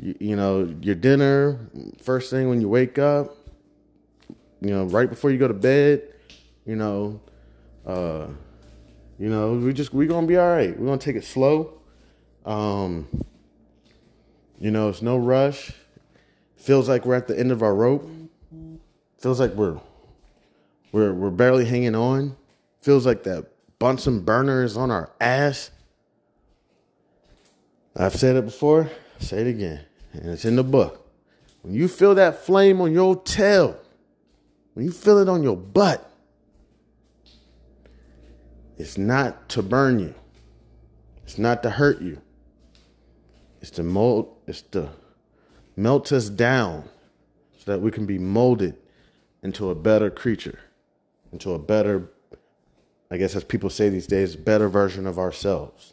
you, 0.00 0.14
you 0.18 0.36
know, 0.36 0.74
your 0.80 0.94
dinner, 0.94 1.58
first 2.02 2.30
thing 2.30 2.48
when 2.48 2.60
you 2.60 2.68
wake 2.68 2.98
up, 2.98 3.36
you 4.60 4.70
know, 4.70 4.84
right 4.84 5.08
before 5.08 5.30
you 5.30 5.38
go 5.38 5.48
to 5.48 5.54
bed, 5.54 6.02
you 6.64 6.76
know, 6.76 7.20
uh, 7.86 8.26
you 9.18 9.28
know, 9.28 9.54
we 9.54 9.72
just 9.72 9.92
we're 9.92 10.08
gonna 10.08 10.26
be 10.26 10.36
all 10.36 10.48
right. 10.48 10.78
We're 10.78 10.86
gonna 10.86 10.98
take 10.98 11.16
it 11.16 11.24
slow. 11.24 11.74
Um, 12.46 13.08
you 14.58 14.70
know, 14.70 14.88
it's 14.88 15.02
no 15.02 15.18
rush. 15.18 15.72
Feels 16.56 16.88
like 16.88 17.04
we're 17.04 17.14
at 17.14 17.28
the 17.28 17.38
end 17.38 17.52
of 17.52 17.62
our 17.62 17.74
rope. 17.74 18.08
Feels 19.18 19.38
like 19.38 19.52
we're 19.52 19.78
we're 20.92 21.12
we're 21.12 21.30
barely 21.30 21.66
hanging 21.66 21.94
on. 21.94 22.36
Feels 22.80 23.04
like 23.04 23.24
that 23.24 23.46
Bunsen 23.78 24.20
burner 24.20 24.62
is 24.62 24.76
on 24.76 24.90
our 24.90 25.12
ass. 25.20 25.70
I've 27.94 28.14
said 28.14 28.36
it 28.36 28.46
before, 28.46 28.90
say 29.18 29.42
it 29.42 29.46
again 29.46 29.84
and 30.12 30.30
it's 30.30 30.44
in 30.44 30.56
the 30.56 30.64
book. 30.64 31.06
When 31.62 31.74
you 31.74 31.88
feel 31.88 32.14
that 32.14 32.44
flame 32.44 32.80
on 32.80 32.92
your 32.92 33.16
tail, 33.16 33.78
when 34.74 34.84
you 34.84 34.92
feel 34.92 35.18
it 35.18 35.28
on 35.28 35.42
your 35.42 35.56
butt, 35.56 36.06
it's 38.78 38.96
not 38.96 39.48
to 39.50 39.62
burn 39.62 39.98
you. 39.98 40.14
It's 41.24 41.38
not 41.38 41.62
to 41.64 41.70
hurt 41.70 42.00
you. 42.00 42.20
It's 43.60 43.70
to 43.72 43.82
mold, 43.82 44.34
it's 44.46 44.62
to 44.62 44.90
melt 45.76 46.12
us 46.12 46.30
down 46.30 46.88
so 47.58 47.72
that 47.72 47.80
we 47.80 47.90
can 47.90 48.06
be 48.06 48.18
molded 48.18 48.76
into 49.42 49.70
a 49.70 49.74
better 49.74 50.10
creature, 50.10 50.58
into 51.30 51.52
a 51.52 51.58
better, 51.58 52.08
I 53.10 53.18
guess 53.18 53.36
as 53.36 53.44
people 53.44 53.68
say 53.68 53.90
these 53.90 54.06
days, 54.06 54.34
better 54.34 54.68
version 54.68 55.06
of 55.06 55.18
ourselves. 55.18 55.92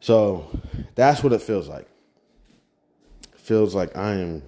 So 0.00 0.46
that's 0.94 1.24
what 1.24 1.32
it 1.32 1.40
feels 1.40 1.66
like 1.66 1.88
feels 3.46 3.76
like 3.76 3.96
I 3.96 4.14
am, 4.14 4.42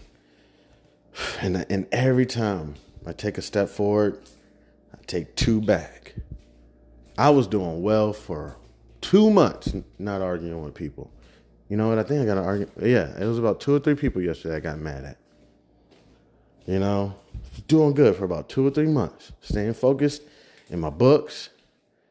and, 1.40 1.64
and 1.70 1.86
every 1.92 2.26
time 2.26 2.74
I 3.06 3.12
take 3.12 3.38
a 3.38 3.42
step 3.42 3.68
forward, 3.68 4.20
I 4.92 4.98
take 5.06 5.36
two 5.36 5.60
back. 5.60 6.14
I 7.16 7.30
was 7.30 7.46
doing 7.46 7.80
well 7.80 8.12
for 8.12 8.56
two 9.00 9.30
months, 9.30 9.72
not 10.00 10.20
arguing 10.20 10.62
with 10.62 10.74
people. 10.74 11.12
You 11.68 11.76
know 11.76 11.88
what? 11.88 11.98
I 11.98 12.02
think 12.02 12.22
I 12.22 12.24
got 12.24 12.34
to 12.34 12.42
argue. 12.42 12.68
Yeah, 12.80 13.16
it 13.16 13.24
was 13.24 13.38
about 13.38 13.60
two 13.60 13.74
or 13.74 13.78
three 13.78 13.94
people 13.94 14.20
yesterday 14.20 14.56
I 14.56 14.60
got 14.60 14.78
mad 14.80 15.04
at. 15.04 15.18
You 16.66 16.80
know, 16.80 17.14
doing 17.68 17.94
good 17.94 18.16
for 18.16 18.24
about 18.24 18.48
two 18.48 18.66
or 18.66 18.70
three 18.70 18.88
months, 18.88 19.32
staying 19.40 19.74
focused 19.74 20.22
in 20.70 20.80
my 20.80 20.90
books, 20.90 21.50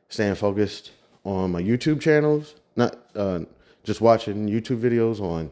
staying 0.08 0.36
focused 0.36 0.92
on 1.26 1.52
my 1.52 1.62
YouTube 1.62 2.00
channels, 2.00 2.56
not 2.78 2.98
uh, 3.14 3.42
just 3.84 4.00
watching 4.00 4.48
YouTube 4.48 4.80
videos 4.80 5.20
on 5.20 5.52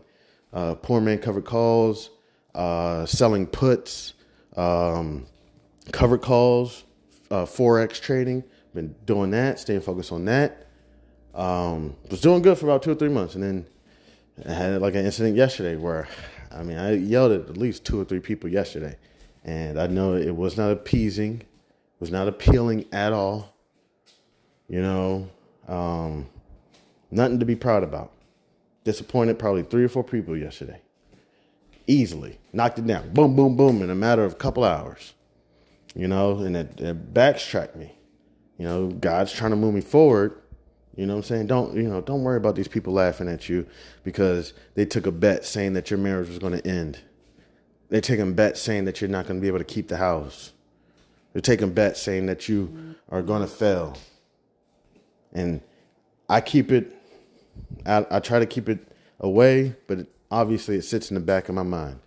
uh, 0.55 0.73
poor 0.75 1.01
man 1.01 1.19
covered 1.19 1.45
calls, 1.45 2.09
uh, 2.55 3.05
selling 3.05 3.45
puts, 3.45 4.13
um, 4.55 5.25
covered 5.91 6.21
calls, 6.21 6.85
uh, 7.29 7.45
forex 7.45 7.99
trading, 7.99 8.43
Been 8.73 8.95
doing 9.05 9.31
that, 9.31 9.59
staying 9.59 9.81
focused 9.81 10.13
on 10.13 10.25
that. 10.25 10.67
Um, 11.33 11.97
was 12.09 12.21
doing 12.21 12.41
good 12.41 12.57
for 12.57 12.65
about 12.65 12.81
two 12.81 12.91
or 12.91 12.95
three 12.95 13.09
months, 13.09 13.35
and 13.35 13.43
then 13.43 13.67
I 14.47 14.53
had 14.53 14.81
like 14.81 14.95
an 14.95 15.05
incident 15.05 15.35
yesterday 15.35 15.75
where, 15.75 16.07
I 16.51 16.63
mean, 16.63 16.77
I 16.77 16.93
yelled 16.93 17.33
at 17.33 17.49
at 17.49 17.57
least 17.57 17.85
two 17.85 17.99
or 17.99 18.05
three 18.05 18.21
people 18.21 18.49
yesterday, 18.49 18.95
and 19.43 19.77
I 19.77 19.87
know 19.87 20.15
it 20.15 20.35
was 20.35 20.55
not 20.55 20.71
appeasing, 20.71 21.41
was 21.99 22.11
not 22.11 22.29
appealing 22.29 22.85
at 22.93 23.11
all. 23.11 23.53
You 24.69 24.81
know, 24.81 25.29
um, 25.67 26.27
nothing 27.11 27.39
to 27.39 27.45
be 27.45 27.57
proud 27.57 27.83
about. 27.83 28.14
Disappointed 28.85 29.37
probably 29.39 29.63
three 29.63 29.83
or 29.83 29.89
four 29.89 30.03
people 30.03 30.37
yesterday. 30.37 30.79
Easily 31.87 32.39
knocked 32.53 32.79
it 32.79 32.87
down, 32.87 33.09
boom, 33.13 33.35
boom, 33.35 33.57
boom, 33.57 33.81
in 33.81 33.89
a 33.89 33.95
matter 33.95 34.23
of 34.23 34.33
a 34.33 34.35
couple 34.35 34.63
hours. 34.63 35.13
You 35.95 36.07
know, 36.07 36.39
and 36.39 36.55
it, 36.55 36.79
it 36.79 37.13
backtracked 37.13 37.75
me. 37.75 37.95
You 38.57 38.65
know, 38.65 38.87
God's 38.87 39.33
trying 39.33 39.51
to 39.51 39.57
move 39.57 39.73
me 39.73 39.81
forward. 39.81 40.39
You 40.95 41.05
know 41.05 41.15
what 41.15 41.19
I'm 41.19 41.23
saying? 41.23 41.47
Don't 41.47 41.75
you 41.75 41.83
know, 41.83 41.99
don't 41.99 42.23
worry 42.23 42.37
about 42.37 42.55
these 42.55 42.67
people 42.67 42.93
laughing 42.93 43.27
at 43.27 43.49
you 43.49 43.65
because 44.03 44.53
they 44.75 44.85
took 44.85 45.05
a 45.07 45.11
bet 45.11 45.45
saying 45.45 45.73
that 45.73 45.89
your 45.89 45.99
marriage 45.99 46.29
was 46.29 46.39
gonna 46.39 46.61
end. 46.63 46.99
They're 47.89 48.01
taking 48.01 48.33
bets 48.33 48.61
saying 48.61 48.85
that 48.85 49.01
you're 49.01 49.09
not 49.09 49.27
gonna 49.27 49.41
be 49.41 49.47
able 49.47 49.57
to 49.57 49.65
keep 49.65 49.87
the 49.87 49.97
house. 49.97 50.53
They're 51.33 51.41
taking 51.41 51.73
bets 51.73 52.01
saying 52.01 52.27
that 52.27 52.47
you 52.47 52.95
are 53.09 53.21
gonna 53.21 53.47
fail. 53.47 53.97
And 55.33 55.61
I 56.29 56.39
keep 56.39 56.71
it 56.71 56.95
I, 57.85 58.05
I 58.09 58.19
try 58.19 58.39
to 58.39 58.45
keep 58.45 58.69
it 58.69 58.79
away, 59.19 59.75
but 59.87 59.99
it, 59.99 60.07
obviously 60.31 60.75
it 60.75 60.83
sits 60.83 61.11
in 61.11 61.15
the 61.15 61.21
back 61.21 61.49
of 61.49 61.55
my 61.55 61.63
mind. 61.63 61.99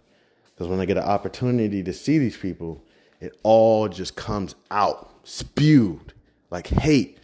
Because 0.54 0.68
when 0.68 0.80
I 0.80 0.86
get 0.86 0.96
an 0.96 1.04
opportunity 1.04 1.82
to 1.82 1.92
see 1.92 2.18
these 2.18 2.36
people, 2.36 2.82
it 3.20 3.38
all 3.42 3.88
just 3.88 4.16
comes 4.16 4.54
out 4.70 5.12
spewed 5.24 6.12
like 6.50 6.66
hate, 6.68 7.18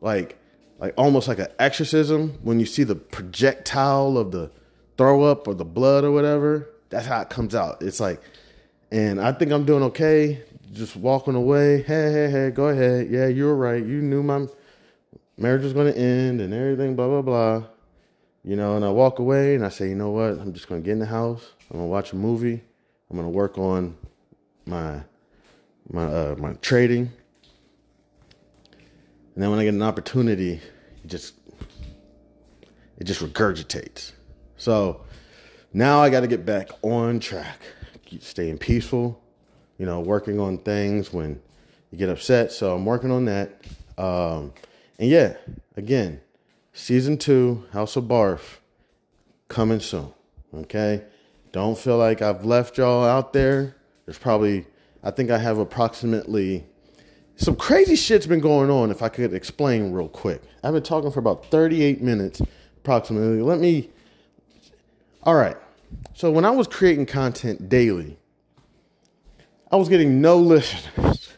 like 0.00 0.38
like 0.78 0.94
almost 0.96 1.28
like 1.28 1.38
an 1.38 1.48
exorcism. 1.58 2.38
When 2.42 2.60
you 2.60 2.66
see 2.66 2.84
the 2.84 2.94
projectile 2.94 4.18
of 4.18 4.32
the 4.32 4.50
throw 4.96 5.22
up 5.22 5.46
or 5.46 5.54
the 5.54 5.64
blood 5.64 6.04
or 6.04 6.10
whatever, 6.10 6.68
that's 6.90 7.06
how 7.06 7.20
it 7.20 7.30
comes 7.30 7.54
out. 7.54 7.82
It's 7.82 8.00
like, 8.00 8.20
and 8.90 9.20
I 9.20 9.32
think 9.32 9.52
I'm 9.52 9.64
doing 9.64 9.82
okay. 9.84 10.42
Just 10.72 10.96
walking 10.96 11.34
away. 11.34 11.82
Hey, 11.82 12.12
hey, 12.12 12.30
hey, 12.30 12.50
go 12.50 12.68
ahead. 12.68 13.10
Yeah, 13.10 13.26
you 13.26 13.44
were 13.44 13.56
right. 13.56 13.84
You 13.84 14.00
knew 14.00 14.22
my 14.22 14.46
marriage 15.36 15.62
was 15.62 15.72
going 15.72 15.92
to 15.92 15.98
end 15.98 16.40
and 16.40 16.52
everything, 16.52 16.96
blah, 16.96 17.08
blah, 17.08 17.22
blah. 17.22 17.64
You 18.44 18.56
know, 18.56 18.76
and 18.76 18.84
I 18.84 18.90
walk 18.90 19.18
away 19.18 19.54
and 19.54 19.64
I 19.64 19.68
say, 19.68 19.88
you 19.88 19.94
know 19.94 20.10
what? 20.10 20.30
I'm 20.30 20.52
just 20.52 20.68
going 20.68 20.82
to 20.82 20.84
get 20.84 20.92
in 20.92 20.98
the 20.98 21.06
house. 21.06 21.52
I'm 21.70 21.78
going 21.78 21.88
to 21.88 21.90
watch 21.90 22.12
a 22.12 22.16
movie. 22.16 22.62
I'm 23.10 23.16
going 23.16 23.30
to 23.30 23.36
work 23.36 23.58
on 23.58 23.96
my 24.66 25.02
my 25.90 26.04
uh, 26.04 26.34
my 26.38 26.54
trading. 26.54 27.10
And 29.34 29.42
then 29.42 29.50
when 29.50 29.58
I 29.58 29.64
get 29.64 29.74
an 29.74 29.82
opportunity, 29.82 30.60
it 31.04 31.06
just 31.06 31.34
it 32.98 33.04
just 33.04 33.20
regurgitates. 33.20 34.12
So 34.56 35.02
now 35.72 36.00
I 36.00 36.10
got 36.10 36.20
to 36.20 36.26
get 36.26 36.44
back 36.44 36.70
on 36.82 37.20
track, 37.20 37.60
Keep 38.04 38.22
staying 38.22 38.58
peaceful, 38.58 39.22
you 39.78 39.86
know, 39.86 40.00
working 40.00 40.38
on 40.38 40.58
things 40.58 41.12
when 41.12 41.40
you 41.90 41.98
get 41.98 42.08
upset. 42.08 42.52
So 42.52 42.74
I'm 42.74 42.84
working 42.84 43.10
on 43.10 43.24
that. 43.26 43.62
Um, 43.96 44.52
and 44.98 45.08
yeah, 45.08 45.36
again, 45.76 46.20
season 46.72 47.18
two, 47.18 47.64
House 47.72 47.96
of 47.96 48.04
Barf, 48.04 48.58
coming 49.48 49.80
soon. 49.80 50.12
Okay, 50.54 51.02
don't 51.52 51.78
feel 51.78 51.98
like 51.98 52.22
I've 52.22 52.44
left 52.44 52.78
y'all 52.78 53.04
out 53.04 53.32
there. 53.32 53.76
There's 54.04 54.18
probably, 54.18 54.66
I 55.02 55.10
think 55.10 55.30
I 55.30 55.38
have 55.38 55.58
approximately 55.58 56.66
some 57.36 57.56
crazy 57.56 57.96
shit's 57.96 58.26
been 58.26 58.40
going 58.40 58.70
on. 58.70 58.90
If 58.90 59.02
I 59.02 59.08
could 59.08 59.34
explain 59.34 59.92
real 59.92 60.08
quick, 60.08 60.42
I've 60.62 60.74
been 60.74 60.82
talking 60.82 61.10
for 61.10 61.18
about 61.18 61.46
38 61.46 62.00
minutes 62.00 62.40
approximately. 62.78 63.40
Let 63.40 63.58
me. 63.58 63.90
All 65.22 65.34
right. 65.34 65.56
So 66.14 66.30
when 66.30 66.44
I 66.44 66.50
was 66.50 66.66
creating 66.66 67.06
content 67.06 67.68
daily, 67.68 68.18
I 69.70 69.76
was 69.76 69.88
getting 69.88 70.20
no 70.20 70.36
listeners. 70.38 71.32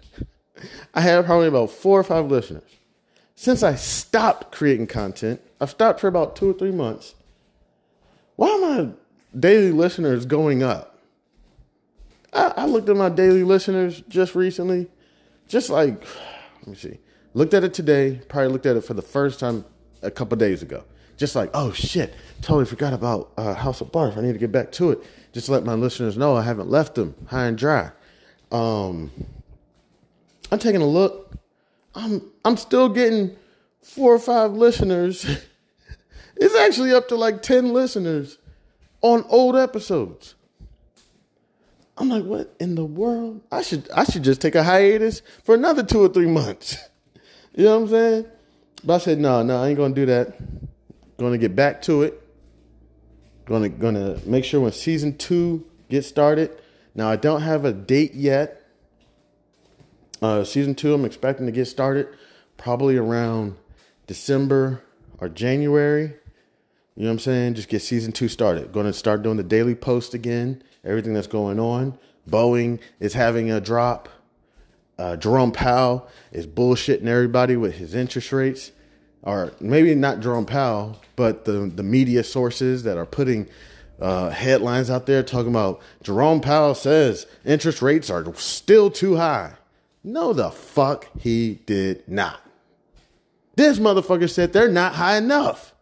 I 0.92 1.00
had 1.00 1.24
probably 1.24 1.48
about 1.48 1.70
four 1.70 1.98
or 2.00 2.04
five 2.04 2.26
listeners. 2.26 2.70
Since 3.34 3.62
I 3.62 3.74
stopped 3.74 4.52
creating 4.52 4.86
content, 4.86 5.40
I've 5.60 5.70
stopped 5.70 6.00
for 6.00 6.08
about 6.08 6.36
two 6.36 6.50
or 6.50 6.54
three 6.54 6.70
months. 6.70 7.14
Why 8.36 8.50
are 8.50 8.60
my 8.60 8.92
daily 9.38 9.72
listeners 9.72 10.26
going 10.26 10.62
up? 10.62 10.98
I, 12.32 12.52
I 12.56 12.66
looked 12.66 12.88
at 12.88 12.96
my 12.96 13.08
daily 13.08 13.44
listeners 13.44 14.02
just 14.08 14.34
recently, 14.34 14.90
just 15.48 15.70
like, 15.70 16.02
let 16.60 16.68
me 16.68 16.74
see, 16.74 16.98
looked 17.32 17.54
at 17.54 17.64
it 17.64 17.74
today, 17.74 18.20
probably 18.28 18.48
looked 18.48 18.66
at 18.66 18.76
it 18.76 18.82
for 18.82 18.94
the 18.94 19.02
first 19.02 19.40
time 19.40 19.64
a 20.02 20.10
couple 20.10 20.36
days 20.36 20.62
ago. 20.62 20.84
Just 21.16 21.36
like, 21.36 21.50
oh 21.54 21.70
shit, 21.72 22.12
totally 22.42 22.64
forgot 22.64 22.92
about 22.92 23.32
uh, 23.36 23.54
House 23.54 23.80
of 23.80 23.92
Barf. 23.92 24.16
I 24.16 24.20
need 24.20 24.32
to 24.32 24.38
get 24.38 24.50
back 24.50 24.72
to 24.72 24.90
it. 24.90 24.98
Just 25.32 25.48
let 25.48 25.64
my 25.64 25.74
listeners 25.74 26.16
know 26.16 26.36
I 26.36 26.42
haven't 26.42 26.70
left 26.70 26.96
them 26.96 27.14
high 27.28 27.46
and 27.46 27.56
dry. 27.56 27.90
Um, 28.50 29.12
I'm 30.50 30.58
taking 30.58 30.82
a 30.82 30.86
look. 30.86 31.32
I'm 31.94 32.22
I'm 32.44 32.56
still 32.56 32.88
getting 32.88 33.36
four 33.82 34.14
or 34.14 34.18
five 34.18 34.52
listeners. 34.52 35.24
it's 36.36 36.56
actually 36.56 36.92
up 36.92 37.08
to 37.08 37.16
like 37.16 37.42
ten 37.42 37.72
listeners 37.72 38.38
on 39.02 39.24
old 39.28 39.56
episodes. 39.56 40.34
I'm 41.96 42.08
like, 42.08 42.24
what 42.24 42.54
in 42.58 42.74
the 42.74 42.84
world? 42.84 43.42
I 43.52 43.62
should 43.62 43.88
I 43.90 44.04
should 44.04 44.24
just 44.24 44.40
take 44.40 44.54
a 44.54 44.64
hiatus 44.64 45.22
for 45.44 45.54
another 45.54 45.82
two 45.82 46.00
or 46.00 46.08
three 46.08 46.26
months. 46.26 46.76
you 47.54 47.64
know 47.64 47.78
what 47.78 47.82
I'm 47.84 47.88
saying? 47.88 48.26
But 48.82 48.94
I 48.94 48.98
said, 48.98 49.18
no, 49.18 49.42
no, 49.42 49.62
I 49.62 49.68
ain't 49.68 49.78
gonna 49.78 49.94
do 49.94 50.06
that. 50.06 50.36
Gonna 51.18 51.38
get 51.38 51.54
back 51.54 51.82
to 51.82 52.02
it. 52.02 52.20
Gonna 53.44 53.68
gonna 53.68 54.18
make 54.26 54.44
sure 54.44 54.60
when 54.60 54.72
season 54.72 55.16
two 55.16 55.64
gets 55.88 56.08
started. 56.08 56.50
Now 56.94 57.08
I 57.08 57.16
don't 57.16 57.42
have 57.42 57.64
a 57.64 57.72
date 57.72 58.14
yet. 58.14 58.63
Uh, 60.24 60.42
season 60.42 60.74
two, 60.74 60.94
I'm 60.94 61.04
expecting 61.04 61.44
to 61.44 61.52
get 61.52 61.66
started 61.66 62.08
probably 62.56 62.96
around 62.96 63.56
December 64.06 64.82
or 65.18 65.28
January. 65.28 66.14
You 66.96 67.02
know 67.02 67.08
what 67.08 67.12
I'm 67.12 67.18
saying? 67.18 67.54
Just 67.56 67.68
get 67.68 67.82
season 67.82 68.10
two 68.10 68.28
started. 68.28 68.72
Going 68.72 68.86
to 68.86 68.94
start 68.94 69.22
doing 69.22 69.36
the 69.36 69.42
daily 69.42 69.74
post 69.74 70.14
again. 70.14 70.62
Everything 70.82 71.12
that's 71.12 71.26
going 71.26 71.60
on. 71.60 71.98
Boeing 72.26 72.80
is 73.00 73.12
having 73.12 73.50
a 73.50 73.60
drop. 73.60 74.08
Uh, 74.98 75.16
Jerome 75.16 75.52
Powell 75.52 76.08
is 76.32 76.46
bullshitting 76.46 77.06
everybody 77.06 77.54
with 77.54 77.74
his 77.74 77.94
interest 77.94 78.32
rates, 78.32 78.72
or 79.24 79.52
maybe 79.60 79.94
not 79.94 80.20
Jerome 80.20 80.46
Powell, 80.46 81.02
but 81.16 81.44
the 81.44 81.70
the 81.74 81.82
media 81.82 82.24
sources 82.24 82.84
that 82.84 82.96
are 82.96 83.04
putting 83.04 83.46
uh, 84.00 84.30
headlines 84.30 84.88
out 84.88 85.04
there 85.04 85.22
talking 85.22 85.50
about 85.50 85.82
Jerome 86.02 86.40
Powell 86.40 86.74
says 86.74 87.26
interest 87.44 87.82
rates 87.82 88.08
are 88.08 88.34
still 88.36 88.90
too 88.90 89.16
high. 89.16 89.52
No, 90.04 90.34
the 90.34 90.50
fuck 90.50 91.08
he 91.18 91.60
did 91.64 92.06
not. 92.06 92.40
This 93.56 93.78
motherfucker 93.78 94.28
said 94.28 94.52
they're 94.52 94.68
not 94.68 94.94
high 94.94 95.16
enough. 95.16 95.74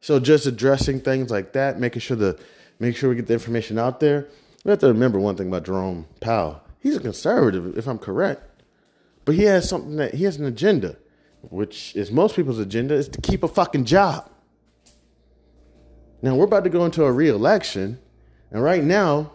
So 0.00 0.18
just 0.18 0.46
addressing 0.46 1.00
things 1.00 1.30
like 1.30 1.52
that, 1.52 1.78
making 1.78 2.00
sure 2.00 2.16
the 2.16 2.38
make 2.78 2.96
sure 2.96 3.08
we 3.08 3.16
get 3.16 3.28
the 3.28 3.34
information 3.34 3.78
out 3.78 4.00
there. 4.00 4.28
We 4.64 4.70
have 4.70 4.80
to 4.80 4.88
remember 4.88 5.18
one 5.18 5.36
thing 5.36 5.48
about 5.48 5.64
Jerome 5.64 6.06
Powell. 6.20 6.60
He's 6.80 6.96
a 6.96 7.00
conservative, 7.00 7.78
if 7.78 7.86
I'm 7.86 7.98
correct, 7.98 8.62
but 9.24 9.34
he 9.34 9.44
has 9.44 9.68
something 9.68 9.96
that 9.96 10.14
he 10.14 10.24
has 10.24 10.36
an 10.36 10.44
agenda, 10.44 10.96
which 11.42 11.94
is 11.94 12.10
most 12.10 12.36
people's 12.36 12.58
agenda 12.58 12.94
is 12.94 13.08
to 13.08 13.20
keep 13.20 13.42
a 13.42 13.48
fucking 13.48 13.84
job. 13.84 14.28
Now 16.22 16.34
we're 16.34 16.44
about 16.44 16.64
to 16.64 16.70
go 16.70 16.84
into 16.84 17.04
a 17.04 17.12
re-election, 17.12 17.98
and 18.50 18.62
right 18.62 18.82
now, 18.82 19.32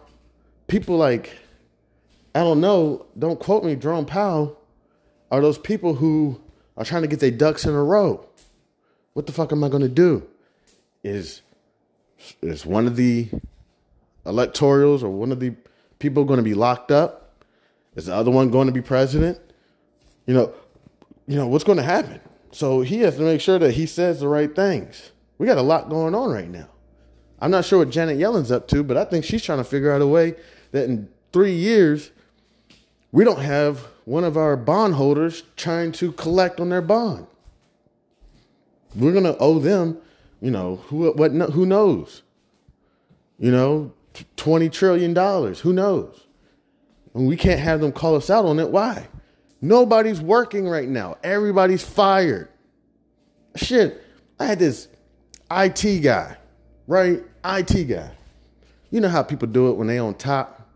people 0.66 0.96
like 0.96 1.36
I 2.34 2.40
don't 2.40 2.60
know, 2.60 3.06
don't 3.18 3.38
quote 3.38 3.64
me, 3.64 3.76
Jerome 3.76 4.06
Powell, 4.06 4.58
are 5.30 5.40
those 5.40 5.58
people 5.58 5.94
who 5.94 6.40
are 6.76 6.84
trying 6.84 7.02
to 7.02 7.08
get 7.08 7.20
their 7.20 7.30
ducks 7.30 7.64
in 7.64 7.74
a 7.74 7.82
row. 7.82 8.26
What 9.12 9.26
the 9.26 9.32
fuck 9.32 9.52
am 9.52 9.62
I 9.62 9.68
going 9.68 9.82
to 9.82 9.88
do? 9.88 10.26
Is 11.04 11.42
is 12.40 12.64
one 12.64 12.86
of 12.86 12.96
the 12.96 13.28
electorals 14.24 15.02
or 15.02 15.10
one 15.10 15.32
of 15.32 15.40
the 15.40 15.54
people 15.98 16.24
going 16.24 16.38
to 16.38 16.44
be 16.44 16.54
locked 16.54 16.90
up? 16.90 17.44
Is 17.96 18.06
the 18.06 18.14
other 18.14 18.30
one 18.30 18.50
going 18.50 18.68
to 18.68 18.72
be 18.72 18.80
president? 18.80 19.38
You 20.26 20.34
know, 20.34 20.54
you 21.26 21.36
know 21.36 21.48
what's 21.48 21.64
going 21.64 21.78
to 21.78 21.84
happen. 21.84 22.20
So 22.52 22.82
he 22.82 23.00
has 23.00 23.16
to 23.16 23.22
make 23.22 23.40
sure 23.40 23.58
that 23.58 23.72
he 23.72 23.86
says 23.86 24.20
the 24.20 24.28
right 24.28 24.54
things. 24.54 25.10
We 25.38 25.46
got 25.46 25.58
a 25.58 25.62
lot 25.62 25.90
going 25.90 26.14
on 26.14 26.30
right 26.30 26.48
now. 26.48 26.68
I'm 27.40 27.50
not 27.50 27.64
sure 27.64 27.80
what 27.80 27.90
Janet 27.90 28.18
Yellen's 28.18 28.52
up 28.52 28.68
to, 28.68 28.84
but 28.84 28.96
I 28.96 29.04
think 29.04 29.24
she's 29.24 29.42
trying 29.42 29.58
to 29.58 29.64
figure 29.64 29.90
out 29.90 30.00
a 30.00 30.06
way 30.06 30.36
that 30.70 30.84
in 30.84 31.08
three 31.32 31.54
years 31.54 32.12
we 33.12 33.24
don't 33.24 33.40
have 33.40 33.86
one 34.04 34.24
of 34.24 34.36
our 34.36 34.56
bondholders 34.56 35.44
trying 35.56 35.92
to 35.92 36.12
collect 36.12 36.58
on 36.58 36.70
their 36.70 36.82
bond. 36.82 37.26
We're 38.96 39.12
going 39.12 39.24
to 39.24 39.36
owe 39.38 39.58
them, 39.58 39.98
you 40.40 40.50
know, 40.50 40.76
who 40.86 41.12
what 41.12 41.30
who 41.30 41.66
knows? 41.66 42.22
You 43.38 43.50
know, 43.50 43.92
20 44.36 44.68
trillion 44.70 45.14
dollars, 45.14 45.60
who 45.60 45.72
knows? 45.72 46.26
And 47.14 47.26
we 47.26 47.36
can't 47.36 47.60
have 47.60 47.80
them 47.80 47.92
call 47.92 48.16
us 48.16 48.30
out 48.30 48.44
on 48.44 48.58
it. 48.58 48.70
Why? 48.70 49.06
Nobody's 49.60 50.20
working 50.20 50.66
right 50.68 50.88
now. 50.88 51.16
Everybody's 51.22 51.82
fired. 51.84 52.48
Shit, 53.54 54.02
I 54.40 54.46
had 54.46 54.58
this 54.58 54.88
IT 55.50 56.00
guy, 56.02 56.36
right? 56.86 57.22
IT 57.44 57.84
guy. 57.88 58.10
You 58.90 59.00
know 59.00 59.08
how 59.08 59.22
people 59.22 59.48
do 59.48 59.70
it 59.70 59.76
when 59.76 59.86
they 59.86 59.98
on 59.98 60.14
top. 60.14 60.68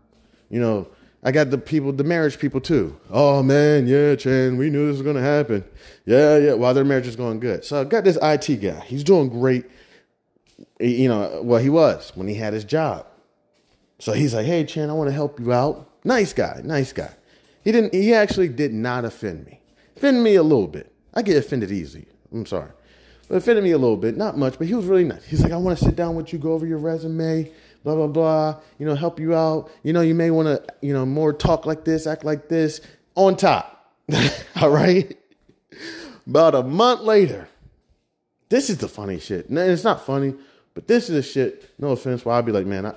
You 0.49 0.59
know, 0.59 0.87
I 1.27 1.31
got 1.31 1.49
the 1.49 1.57
people, 1.57 1.91
the 1.91 2.05
marriage 2.05 2.39
people 2.39 2.61
too. 2.61 2.97
Oh 3.09 3.43
man, 3.43 3.85
yeah, 3.85 4.15
Chan, 4.15 4.55
we 4.55 4.69
knew 4.69 4.87
this 4.87 4.99
was 4.99 5.05
gonna 5.05 5.19
happen. 5.19 5.61
Yeah, 6.05 6.37
yeah. 6.37 6.53
While 6.53 6.73
their 6.73 6.85
marriage 6.85 7.05
is 7.05 7.17
going 7.17 7.41
good. 7.41 7.65
So 7.65 7.81
I 7.81 7.83
got 7.83 8.05
this 8.05 8.17
IT 8.21 8.61
guy. 8.61 8.79
He's 8.85 9.03
doing 9.03 9.27
great. 9.27 9.65
You 10.79 11.09
know, 11.09 11.41
well, 11.43 11.61
he 11.61 11.67
was 11.67 12.13
when 12.15 12.29
he 12.29 12.35
had 12.35 12.53
his 12.53 12.63
job. 12.63 13.07
So 13.99 14.13
he's 14.13 14.33
like, 14.33 14.45
hey, 14.45 14.63
Chan, 14.63 14.89
I 14.89 14.93
want 14.93 15.09
to 15.09 15.13
help 15.13 15.37
you 15.37 15.51
out. 15.51 15.89
Nice 16.05 16.31
guy, 16.31 16.61
nice 16.63 16.93
guy. 16.93 17.13
He 17.61 17.73
didn't. 17.73 17.93
He 17.93 18.13
actually 18.13 18.47
did 18.47 18.71
not 18.71 19.03
offend 19.03 19.45
me. 19.47 19.59
Offend 19.97 20.23
me 20.23 20.35
a 20.35 20.43
little 20.43 20.69
bit. 20.69 20.93
I 21.13 21.23
get 21.23 21.35
offended 21.35 21.73
easy. 21.73 22.05
I'm 22.31 22.45
sorry, 22.45 22.71
but 23.27 23.35
offended 23.35 23.65
me 23.65 23.71
a 23.71 23.77
little 23.77 23.97
bit. 23.97 24.15
Not 24.15 24.37
much, 24.37 24.57
but 24.57 24.67
he 24.67 24.75
was 24.75 24.85
really 24.85 25.03
nice. 25.03 25.25
He's 25.25 25.43
like, 25.43 25.51
I 25.51 25.57
want 25.57 25.77
to 25.77 25.83
sit 25.83 25.97
down 25.97 26.15
with 26.15 26.31
you, 26.31 26.39
go 26.39 26.53
over 26.53 26.65
your 26.65 26.77
resume, 26.77 27.51
blah 27.87 27.95
blah 27.95 28.07
blah. 28.07 28.59
You 28.79 28.85
know, 28.85 28.95
help 28.95 29.19
you 29.19 29.33
out. 29.33 29.71
You 29.83 29.93
know, 29.93 30.01
you 30.01 30.13
may 30.13 30.29
want 30.29 30.47
to, 30.47 30.73
you 30.81 30.93
know, 30.93 31.05
more 31.05 31.31
talk 31.31 31.65
like 31.65 31.85
this, 31.85 32.05
act 32.05 32.25
like 32.25 32.49
this. 32.49 32.81
On 33.15 33.35
top, 33.35 33.93
all 34.61 34.69
right. 34.69 35.17
About 36.27 36.53
a 36.53 36.63
month 36.63 37.01
later, 37.01 37.47
this 38.49 38.69
is 38.69 38.79
the 38.79 38.89
funny 38.89 39.19
shit. 39.19 39.49
No, 39.49 39.63
it's 39.63 39.85
not 39.85 40.05
funny, 40.05 40.35
but 40.73 40.87
this 40.87 41.09
is 41.09 41.15
the 41.15 41.21
shit. 41.23 41.73
No 41.79 41.91
offense, 41.91 42.25
where 42.25 42.35
I'll 42.35 42.43
be 42.43 42.51
like, 42.51 42.65
man, 42.65 42.85
I, 42.85 42.95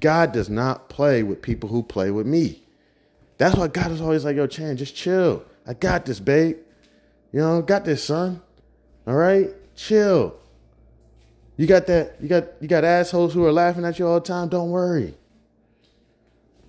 God 0.00 0.32
does 0.32 0.50
not 0.50 0.88
play 0.88 1.22
with 1.22 1.40
people 1.40 1.68
who 1.68 1.84
play 1.84 2.10
with 2.10 2.26
me. 2.26 2.62
That's 3.38 3.56
why 3.56 3.68
God 3.68 3.92
is 3.92 4.00
always 4.00 4.24
like, 4.24 4.36
yo, 4.36 4.48
Chan, 4.48 4.76
just 4.76 4.96
chill. 4.96 5.44
I 5.66 5.74
got 5.74 6.04
this, 6.04 6.18
babe. 6.18 6.58
You 7.32 7.40
know, 7.40 7.62
got 7.62 7.84
this, 7.84 8.04
son. 8.04 8.42
All 9.06 9.14
right? 9.14 9.50
Chill. 9.76 10.36
You 11.56 11.66
got 11.66 11.86
that, 11.86 12.16
you 12.20 12.28
got 12.28 12.44
you 12.60 12.68
got 12.68 12.84
assholes 12.84 13.34
who 13.34 13.44
are 13.44 13.52
laughing 13.52 13.84
at 13.84 13.98
you 13.98 14.06
all 14.06 14.20
the 14.20 14.26
time. 14.26 14.48
Don't 14.48 14.70
worry. 14.70 15.14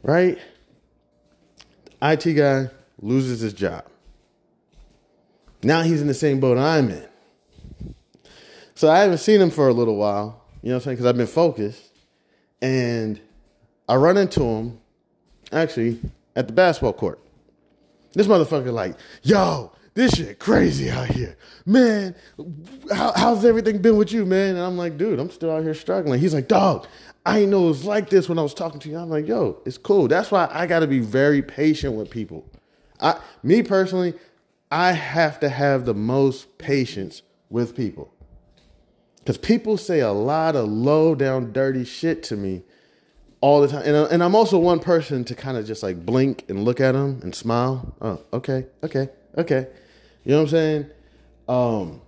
Right? 0.01 0.37
IT 2.01 2.33
guy 2.35 2.69
loses 3.01 3.39
his 3.39 3.53
job. 3.53 3.85
Now 5.63 5.81
he's 5.81 6.01
in 6.01 6.07
the 6.07 6.13
same 6.13 6.39
boat 6.39 6.57
I'm 6.57 6.89
in. 6.89 7.07
So 8.75 8.89
I 8.91 8.99
haven't 8.99 9.19
seen 9.19 9.39
him 9.39 9.49
for 9.49 9.67
a 9.67 9.73
little 9.73 9.95
while, 9.95 10.43
you 10.61 10.69
know 10.69 10.75
what 10.75 10.81
I'm 10.81 10.83
saying? 10.83 10.95
Because 10.95 11.05
I've 11.05 11.17
been 11.17 11.27
focused. 11.27 11.89
And 12.61 13.19
I 13.87 13.95
run 13.95 14.17
into 14.17 14.43
him 14.43 14.79
actually 15.51 15.99
at 16.35 16.47
the 16.47 16.53
basketball 16.53 16.93
court. 16.93 17.19
This 18.13 18.27
motherfucker 18.27 18.71
like, 18.71 18.95
yo, 19.21 19.71
this 19.93 20.13
shit 20.13 20.39
crazy 20.39 20.89
out 20.89 21.07
here. 21.07 21.37
Man, 21.65 22.15
how, 22.91 23.13
how's 23.15 23.45
everything 23.45 23.79
been 23.79 23.97
with 23.97 24.11
you, 24.11 24.25
man? 24.25 24.55
And 24.55 24.65
I'm 24.65 24.77
like, 24.77 24.97
dude, 24.97 25.19
I'm 25.19 25.29
still 25.29 25.51
out 25.51 25.63
here 25.63 25.73
struggling. 25.73 26.19
He's 26.19 26.33
like, 26.33 26.47
dog, 26.47 26.87
I 27.25 27.45
know 27.45 27.65
it 27.65 27.67
was 27.69 27.85
like 27.85 28.09
this 28.09 28.27
when 28.27 28.39
I 28.39 28.41
was 28.41 28.53
talking 28.53 28.79
to 28.81 28.89
you. 28.89 28.97
I'm 28.97 29.09
like, 29.09 29.27
yo, 29.27 29.61
it's 29.65 29.77
cool. 29.77 30.07
That's 30.07 30.31
why 30.31 30.49
I 30.51 30.65
got 30.65 30.79
to 30.79 30.87
be 30.87 30.99
very 30.99 31.41
patient 31.41 31.93
with 31.93 32.09
people. 32.09 32.49
I, 32.99 33.19
me 33.43 33.61
personally, 33.63 34.13
I 34.71 34.93
have 34.93 35.39
to 35.41 35.49
have 35.49 35.85
the 35.85 35.93
most 35.93 36.57
patience 36.57 37.21
with 37.49 37.75
people. 37.75 38.11
Because 39.19 39.37
people 39.37 39.77
say 39.77 39.99
a 39.99 40.11
lot 40.11 40.55
of 40.55 40.67
low 40.67 41.15
down, 41.15 41.53
dirty 41.53 41.85
shit 41.85 42.23
to 42.23 42.35
me 42.35 42.63
all 43.39 43.61
the 43.61 43.67
time. 43.67 43.83
And, 43.85 43.95
uh, 43.95 44.07
and 44.09 44.23
I'm 44.23 44.35
also 44.35 44.57
one 44.57 44.79
person 44.79 45.23
to 45.25 45.35
kind 45.35 45.55
of 45.55 45.65
just 45.65 45.83
like 45.83 46.05
blink 46.05 46.45
and 46.49 46.65
look 46.65 46.81
at 46.81 46.93
them 46.93 47.19
and 47.23 47.33
smile. 47.33 47.95
Oh, 48.01 48.21
okay, 48.33 48.65
okay, 48.83 49.09
okay. 49.37 49.67
You 50.23 50.31
know 50.31 50.37
what 50.37 50.43
I'm 50.43 50.49
saying? 50.49 50.85
Um, 51.47 52.01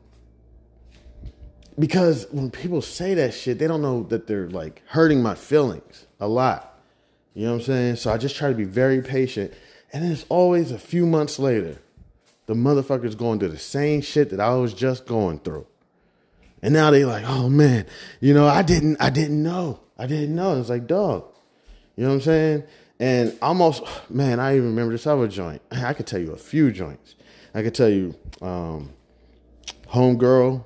because 1.78 2.28
when 2.32 2.52
people 2.52 2.82
say 2.82 3.14
that 3.16 3.34
shit, 3.34 3.60
they 3.60 3.68
don't 3.68 3.82
know 3.82 4.04
that 4.04 4.28
they're 4.28 4.50
like 4.50 4.82
hurting 4.88 5.22
my 5.22 5.36
feelings 5.36 6.06
a 6.20 6.28
lot. 6.28 6.80
You 7.34 7.46
know 7.46 7.54
what 7.54 7.60
I'm 7.60 7.66
saying? 7.66 7.96
So 7.98 8.12
I 8.12 8.18
just 8.18 8.36
try 8.36 8.50
to 8.50 8.56
be 8.56 8.64
very 8.64 9.02
patient. 9.02 9.54
And 9.92 10.04
then 10.04 10.12
it's 10.12 10.26
always 10.30 10.72
a 10.72 10.80
few 10.80 11.06
months 11.06 11.38
later, 11.38 11.78
the 12.46 12.54
motherfucker's 12.54 13.16
going 13.16 13.40
through 13.40 13.50
the 13.50 13.58
same 13.58 14.02
shit 14.02 14.30
that 14.30 14.40
I 14.40 14.56
was 14.56 14.74
just 14.74 15.06
going 15.06 15.40
through. 15.40 15.68
And 16.62 16.74
now 16.74 16.92
they 16.92 17.04
like, 17.06 17.26
oh 17.28 17.50
man, 17.50 17.86
you 18.22 18.34
know, 18.34 18.48
I 18.48 18.62
didn't, 18.62 18.98
I 19.02 19.10
didn't 19.10 19.44
know. 19.44 19.82
I 19.98 20.08
didn't 20.08 20.36
know. 20.36 20.60
It's 20.60 20.70
like, 20.70 20.88
dog. 20.88 21.26
You 21.96 22.04
know 22.04 22.10
what 22.10 22.16
I'm 22.16 22.22
saying? 22.22 22.64
And 23.00 23.38
almost, 23.42 23.84
man, 24.10 24.40
I 24.40 24.56
even 24.56 24.70
remember 24.70 24.94
this 24.94 25.08
other 25.08 25.28
joint. 25.28 25.62
I 25.72 25.94
could 25.94 26.08
tell 26.08 26.20
you 26.20 26.32
a 26.32 26.38
few 26.38 26.72
joints. 26.72 27.16
I 27.56 27.64
can 27.64 27.72
tell 27.72 27.90
you, 27.90 28.14
um, 28.42 28.90
homegirl 29.88 30.64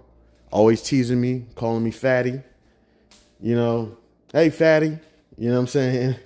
always 0.52 0.82
teasing 0.82 1.22
me, 1.22 1.46
calling 1.54 1.84
me 1.84 1.92
fatty. 1.92 2.42
You 3.40 3.56
know, 3.56 3.98
hey 4.34 4.50
fatty. 4.50 4.98
You 5.38 5.50
know 5.50 5.54
what 5.54 5.62
I'm 5.62 5.68
saying? 5.68 6.16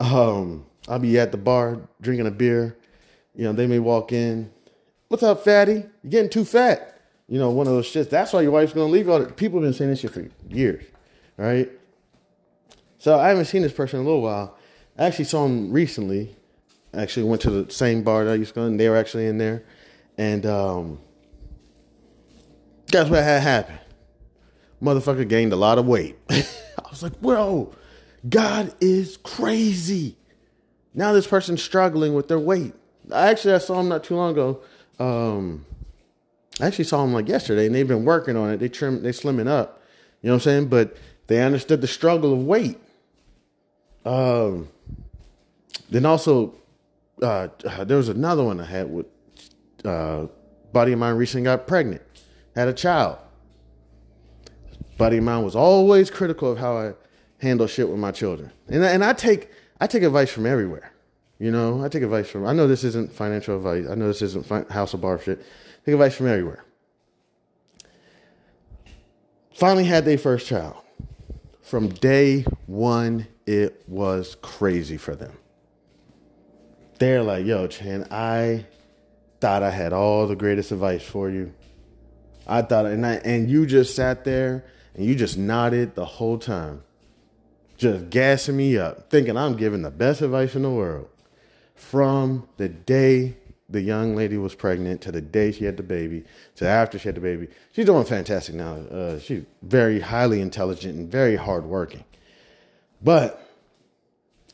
Um, 0.00 0.64
I'll 0.86 1.00
be 1.00 1.18
at 1.18 1.32
the 1.32 1.38
bar 1.38 1.80
drinking 2.00 2.28
a 2.28 2.30
beer. 2.30 2.76
You 3.34 3.42
know, 3.42 3.52
they 3.52 3.66
may 3.66 3.80
walk 3.80 4.12
in. 4.12 4.48
What's 5.08 5.24
up, 5.24 5.42
fatty? 5.42 5.72
You're 6.04 6.10
getting 6.10 6.30
too 6.30 6.44
fat. 6.44 7.00
You 7.26 7.40
know, 7.40 7.50
one 7.50 7.66
of 7.66 7.72
those 7.72 7.88
shits. 7.88 8.08
That's 8.08 8.32
why 8.32 8.42
your 8.42 8.52
wife's 8.52 8.72
gonna 8.72 8.86
leave. 8.86 9.06
The 9.06 9.32
people 9.34 9.58
have 9.58 9.66
been 9.66 9.72
saying 9.72 9.90
this 9.90 9.98
shit 9.98 10.12
for 10.12 10.28
years, 10.48 10.84
right? 11.36 11.68
So 12.98 13.18
I 13.18 13.30
haven't 13.30 13.46
seen 13.46 13.62
this 13.62 13.72
person 13.72 13.98
in 13.98 14.06
a 14.06 14.08
little 14.08 14.22
while. 14.22 14.56
I 14.96 15.06
actually 15.06 15.24
saw 15.24 15.44
him 15.44 15.72
recently. 15.72 16.36
I 16.94 17.02
actually 17.02 17.24
went 17.24 17.42
to 17.42 17.50
the 17.50 17.72
same 17.72 18.04
bar 18.04 18.24
that 18.24 18.30
I 18.30 18.36
used 18.36 18.54
to 18.54 18.60
go, 18.60 18.66
and 18.66 18.78
they 18.78 18.88
were 18.88 18.96
actually 18.96 19.26
in 19.26 19.38
there. 19.38 19.64
And 20.18 20.44
um, 20.44 20.98
guess 22.88 23.08
what 23.08 23.22
had 23.22 23.40
happened? 23.40 23.78
Motherfucker 24.82 25.26
gained 25.26 25.52
a 25.52 25.56
lot 25.56 25.78
of 25.78 25.86
weight. 25.86 26.18
I 26.30 26.44
was 26.90 27.02
like, 27.02 27.20
bro, 27.20 27.72
God 28.28 28.74
is 28.80 29.16
crazy. 29.18 30.16
Now 30.92 31.12
this 31.12 31.26
person's 31.26 31.62
struggling 31.62 32.14
with 32.14 32.26
their 32.26 32.38
weight. 32.38 32.74
I 33.12 33.30
actually, 33.30 33.54
I 33.54 33.58
saw 33.58 33.80
him 33.80 33.88
not 33.88 34.04
too 34.04 34.16
long 34.16 34.32
ago. 34.32 34.60
Um, 34.98 35.64
I 36.60 36.66
actually 36.66 36.84
saw 36.84 37.04
him 37.04 37.12
like 37.12 37.28
yesterday, 37.28 37.66
and 37.66 37.74
they've 37.74 37.86
been 37.86 38.04
working 38.04 38.36
on 38.36 38.50
it. 38.50 38.58
They 38.58 38.68
trim, 38.68 39.02
they 39.02 39.10
slimming 39.10 39.46
up. 39.46 39.80
You 40.20 40.28
know 40.28 40.34
what 40.34 40.38
I'm 40.38 40.44
saying? 40.44 40.68
But 40.68 40.96
they 41.28 41.40
understood 41.42 41.80
the 41.80 41.86
struggle 41.86 42.32
of 42.32 42.40
weight. 42.44 42.78
Um, 44.04 44.68
then 45.90 46.04
also, 46.04 46.54
uh, 47.22 47.48
there 47.84 47.96
was 47.96 48.08
another 48.08 48.42
one 48.42 48.60
I 48.60 48.64
had 48.64 48.90
with 48.90 49.06
uh, 49.84 50.26
buddy 50.72 50.92
of 50.92 50.98
mine 50.98 51.16
recently 51.16 51.44
got 51.44 51.66
pregnant, 51.66 52.02
had 52.54 52.68
a 52.68 52.72
child. 52.72 53.18
Buddy 54.96 55.18
of 55.18 55.24
mine 55.24 55.44
was 55.44 55.54
always 55.54 56.10
critical 56.10 56.50
of 56.50 56.58
how 56.58 56.76
I 56.76 56.92
handle 57.38 57.66
shit 57.66 57.88
with 57.88 57.98
my 57.98 58.10
children, 58.10 58.50
and 58.68 58.82
and 58.84 59.04
I 59.04 59.12
take 59.12 59.50
I 59.80 59.86
take 59.86 60.02
advice 60.02 60.30
from 60.30 60.46
everywhere. 60.46 60.92
You 61.38 61.52
know, 61.52 61.84
I 61.84 61.88
take 61.88 62.02
advice 62.02 62.28
from. 62.28 62.46
I 62.46 62.52
know 62.52 62.66
this 62.66 62.82
isn't 62.82 63.12
financial 63.12 63.56
advice. 63.56 63.86
I 63.88 63.94
know 63.94 64.08
this 64.08 64.22
isn't 64.22 64.44
fi- 64.44 64.64
House 64.70 64.92
of 64.94 65.00
Barf 65.00 65.22
shit. 65.22 65.38
Take 65.84 65.92
advice 65.92 66.16
from 66.16 66.26
everywhere. 66.26 66.64
Finally 69.54 69.84
had 69.84 70.04
their 70.04 70.18
first 70.18 70.46
child. 70.46 70.76
From 71.62 71.88
day 71.88 72.44
one, 72.66 73.26
it 73.46 73.82
was 73.86 74.36
crazy 74.42 74.96
for 74.96 75.14
them. 75.14 75.36
They're 76.98 77.22
like, 77.22 77.46
yo, 77.46 77.66
Chan, 77.66 78.08
I 78.10 78.66
thought 79.40 79.62
I 79.62 79.70
had 79.70 79.92
all 79.92 80.26
the 80.26 80.36
greatest 80.36 80.72
advice 80.72 81.02
for 81.02 81.30
you. 81.30 81.52
I 82.46 82.62
thought, 82.62 82.86
and 82.86 83.04
I, 83.06 83.14
and 83.14 83.50
you 83.50 83.66
just 83.66 83.94
sat 83.94 84.24
there 84.24 84.64
and 84.94 85.04
you 85.04 85.14
just 85.14 85.36
nodded 85.38 85.94
the 85.94 86.04
whole 86.04 86.38
time, 86.38 86.82
just 87.76 88.10
gassing 88.10 88.56
me 88.56 88.78
up, 88.78 89.10
thinking 89.10 89.36
I'm 89.36 89.56
giving 89.56 89.82
the 89.82 89.90
best 89.90 90.22
advice 90.22 90.54
in 90.54 90.62
the 90.62 90.70
world. 90.70 91.08
From 91.74 92.48
the 92.56 92.68
day 92.68 93.36
the 93.68 93.80
young 93.82 94.16
lady 94.16 94.38
was 94.38 94.54
pregnant 94.54 95.02
to 95.02 95.12
the 95.12 95.20
day 95.20 95.52
she 95.52 95.64
had 95.64 95.76
the 95.76 95.82
baby 95.82 96.24
to 96.56 96.66
after 96.66 96.98
she 96.98 97.08
had 97.08 97.14
the 97.14 97.20
baby, 97.20 97.48
she's 97.72 97.84
doing 97.84 98.04
fantastic 98.04 98.54
now. 98.54 98.76
Uh, 98.76 99.18
she's 99.18 99.44
very 99.62 100.00
highly 100.00 100.40
intelligent 100.40 100.98
and 100.98 101.10
very 101.10 101.36
hardworking. 101.36 102.04
But 103.02 103.47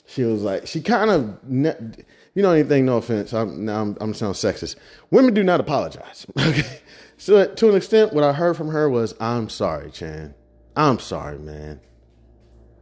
she 0.06 0.24
was 0.24 0.42
like, 0.42 0.66
she 0.66 0.80
kind 0.80 1.10
of, 1.10 1.38
you 1.48 2.42
know, 2.42 2.52
anything, 2.52 2.86
no 2.86 2.98
offense, 2.98 3.32
I'm, 3.32 3.64
now 3.64 3.82
I'm, 3.82 3.96
I'm 4.00 4.14
sound 4.14 4.34
sexist. 4.34 4.76
Women 5.10 5.34
do 5.34 5.42
not 5.42 5.60
apologize. 5.60 6.26
Okay. 6.38 6.80
So 7.16 7.46
to 7.46 7.68
an 7.70 7.76
extent, 7.76 8.12
what 8.12 8.24
I 8.24 8.32
heard 8.32 8.56
from 8.56 8.68
her 8.70 8.90
was, 8.90 9.14
I'm 9.20 9.48
sorry, 9.48 9.90
Chan. 9.90 10.34
I'm 10.76 10.98
sorry, 10.98 11.38
man. 11.38 11.80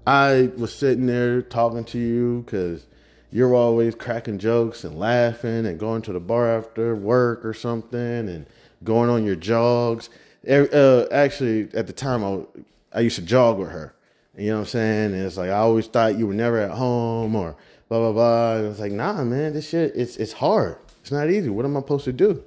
I 0.07 0.51
was 0.57 0.75
sitting 0.75 1.07
there 1.07 1.43
talking 1.43 1.85
to 1.85 1.99
you 1.99 2.43
because 2.45 2.87
you're 3.31 3.55
always 3.55 3.95
cracking 3.95 4.39
jokes 4.39 4.85
and 4.85 4.99
laughing 4.99 5.67
and 5.67 5.79
going 5.79 6.03
to 6.03 6.13
the 6.13 6.19
bar 6.21 6.49
after 6.49 6.97
work 6.97 7.45
or 7.45 7.55
something 7.55 8.01
and 8.01 8.47
going 8.83 9.11
on 9.11 9.25
your 9.25 9.37
jogs. 9.37 10.11
Uh, 10.49 11.07
actually, 11.13 11.69
at 11.75 11.87
the 11.87 11.93
time, 11.93 12.25
I, 12.25 12.41
I 12.93 13.01
used 13.01 13.17
to 13.17 13.23
jog 13.23 13.59
with 13.59 13.71
her. 13.71 13.95
You 14.37 14.49
know 14.49 14.55
what 14.55 14.61
I'm 14.61 14.67
saying? 14.67 15.15
And 15.15 15.23
it's 15.23 15.37
like 15.37 15.51
I 15.51 15.59
always 15.59 15.87
thought 15.87 16.19
you 16.19 16.27
were 16.27 16.35
never 16.35 16.59
at 16.59 16.71
home 16.71 17.37
or 17.37 17.57
blah 17.89 17.99
blah 17.99 18.13
blah. 18.13 18.57
And 18.57 18.67
it's 18.67 18.81
like, 18.81 18.93
nah, 18.93 19.23
man, 19.25 19.53
this 19.53 19.69
shit 19.69 19.93
it's 19.95 20.17
it's 20.17 20.33
hard. 20.33 20.79
It's 21.01 21.13
not 21.13 21.31
easy. 21.31 21.49
What 21.49 21.65
am 21.65 21.77
I 21.77 21.81
supposed 21.81 22.05
to 22.05 22.13
do? 22.13 22.45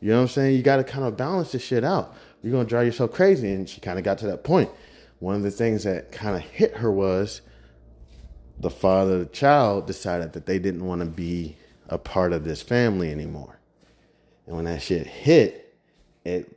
You 0.00 0.10
know 0.10 0.16
what 0.16 0.22
I'm 0.22 0.28
saying? 0.28 0.56
You 0.56 0.62
got 0.62 0.76
to 0.76 0.84
kind 0.84 1.04
of 1.04 1.16
balance 1.16 1.52
this 1.52 1.64
shit 1.64 1.82
out. 1.82 2.14
You're 2.42 2.62
to 2.62 2.68
drive 2.68 2.86
yourself 2.86 3.12
crazy. 3.12 3.50
And 3.52 3.68
she 3.68 3.80
kind 3.80 3.98
of 3.98 4.04
got 4.04 4.18
to 4.18 4.26
that 4.26 4.44
point. 4.44 4.70
One 5.18 5.34
of 5.34 5.42
the 5.42 5.50
things 5.50 5.84
that 5.84 6.12
kind 6.12 6.36
of 6.36 6.42
hit 6.42 6.76
her 6.76 6.92
was 6.92 7.40
the 8.58 8.70
father 8.70 9.14
of 9.14 9.20
the 9.20 9.26
child 9.26 9.86
decided 9.86 10.32
that 10.34 10.46
they 10.46 10.58
didn't 10.58 10.84
want 10.84 11.00
to 11.00 11.06
be 11.06 11.56
a 11.88 11.98
part 11.98 12.32
of 12.32 12.44
this 12.44 12.62
family 12.62 13.10
anymore. 13.10 13.58
And 14.46 14.56
when 14.56 14.66
that 14.66 14.82
shit 14.82 15.06
hit, 15.06 15.74
it 16.24 16.56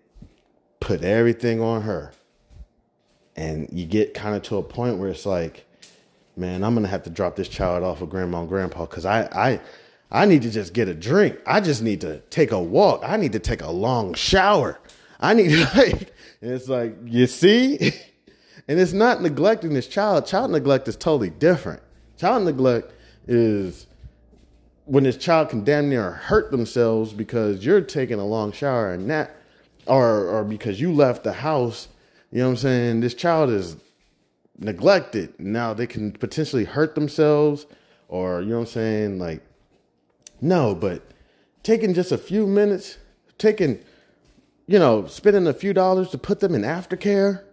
put 0.80 1.04
everything 1.04 1.62
on 1.62 1.84
her. 1.84 2.12
And 3.40 3.70
you 3.72 3.86
get 3.86 4.14
kind 4.14 4.36
of 4.36 4.42
to 4.44 4.58
a 4.58 4.64
point 4.64 4.98
where 4.98 5.10
it's 5.10 5.26
like, 5.26 5.66
man, 6.36 6.62
I'm 6.62 6.74
gonna 6.74 6.90
have 6.90 7.04
to 7.04 7.10
drop 7.10 7.38
this 7.38 7.48
child 7.48 7.84
off 7.84 8.02
of 8.02 8.10
grandma 8.10 8.42
and 8.42 8.50
grandpa 8.50 8.86
because 8.86 9.06
I 9.06 9.22
I 9.34 9.62
I 10.12 10.26
need 10.26 10.42
to 10.42 10.52
just 10.52 10.74
get 10.74 10.90
a 10.90 10.94
drink. 10.94 11.40
I 11.48 11.62
just 11.62 11.82
need 11.82 12.02
to 12.02 12.20
take 12.32 12.52
a 12.52 12.62
walk. 12.62 13.02
I 13.06 13.16
need 13.16 13.32
to 13.32 13.40
take 13.40 13.62
a 13.62 13.72
long 13.72 14.14
shower. 14.14 14.78
I 15.22 15.34
need 15.34 15.56
like 15.76 16.14
and 16.42 16.52
it's 16.52 16.68
like, 16.68 16.98
you 17.06 17.28
see? 17.28 17.78
and 18.68 18.78
it's 18.78 18.94
not 18.94 19.22
neglecting 19.22 19.74
this 19.74 19.88
child. 19.88 20.26
Child 20.26 20.52
neglect 20.52 20.90
is 20.90 20.98
totally 20.98 21.30
different. 21.30 21.82
Child 22.18 22.44
neglect 22.44 22.92
is 23.26 23.88
when 24.84 25.06
this 25.06 25.16
child 25.16 25.50
can 25.50 25.64
damn 25.64 25.88
near 25.88 26.12
hurt 26.12 26.52
themselves 26.52 27.14
because 27.14 27.66
you're 27.66 27.80
taking 27.80 28.20
a 28.20 28.26
long 28.26 28.52
shower 28.52 28.92
and 28.92 29.10
that 29.10 29.36
or 29.86 30.28
or 30.28 30.44
because 30.44 30.82
you 30.82 30.92
left 30.92 31.24
the 31.24 31.34
house, 31.34 31.88
you 32.32 32.40
know 32.40 32.46
what 32.46 32.52
I'm 32.52 32.58
saying? 32.58 33.00
This 33.02 33.14
child 33.14 33.50
is 33.50 33.78
neglected. 34.58 35.34
Now 35.40 35.74
they 35.74 35.88
can 35.88 36.12
potentially 36.12 36.66
hurt 36.66 36.96
themselves 36.96 37.66
or 38.08 38.42
you 38.42 38.50
know 38.50 38.60
what 38.60 38.68
I'm 38.68 38.74
saying? 38.74 39.20
Like 39.20 39.42
no, 40.42 40.76
but 40.76 41.04
taking 41.64 41.94
just 41.94 42.12
a 42.12 42.18
few 42.18 42.48
minutes, 42.48 42.98
taking 43.38 43.80
you 44.68 44.78
know, 44.78 45.08
spending 45.08 45.48
a 45.48 45.54
few 45.54 45.74
dollars 45.74 46.10
to 46.10 46.18
put 46.18 46.40
them 46.40 46.54
in 46.54 46.62
aftercare 46.62 47.44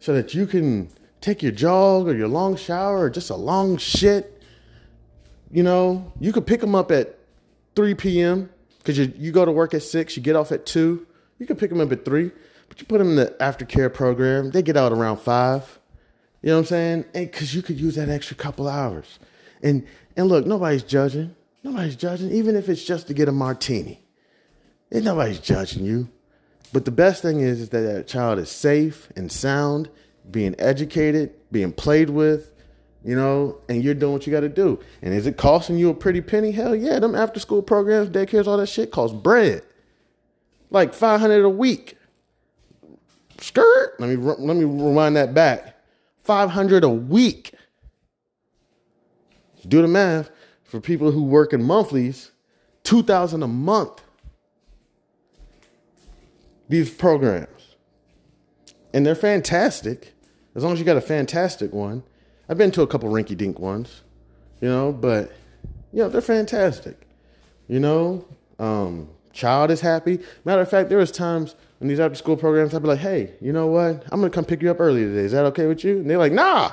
so 0.00 0.12
that 0.12 0.34
you 0.34 0.46
can 0.46 0.90
take 1.20 1.42
your 1.42 1.52
jog 1.52 2.08
or 2.08 2.14
your 2.14 2.28
long 2.28 2.56
shower 2.56 3.02
or 3.02 3.10
just 3.10 3.30
a 3.30 3.36
long 3.36 3.76
shit 3.76 4.32
you 5.52 5.62
know, 5.62 6.10
you 6.18 6.32
could 6.32 6.46
pick 6.46 6.60
them 6.60 6.74
up 6.74 6.90
at 6.90 7.18
3 7.76 7.94
p.m. 7.94 8.48
because 8.78 8.98
you, 8.98 9.12
you 9.16 9.32
go 9.32 9.44
to 9.44 9.52
work 9.52 9.74
at 9.74 9.82
6, 9.82 10.16
you 10.16 10.22
get 10.22 10.34
off 10.34 10.50
at 10.50 10.64
2. 10.64 11.06
You 11.38 11.46
can 11.46 11.56
pick 11.56 11.68
them 11.68 11.80
up 11.80 11.92
at 11.92 12.06
3, 12.06 12.30
but 12.72 12.80
you 12.80 12.86
put 12.86 13.00
them 13.00 13.10
in 13.10 13.16
the 13.16 13.36
aftercare 13.38 13.92
program. 13.92 14.50
They 14.50 14.62
get 14.62 14.78
out 14.78 14.92
around 14.92 15.18
5. 15.18 15.78
You 16.40 16.48
know 16.48 16.54
what 16.54 16.60
I'm 16.60 16.64
saying? 16.64 17.04
Because 17.12 17.54
you 17.54 17.60
could 17.60 17.78
use 17.78 17.96
that 17.96 18.08
extra 18.08 18.34
couple 18.34 18.66
hours. 18.66 19.18
And, 19.62 19.86
and 20.16 20.26
look, 20.26 20.46
nobody's 20.46 20.82
judging. 20.82 21.36
Nobody's 21.62 21.96
judging, 21.96 22.30
even 22.30 22.56
if 22.56 22.70
it's 22.70 22.82
just 22.82 23.08
to 23.08 23.14
get 23.14 23.28
a 23.28 23.32
martini. 23.32 24.00
And 24.90 25.04
nobody's 25.04 25.38
judging 25.38 25.84
you. 25.84 26.08
But 26.72 26.86
the 26.86 26.90
best 26.90 27.20
thing 27.20 27.40
is, 27.40 27.60
is 27.60 27.68
that 27.68 27.80
that 27.80 28.08
child 28.08 28.38
is 28.38 28.50
safe 28.50 29.12
and 29.16 29.30
sound, 29.30 29.90
being 30.30 30.54
educated, 30.58 31.34
being 31.52 31.74
played 31.74 32.08
with, 32.08 32.54
you 33.04 33.14
know, 33.14 33.58
and 33.68 33.84
you're 33.84 33.92
doing 33.92 34.14
what 34.14 34.26
you 34.26 34.32
got 34.32 34.40
to 34.40 34.48
do. 34.48 34.80
And 35.02 35.12
is 35.12 35.26
it 35.26 35.36
costing 35.36 35.76
you 35.76 35.90
a 35.90 35.94
pretty 35.94 36.22
penny? 36.22 36.52
Hell 36.52 36.74
yeah, 36.74 36.98
them 37.00 37.14
after 37.14 37.38
school 37.38 37.60
programs, 37.60 38.08
daycares, 38.08 38.46
all 38.46 38.56
that 38.56 38.68
shit 38.68 38.90
costs 38.90 39.14
bread, 39.14 39.62
like 40.70 40.94
five 40.94 41.20
hundred 41.20 41.44
a 41.44 41.50
week. 41.50 41.98
Skirt. 43.42 43.94
Let 43.98 44.08
me 44.08 44.16
let 44.16 44.56
me 44.56 44.64
rewind 44.64 45.16
that 45.16 45.34
back. 45.34 45.76
Five 46.22 46.50
hundred 46.50 46.84
a 46.84 46.88
week. 46.88 47.54
Do 49.66 49.82
the 49.82 49.88
math 49.88 50.30
for 50.64 50.80
people 50.80 51.10
who 51.12 51.22
work 51.22 51.52
in 51.52 51.62
monthlies. 51.62 52.30
Two 52.84 53.02
thousand 53.02 53.42
a 53.42 53.48
month. 53.48 54.02
These 56.68 56.90
programs, 56.90 57.76
and 58.94 59.04
they're 59.04 59.14
fantastic. 59.14 60.14
As 60.54 60.62
long 60.62 60.72
as 60.74 60.78
you 60.78 60.84
got 60.84 60.96
a 60.96 61.02
fantastic 61.02 61.72
one 61.72 62.02
I've 62.48 62.58
been 62.58 62.70
to 62.72 62.82
a 62.82 62.86
couple 62.86 63.08
rinky 63.08 63.34
dink 63.36 63.58
ones, 63.58 64.02
you 64.60 64.68
know, 64.68 64.92
but 64.92 65.32
you 65.92 66.00
know, 66.00 66.10
they're 66.10 66.20
fantastic. 66.20 67.06
You 67.68 67.80
know, 67.80 68.26
um, 68.58 69.08
child 69.32 69.70
is 69.70 69.80
happy. 69.80 70.18
Matter 70.44 70.60
of 70.60 70.68
fact, 70.68 70.88
there 70.88 70.98
was 70.98 71.10
times 71.10 71.54
in 71.82 71.88
these 71.88 72.00
after 72.00 72.14
school 72.14 72.36
programs 72.36 72.74
I'd 72.74 72.82
be 72.82 72.88
like, 72.88 73.00
hey, 73.00 73.34
you 73.40 73.52
know 73.52 73.66
what? 73.66 74.04
I'm 74.10 74.20
gonna 74.20 74.30
come 74.30 74.44
pick 74.44 74.62
you 74.62 74.70
up 74.70 74.80
early 74.80 75.02
today. 75.02 75.22
Is 75.22 75.32
that 75.32 75.44
okay 75.46 75.66
with 75.66 75.84
you? 75.84 75.98
And 75.98 76.08
they're 76.08 76.16
like, 76.16 76.32
nah, 76.32 76.72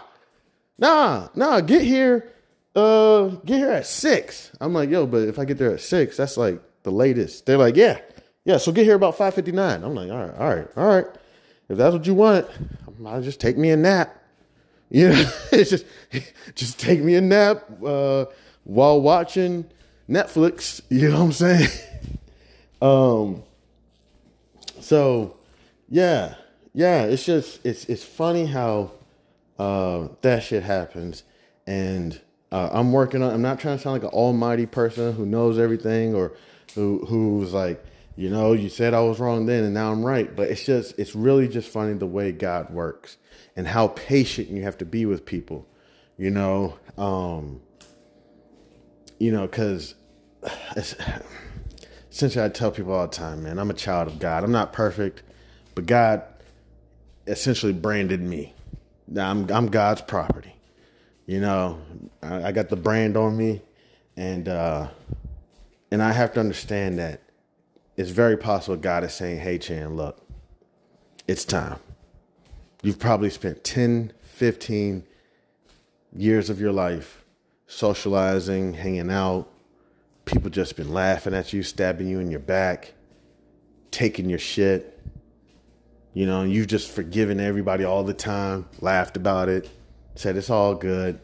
nah, 0.78 1.30
nah, 1.36 1.60
get 1.62 1.82
here, 1.82 2.32
uh, 2.76 3.28
get 3.46 3.58
here 3.58 3.72
at 3.72 3.88
six. 3.88 4.52
I'm 4.62 4.74
like, 4.74 4.90
yo, 4.90 5.08
but 5.08 5.28
if 5.28 5.40
I 5.40 5.46
get 5.46 5.58
there 5.58 5.74
at 5.74 5.82
six, 5.82 6.16
that's 6.18 6.38
like 6.38 6.62
the 6.84 6.92
latest. 6.92 7.48
They're 7.48 7.58
like, 7.58 7.76
yeah, 7.76 8.00
yeah, 8.46 8.58
so 8.58 8.72
get 8.72 8.86
here 8.86 8.96
about 8.96 9.18
5.59. 9.18 9.84
I'm 9.84 9.96
like, 9.96 10.12
all 10.12 10.18
right, 10.18 10.38
all 10.38 10.48
right, 10.48 10.68
all 10.78 10.88
right. 10.88 11.06
If 11.70 11.78
that's 11.78 11.94
what 11.94 12.06
you 12.06 12.14
want, 12.14 12.48
I'll 13.06 13.22
just 13.22 13.40
take 13.40 13.58
me 13.58 13.72
a 13.72 13.78
nap. 13.78 14.16
You 14.92 15.10
know, 15.10 15.32
it's 15.52 15.70
just 15.70 15.86
just 16.56 16.80
take 16.80 17.00
me 17.00 17.14
a 17.14 17.22
nap 17.22 17.64
uh, 17.86 18.26
while 18.64 19.00
watching 19.00 19.70
Netflix. 20.10 20.82
You 20.90 21.12
know 21.12 21.20
what 21.20 21.26
I'm 21.26 21.32
saying? 21.32 21.70
um. 22.82 23.44
So, 24.82 25.38
yeah, 25.90 26.36
yeah. 26.74 27.04
It's 27.04 27.26
just 27.26 27.66
it's 27.66 27.86
it's 27.86 28.04
funny 28.04 28.46
how 28.46 28.92
uh, 29.58 30.10
that 30.22 30.44
shit 30.44 30.64
happens, 30.64 31.24
and 31.68 32.20
uh, 32.52 32.70
I'm 32.72 32.92
working 32.92 33.22
on. 33.22 33.34
I'm 33.34 33.42
not 33.42 33.60
trying 33.60 33.78
to 33.78 33.84
sound 33.84 34.02
like 34.02 34.12
an 34.12 34.18
almighty 34.18 34.66
person 34.66 35.14
who 35.14 35.26
knows 35.26 35.60
everything 35.60 36.16
or 36.16 36.34
who 36.76 37.06
who's 37.08 37.54
like 37.54 37.84
you 38.16 38.30
know 38.30 38.54
you 38.54 38.70
said 38.70 38.94
I 38.94 39.02
was 39.02 39.20
wrong 39.20 39.46
then 39.46 39.64
and 39.64 39.74
now 39.74 39.92
I'm 39.92 40.04
right. 40.04 40.34
But 40.36 40.50
it's 40.50 40.64
just 40.66 40.98
it's 40.98 41.16
really 41.16 41.48
just 41.48 41.70
funny 41.70 41.94
the 41.94 42.08
way 42.08 42.32
God 42.32 42.70
works 42.72 43.18
and 43.56 43.68
how 43.68 43.88
patient 43.90 44.50
you 44.50 44.64
have 44.64 44.78
to 44.78 44.86
be 44.86 45.06
with 45.06 45.26
people, 45.26 45.68
you 46.18 46.30
know, 46.30 46.78
um, 46.98 47.62
you 49.20 49.32
know, 49.32 49.48
because 49.48 49.96
essentially 52.20 52.44
I 52.44 52.50
tell 52.50 52.70
people 52.70 52.92
all 52.92 53.08
the 53.08 53.16
time, 53.16 53.44
man, 53.44 53.58
I'm 53.58 53.70
a 53.70 53.74
child 53.74 54.10
of 54.10 54.20
God. 54.20 54.44
I'm 54.44 54.52
not 54.52 54.74
perfect, 54.74 55.24
but 55.74 55.86
God 55.86 56.22
essentially 57.28 57.72
branded 57.72 58.20
me. 58.20 58.54
Now 59.08 59.32
I'm 59.32 59.50
I'm 59.50 59.68
God's 59.68 60.02
property. 60.02 60.54
You 61.26 61.40
know, 61.40 61.80
I, 62.22 62.48
I 62.48 62.52
got 62.52 62.68
the 62.68 62.76
brand 62.76 63.16
on 63.16 63.38
me, 63.38 63.62
and 64.18 64.50
uh, 64.50 64.90
and 65.92 66.04
I 66.04 66.12
have 66.12 66.34
to 66.34 66.42
understand 66.42 67.00
that 67.00 67.22
it's 67.96 68.10
very 68.10 68.36
possible 68.36 68.76
God 68.76 69.06
is 69.06 69.14
saying, 69.14 69.40
"Hey, 69.40 69.58
Chan, 69.58 69.96
look, 69.96 70.20
it's 71.26 71.46
time." 71.46 71.80
You've 72.82 73.00
probably 73.00 73.30
spent 73.30 73.64
10, 73.64 74.12
15 74.22 75.04
years 76.14 76.50
of 76.50 76.60
your 76.60 76.72
life 76.74 77.24
socializing, 77.68 78.74
hanging 78.74 79.10
out. 79.10 79.50
People 80.30 80.52
just 80.52 80.76
been 80.76 80.94
laughing 80.94 81.34
at 81.34 81.54
you, 81.54 81.64
stabbing 81.64 82.08
you 82.08 82.20
in 82.20 82.30
your 82.30 82.40
back, 82.40 82.94
taking 83.90 84.30
your 84.30 84.38
shit. 84.38 85.00
You 86.14 86.28
know, 86.28 86.44
you've 86.44 86.68
just 86.68 86.92
forgiven 86.92 87.40
everybody 87.40 87.84
all 87.84 88.04
the 88.04 88.14
time, 88.14 88.68
laughed 88.80 89.18
about 89.18 89.50
it, 89.50 89.68
said 90.14 90.38
it's 90.38 90.52
all 90.52 90.76
good. 90.76 91.20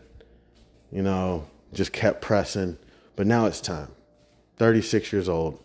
You 0.91 1.03
know, 1.03 1.45
just 1.71 1.93
kept 1.93 2.23
pressing. 2.23 2.79
But 3.15 3.27
now 3.27 3.45
it's 3.45 3.61
time. 3.61 3.89
36 4.57 5.13
years 5.13 5.29
old. 5.29 5.63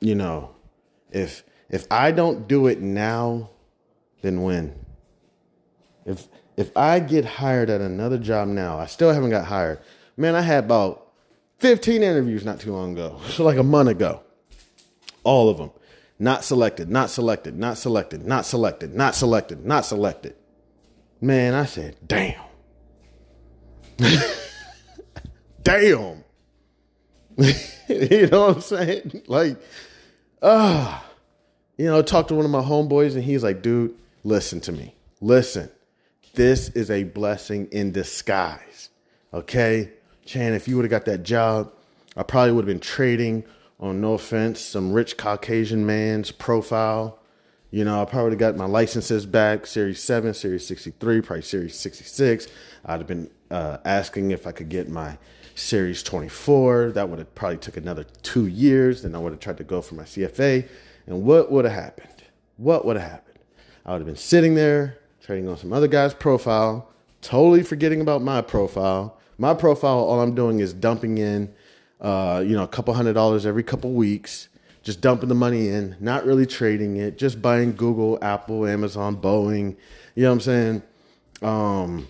You 0.00 0.16
know, 0.16 0.50
if 1.12 1.44
if 1.68 1.86
I 1.88 2.10
don't 2.10 2.48
do 2.48 2.66
it 2.66 2.80
now, 2.80 3.50
then 4.22 4.42
when? 4.42 4.74
If 6.04 6.26
if 6.56 6.76
I 6.76 6.98
get 6.98 7.24
hired 7.24 7.70
at 7.70 7.80
another 7.80 8.18
job 8.18 8.48
now, 8.48 8.76
I 8.80 8.86
still 8.86 9.12
haven't 9.12 9.30
got 9.30 9.44
hired. 9.44 9.78
Man, 10.20 10.34
I 10.34 10.42
had 10.42 10.64
about 10.64 11.08
15 11.60 12.02
interviews 12.02 12.44
not 12.44 12.60
too 12.60 12.72
long 12.72 12.92
ago, 12.92 13.18
so 13.30 13.42
like 13.42 13.56
a 13.56 13.62
month 13.62 13.88
ago. 13.88 14.20
All 15.24 15.48
of 15.48 15.56
them. 15.56 15.70
Not 16.18 16.44
selected, 16.44 16.90
not 16.90 17.08
selected, 17.08 17.56
not 17.58 17.78
selected, 17.78 18.26
not 18.26 18.44
selected, 18.44 18.94
not 18.94 19.14
selected, 19.14 19.64
not 19.64 19.86
selected. 19.86 20.34
Man, 21.22 21.54
I 21.54 21.64
said, 21.64 21.96
damn. 22.06 22.38
damn. 25.62 26.24
you 27.88 28.26
know 28.26 28.48
what 28.48 28.56
I'm 28.56 28.60
saying? 28.60 29.22
Like, 29.26 29.56
ah. 30.42 31.02
Uh, 31.02 31.06
you 31.78 31.86
know, 31.86 32.02
talk 32.02 32.28
to 32.28 32.34
one 32.34 32.44
of 32.44 32.50
my 32.50 32.60
homeboys 32.60 33.14
and 33.14 33.24
he's 33.24 33.42
like, 33.42 33.62
dude, 33.62 33.94
listen 34.22 34.60
to 34.60 34.72
me. 34.72 34.94
Listen, 35.22 35.70
this 36.34 36.68
is 36.68 36.90
a 36.90 37.04
blessing 37.04 37.68
in 37.72 37.92
disguise. 37.92 38.90
Okay? 39.32 39.92
Chan, 40.30 40.52
if 40.52 40.68
you 40.68 40.76
would 40.76 40.84
have 40.84 40.90
got 40.92 41.06
that 41.06 41.24
job, 41.24 41.72
I 42.16 42.22
probably 42.22 42.52
would 42.52 42.62
have 42.62 42.72
been 42.72 42.78
trading 42.78 43.42
on 43.80 44.00
no 44.00 44.12
offense, 44.12 44.60
some 44.60 44.92
rich 44.92 45.16
Caucasian 45.16 45.84
man's 45.84 46.30
profile. 46.30 47.18
You 47.72 47.84
know, 47.84 48.00
I 48.00 48.04
probably 48.04 48.36
got 48.36 48.54
my 48.54 48.66
licenses 48.66 49.26
back, 49.26 49.66
Series 49.66 50.00
7, 50.00 50.32
Series 50.32 50.64
63, 50.68 51.20
probably 51.22 51.42
Series 51.42 51.74
66. 51.74 52.46
I'd 52.84 53.00
have 53.00 53.08
been 53.08 53.28
uh, 53.50 53.78
asking 53.84 54.30
if 54.30 54.46
I 54.46 54.52
could 54.52 54.68
get 54.68 54.88
my 54.88 55.18
Series 55.56 56.00
24. 56.04 56.92
That 56.92 57.08
would 57.08 57.18
have 57.18 57.34
probably 57.34 57.58
took 57.58 57.76
another 57.76 58.04
two 58.22 58.46
years. 58.46 59.02
Then 59.02 59.16
I 59.16 59.18
would 59.18 59.32
have 59.32 59.40
tried 59.40 59.58
to 59.58 59.64
go 59.64 59.82
for 59.82 59.96
my 59.96 60.04
CFA. 60.04 60.68
And 61.08 61.24
what 61.24 61.50
would 61.50 61.64
have 61.64 61.74
happened? 61.74 62.22
What 62.56 62.84
would 62.84 62.96
have 62.96 63.10
happened? 63.10 63.40
I 63.84 63.94
would 63.94 64.02
have 64.02 64.06
been 64.06 64.14
sitting 64.14 64.54
there 64.54 64.96
trading 65.20 65.48
on 65.48 65.56
some 65.56 65.72
other 65.72 65.88
guy's 65.88 66.14
profile, 66.14 66.88
totally 67.20 67.64
forgetting 67.64 68.00
about 68.00 68.22
my 68.22 68.42
profile. 68.42 69.16
My 69.40 69.54
profile, 69.54 70.00
all 70.00 70.20
I'm 70.20 70.34
doing 70.34 70.60
is 70.60 70.74
dumping 70.74 71.16
in, 71.16 71.50
uh, 71.98 72.44
you 72.46 72.54
know, 72.54 72.62
a 72.62 72.68
couple 72.68 72.92
hundred 72.92 73.14
dollars 73.14 73.46
every 73.46 73.62
couple 73.62 73.90
weeks, 73.92 74.50
just 74.82 75.00
dumping 75.00 75.30
the 75.30 75.34
money 75.34 75.70
in, 75.70 75.96
not 75.98 76.26
really 76.26 76.44
trading 76.44 76.98
it, 76.98 77.16
just 77.16 77.40
buying 77.40 77.72
Google, 77.74 78.18
Apple, 78.20 78.66
Amazon, 78.66 79.16
Boeing. 79.16 79.76
You 80.14 80.24
know 80.24 80.28
what 80.28 80.34
I'm 80.34 80.40
saying? 80.40 80.82
Um, 81.40 82.08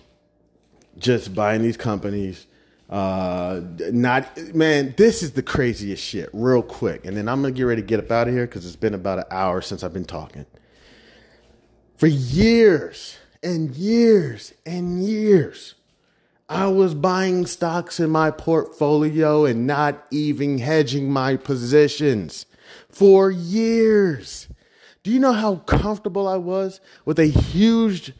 just 0.97 1.33
buying 1.33 1.61
these 1.61 1.77
companies. 1.77 2.47
Uh, 2.89 3.61
not 3.93 4.37
man, 4.53 4.93
this 4.97 5.23
is 5.23 5.31
the 5.31 5.41
craziest 5.41 6.03
shit. 6.03 6.29
Real 6.33 6.61
quick, 6.61 7.05
and 7.05 7.15
then 7.15 7.29
I'm 7.29 7.41
gonna 7.41 7.53
get 7.53 7.63
ready 7.63 7.81
to 7.81 7.87
get 7.87 8.01
up 8.01 8.11
out 8.11 8.27
of 8.27 8.33
here 8.33 8.45
because 8.45 8.65
it's 8.65 8.75
been 8.75 8.93
about 8.93 9.19
an 9.19 9.25
hour 9.31 9.61
since 9.61 9.85
I've 9.85 9.93
been 9.93 10.03
talking. 10.03 10.45
For 11.95 12.07
years 12.07 13.15
and 13.41 13.73
years 13.73 14.53
and 14.65 15.01
years, 15.01 15.75
I 16.51 16.67
was 16.67 16.93
buying 16.93 17.45
stocks 17.45 17.97
in 17.97 18.09
my 18.09 18.29
portfolio 18.29 19.45
and 19.45 19.65
not 19.65 20.05
even 20.11 20.57
hedging 20.57 21.09
my 21.09 21.37
positions 21.37 22.45
for 22.89 23.31
years. 23.31 24.49
Do 25.01 25.11
you 25.11 25.19
know 25.21 25.31
how 25.31 25.55
comfortable 25.55 26.27
I 26.27 26.35
was 26.35 26.81
with 27.05 27.19
a 27.19 27.27
huge 27.27 28.11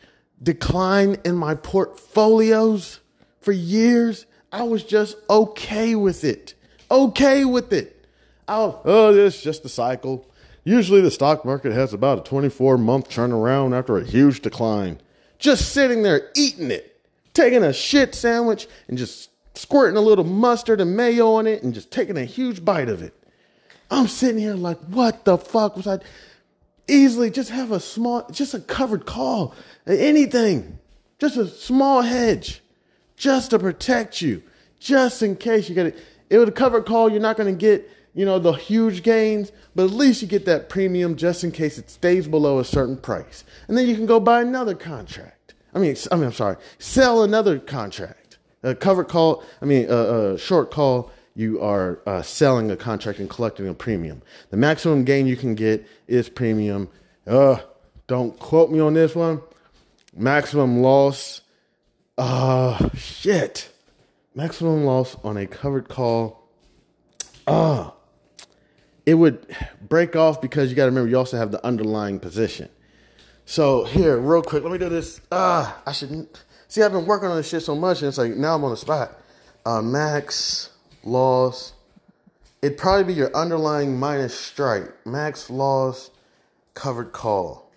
decline 0.41 1.17
in 1.25 1.35
my 1.35 1.55
portfolios 1.55 3.01
for 3.41 3.51
years? 3.51 4.25
I 4.49 4.63
was 4.63 4.85
just 4.85 5.17
okay 5.29 5.93
with 5.95 6.23
it. 6.23 6.53
Okay 6.89 7.43
with 7.43 7.73
it. 7.73 8.05
Was, 8.47 8.75
oh, 8.85 9.13
it's 9.13 9.43
just 9.43 9.65
a 9.65 9.69
cycle. 9.69 10.25
Usually 10.63 11.01
the 11.01 11.11
stock 11.11 11.43
market 11.43 11.73
has 11.73 11.93
about 11.93 12.19
a 12.19 12.23
24 12.23 12.77
month 12.77 13.09
turnaround 13.09 13.77
after 13.77 13.97
a 13.97 14.05
huge 14.05 14.39
decline. 14.39 15.01
Just 15.37 15.73
sitting 15.73 16.03
there 16.03 16.31
eating 16.33 16.71
it, 16.71 16.90
taking 17.33 17.63
a 17.63 17.73
shit 17.73 18.15
sandwich 18.15 18.67
and 18.87 18.97
just 18.97 19.29
squirting 19.55 19.97
a 19.97 20.01
little 20.01 20.23
mustard 20.23 20.81
and 20.81 20.95
mayo 20.95 21.33
on 21.33 21.47
it 21.47 21.63
and 21.63 21.73
just 21.73 21.91
taking 21.91 22.17
a 22.17 22.25
huge 22.25 22.63
bite 22.63 22.89
of 22.89 23.01
it. 23.01 23.13
I'm 23.89 24.07
sitting 24.07 24.39
here 24.39 24.55
like, 24.55 24.79
what 24.79 25.25
the 25.25 25.37
fuck 25.37 25.75
was 25.75 25.87
I? 25.87 25.99
Easily 26.87 27.29
just 27.29 27.49
have 27.49 27.71
a 27.71 27.79
small, 27.79 28.27
just 28.31 28.53
a 28.53 28.59
covered 28.59 29.05
call, 29.05 29.53
anything, 29.85 30.79
just 31.19 31.37
a 31.37 31.47
small 31.47 32.01
hedge, 32.01 32.61
just 33.15 33.51
to 33.51 33.59
protect 33.59 34.21
you, 34.21 34.41
just 34.79 35.21
in 35.21 35.35
case 35.35 35.69
you 35.69 35.75
get 35.75 35.87
it. 35.87 35.99
It 36.29 36.37
would 36.37 36.47
a 36.47 36.51
covered 36.51 36.85
call, 36.85 37.09
you're 37.09 37.21
not 37.21 37.37
going 37.37 37.53
to 37.53 37.59
get 37.59 37.89
you 38.13 38.25
know, 38.25 38.39
the 38.39 38.51
huge 38.53 39.03
gains, 39.03 39.51
but 39.75 39.85
at 39.85 39.91
least 39.91 40.21
you 40.21 40.27
get 40.27 40.45
that 40.45 40.69
premium 40.69 41.15
just 41.15 41.43
in 41.43 41.51
case 41.51 41.77
it 41.77 41.89
stays 41.89 42.27
below 42.27 42.59
a 42.59 42.65
certain 42.65 42.97
price. 42.97 43.43
And 43.67 43.77
then 43.77 43.87
you 43.87 43.95
can 43.95 44.05
go 44.05 44.19
buy 44.19 44.41
another 44.41 44.75
contract. 44.75 45.37
I 45.73 45.79
mean, 45.79 45.95
I 46.11 46.15
mean, 46.15 46.25
I'm 46.25 46.33
sorry, 46.33 46.57
sell 46.79 47.23
another 47.23 47.59
contract. 47.59 48.37
A 48.63 48.75
covered 48.75 49.07
call, 49.07 49.43
I 49.61 49.65
mean, 49.65 49.89
a, 49.89 50.33
a 50.33 50.37
short 50.37 50.71
call, 50.71 51.11
you 51.35 51.61
are 51.61 52.01
uh, 52.05 52.21
selling 52.21 52.69
a 52.71 52.77
contract 52.77 53.19
and 53.19 53.29
collecting 53.29 53.67
a 53.67 53.73
premium. 53.73 54.21
The 54.49 54.57
maximum 54.57 55.03
gain 55.05 55.27
you 55.27 55.37
can 55.37 55.55
get 55.55 55.87
is 56.07 56.29
premium. 56.29 56.89
Uh, 57.25 57.57
don't 58.07 58.37
quote 58.37 58.69
me 58.69 58.79
on 58.79 58.93
this 58.93 59.15
one. 59.15 59.41
Maximum 60.15 60.81
loss. 60.81 61.41
Uh, 62.17 62.89
shit. 62.93 63.71
Maximum 64.35 64.83
loss 64.83 65.15
on 65.23 65.37
a 65.37 65.47
covered 65.47 65.87
call. 65.87 66.49
Uh, 67.47 67.91
it 69.05 69.15
would 69.15 69.45
break 69.87 70.15
off 70.15 70.41
because 70.41 70.69
you 70.69 70.75
got 70.75 70.83
to 70.83 70.91
remember 70.91 71.09
you 71.09 71.17
also 71.17 71.37
have 71.37 71.51
the 71.51 71.65
underlying 71.65 72.19
position. 72.19 72.69
So 73.51 73.83
here, 73.83 74.17
real 74.17 74.41
quick, 74.41 74.63
let 74.63 74.71
me 74.71 74.77
do 74.77 74.87
this. 74.87 75.19
Ah, 75.29 75.75
uh, 75.75 75.89
I 75.89 75.91
shouldn't 75.91 76.41
see. 76.69 76.81
I've 76.81 76.93
been 76.93 77.05
working 77.05 77.27
on 77.27 77.35
this 77.35 77.49
shit 77.49 77.61
so 77.61 77.75
much, 77.75 77.99
and 77.99 78.07
it's 78.07 78.17
like 78.17 78.37
now 78.37 78.55
I'm 78.55 78.63
on 78.63 78.71
the 78.71 78.77
spot. 78.77 79.19
Uh, 79.65 79.81
max 79.81 80.69
loss. 81.03 81.73
It'd 82.61 82.77
probably 82.77 83.03
be 83.03 83.13
your 83.13 83.35
underlying 83.35 83.99
minus 83.99 84.33
strike. 84.33 85.05
Max 85.05 85.49
loss 85.49 86.11
covered 86.75 87.11
call. 87.11 87.69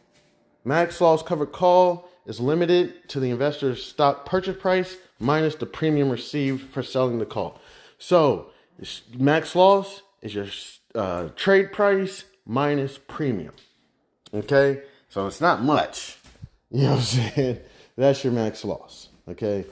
Max 0.64 1.00
loss 1.00 1.24
covered 1.24 1.50
call 1.50 2.08
is 2.24 2.38
limited 2.38 3.08
to 3.08 3.18
the 3.18 3.30
investor's 3.30 3.84
stock 3.84 4.26
purchase 4.26 4.56
price 4.56 4.96
minus 5.18 5.56
the 5.56 5.66
premium 5.66 6.08
received 6.08 6.70
for 6.70 6.84
selling 6.84 7.18
the 7.18 7.26
call. 7.26 7.60
So 7.98 8.50
max 9.18 9.56
loss 9.56 10.02
is 10.22 10.36
your 10.36 10.46
uh, 10.94 11.30
trade 11.34 11.72
price 11.72 12.26
minus 12.46 12.96
premium. 13.08 13.54
Okay, 14.32 14.82
so 15.14 15.28
it's 15.28 15.40
not 15.40 15.62
much. 15.62 16.18
You 16.72 16.82
know 16.82 16.90
what 16.90 16.96
I'm 16.96 17.02
saying? 17.02 17.60
That's 17.96 18.24
your 18.24 18.32
max 18.32 18.64
loss. 18.64 19.10
Okay, 19.28 19.64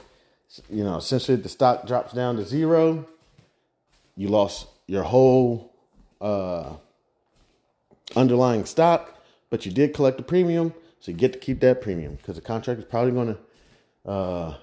you 0.69 0.85
know, 0.85 0.95
essentially 0.95 1.35
the 1.35 1.49
stock 1.49 1.85
drops 1.85 2.13
down 2.13 2.37
to 2.37 2.45
zero, 2.45 3.05
you 4.15 4.29
lost 4.29 4.67
your 4.87 5.03
whole 5.03 5.73
uh, 6.21 6.75
underlying 8.15 8.63
stock, 8.63 9.21
but 9.49 9.65
you 9.65 9.73
did 9.73 9.93
collect 9.93 10.17
a 10.21 10.23
premium, 10.23 10.73
so 11.01 11.11
you 11.11 11.17
get 11.17 11.33
to 11.33 11.39
keep 11.39 11.59
that 11.59 11.81
premium 11.81 12.15
because 12.15 12.35
the 12.35 12.41
contract 12.41 12.79
is 12.79 12.85
probably 12.85 13.11
going 13.11 13.35
to. 13.35 14.09
Uh, 14.09 14.55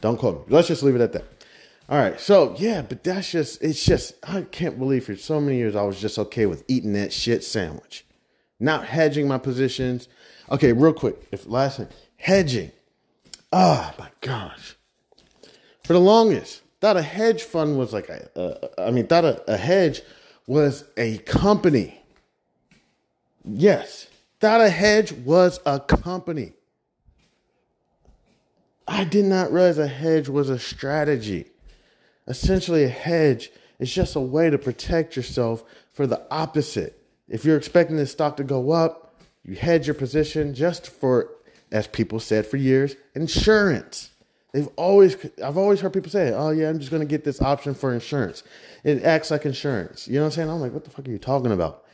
don't 0.00 0.16
quote 0.16 0.46
me. 0.46 0.54
Let's 0.54 0.68
just 0.68 0.84
leave 0.84 0.94
it 0.94 1.00
at 1.00 1.12
that. 1.14 1.24
All 1.88 1.98
right, 1.98 2.20
so 2.20 2.54
yeah, 2.56 2.82
but 2.82 3.02
that's 3.02 3.32
just 3.32 3.60
it's 3.64 3.84
just 3.84 4.14
I 4.22 4.42
can't 4.42 4.78
believe 4.78 5.06
for 5.06 5.16
so 5.16 5.40
many 5.40 5.56
years 5.56 5.74
I 5.74 5.82
was 5.82 6.00
just 6.00 6.20
okay 6.20 6.46
with 6.46 6.62
eating 6.68 6.92
that 6.92 7.12
shit 7.12 7.42
sandwich, 7.42 8.04
not 8.62 8.86
hedging 8.86 9.26
my 9.28 9.38
positions. 9.38 10.08
Okay, 10.50 10.72
real 10.72 10.92
quick, 10.92 11.16
if 11.32 11.46
last 11.46 11.78
thing 11.78 11.88
hedging, 12.16 12.70
oh 13.52 13.92
my 13.98 14.08
gosh, 14.20 14.76
for 15.84 15.92
the 15.92 16.00
longest 16.00 16.62
thought 16.80 16.96
a 16.96 17.02
hedge 17.02 17.42
fund 17.42 17.78
was 17.78 17.92
like 17.92 18.08
a, 18.08 18.28
a 18.36 18.88
I 18.88 18.90
mean 18.90 19.06
thought 19.06 19.24
a, 19.24 19.52
a 19.52 19.56
hedge 19.56 20.02
was 20.46 20.84
a 20.96 21.18
company. 21.18 22.00
Yes, 23.44 24.06
thought 24.40 24.60
a 24.60 24.70
hedge 24.70 25.12
was 25.12 25.60
a 25.66 25.80
company. 25.80 26.52
I 28.86 29.04
did 29.04 29.24
not 29.24 29.52
realize 29.52 29.78
a 29.78 29.86
hedge 29.86 30.28
was 30.28 30.50
a 30.50 30.58
strategy. 30.58 31.46
Essentially, 32.28 32.84
a 32.84 32.88
hedge 32.88 33.50
is 33.78 33.92
just 33.92 34.14
a 34.14 34.20
way 34.20 34.50
to 34.50 34.58
protect 34.58 35.16
yourself 35.16 35.64
for 35.92 36.06
the 36.06 36.22
opposite. 36.30 37.01
If 37.28 37.44
you're 37.44 37.56
expecting 37.56 37.96
the 37.96 38.06
stock 38.06 38.36
to 38.38 38.44
go 38.44 38.72
up, 38.72 39.14
you 39.44 39.56
hedge 39.56 39.86
your 39.86 39.94
position 39.94 40.54
just 40.54 40.86
for, 40.86 41.30
as 41.70 41.86
people 41.86 42.20
said 42.20 42.46
for 42.46 42.56
years, 42.56 42.94
insurance. 43.14 44.10
They've 44.52 44.68
always, 44.76 45.16
I've 45.42 45.56
always 45.56 45.80
heard 45.80 45.94
people 45.94 46.10
say, 46.10 46.32
"Oh 46.32 46.50
yeah, 46.50 46.68
I'm 46.68 46.78
just 46.78 46.90
going 46.90 47.00
to 47.00 47.08
get 47.08 47.24
this 47.24 47.40
option 47.40 47.74
for 47.74 47.94
insurance." 47.94 48.42
It 48.84 49.02
acts 49.02 49.30
like 49.30 49.46
insurance. 49.46 50.06
You 50.06 50.16
know 50.16 50.20
what 50.20 50.26
I'm 50.26 50.32
saying? 50.32 50.50
I'm 50.50 50.60
like, 50.60 50.72
what 50.72 50.84
the 50.84 50.90
fuck 50.90 51.08
are 51.08 51.10
you 51.10 51.18
talking 51.18 51.52
about? 51.52 51.84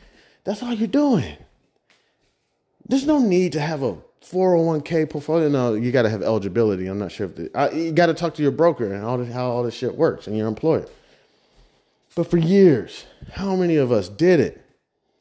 That's 0.45 0.63
all 0.63 0.73
you're 0.73 0.89
doing. 0.89 1.37
There's 2.87 3.07
no 3.07 3.19
need 3.19 3.53
to 3.53 3.61
have 3.61 3.83
a 3.83 3.99
401k 4.23 5.09
portfolio. 5.11 5.49
No, 5.49 5.75
you 5.75 5.93
got 5.93 6.03
to 6.03 6.11
have 6.11 6.23
eligibility. 6.23 6.87
I'm 6.87 6.99
not 6.99 7.13
sure 7.13 7.27
if 7.27 7.37
the, 7.37 7.51
I, 7.55 7.71
you 7.71 7.93
got 7.93 8.07
to 8.07 8.15
talk 8.15 8.35
to 8.35 8.43
your 8.43 8.51
broker 8.51 8.93
and 8.93 9.05
all 9.05 9.19
this, 9.19 9.33
how 9.33 9.51
all 9.51 9.63
this 9.63 9.75
shit 9.75 9.95
works 9.95 10.27
and 10.27 10.37
your 10.37 10.49
employer. 10.49 10.87
But 12.15 12.31
for 12.31 12.39
years, 12.39 13.05
how 13.33 13.55
many 13.55 13.77
of 13.77 13.93
us 13.93 14.09
did 14.09 14.41
it? 14.41 14.65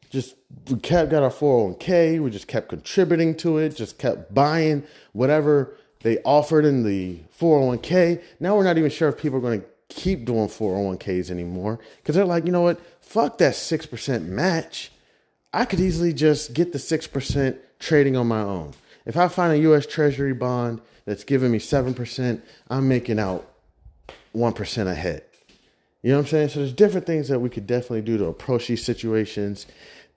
Just 0.09 0.35
we 0.69 0.79
kept 0.79 1.11
got 1.11 1.23
our 1.23 1.29
401k. 1.29 2.21
We 2.21 2.29
just 2.29 2.47
kept 2.47 2.69
contributing 2.69 3.35
to 3.37 3.57
it. 3.57 3.75
Just 3.75 3.97
kept 3.97 4.33
buying 4.33 4.83
whatever 5.13 5.75
they 6.01 6.19
offered 6.19 6.65
in 6.65 6.83
the 6.83 7.19
401k. 7.39 8.21
Now 8.39 8.55
we're 8.55 8.63
not 8.63 8.77
even 8.77 8.89
sure 8.89 9.09
if 9.09 9.17
people 9.17 9.39
are 9.39 9.41
going 9.41 9.61
to 9.61 9.67
keep 9.89 10.25
doing 10.25 10.47
401ks 10.47 11.29
anymore 11.31 11.79
because 11.97 12.15
they're 12.15 12.25
like, 12.25 12.45
you 12.45 12.51
know 12.51 12.61
what? 12.61 12.79
Fuck 13.01 13.37
that 13.39 13.55
six 13.55 13.85
percent 13.85 14.25
match. 14.25 14.91
I 15.53 15.65
could 15.65 15.79
easily 15.79 16.13
just 16.13 16.53
get 16.53 16.73
the 16.73 16.79
six 16.79 17.07
percent 17.07 17.57
trading 17.79 18.15
on 18.15 18.27
my 18.27 18.41
own. 18.41 18.73
If 19.05 19.15
I 19.15 19.29
find 19.29 19.53
a 19.53 19.57
US 19.71 19.85
Treasury 19.85 20.33
bond 20.33 20.81
that's 21.05 21.23
giving 21.23 21.51
me 21.51 21.59
7%, 21.59 22.41
I'm 22.69 22.87
making 22.87 23.19
out 23.19 23.49
1% 24.35 24.87
ahead. 24.87 25.23
You 26.03 26.11
know 26.11 26.17
what 26.17 26.25
I'm 26.25 26.29
saying? 26.29 26.49
So 26.49 26.59
there's 26.59 26.73
different 26.73 27.07
things 27.07 27.29
that 27.29 27.39
we 27.39 27.49
could 27.49 27.65
definitely 27.65 28.01
do 28.01 28.17
to 28.17 28.25
approach 28.25 28.67
these 28.67 28.83
situations. 28.83 29.65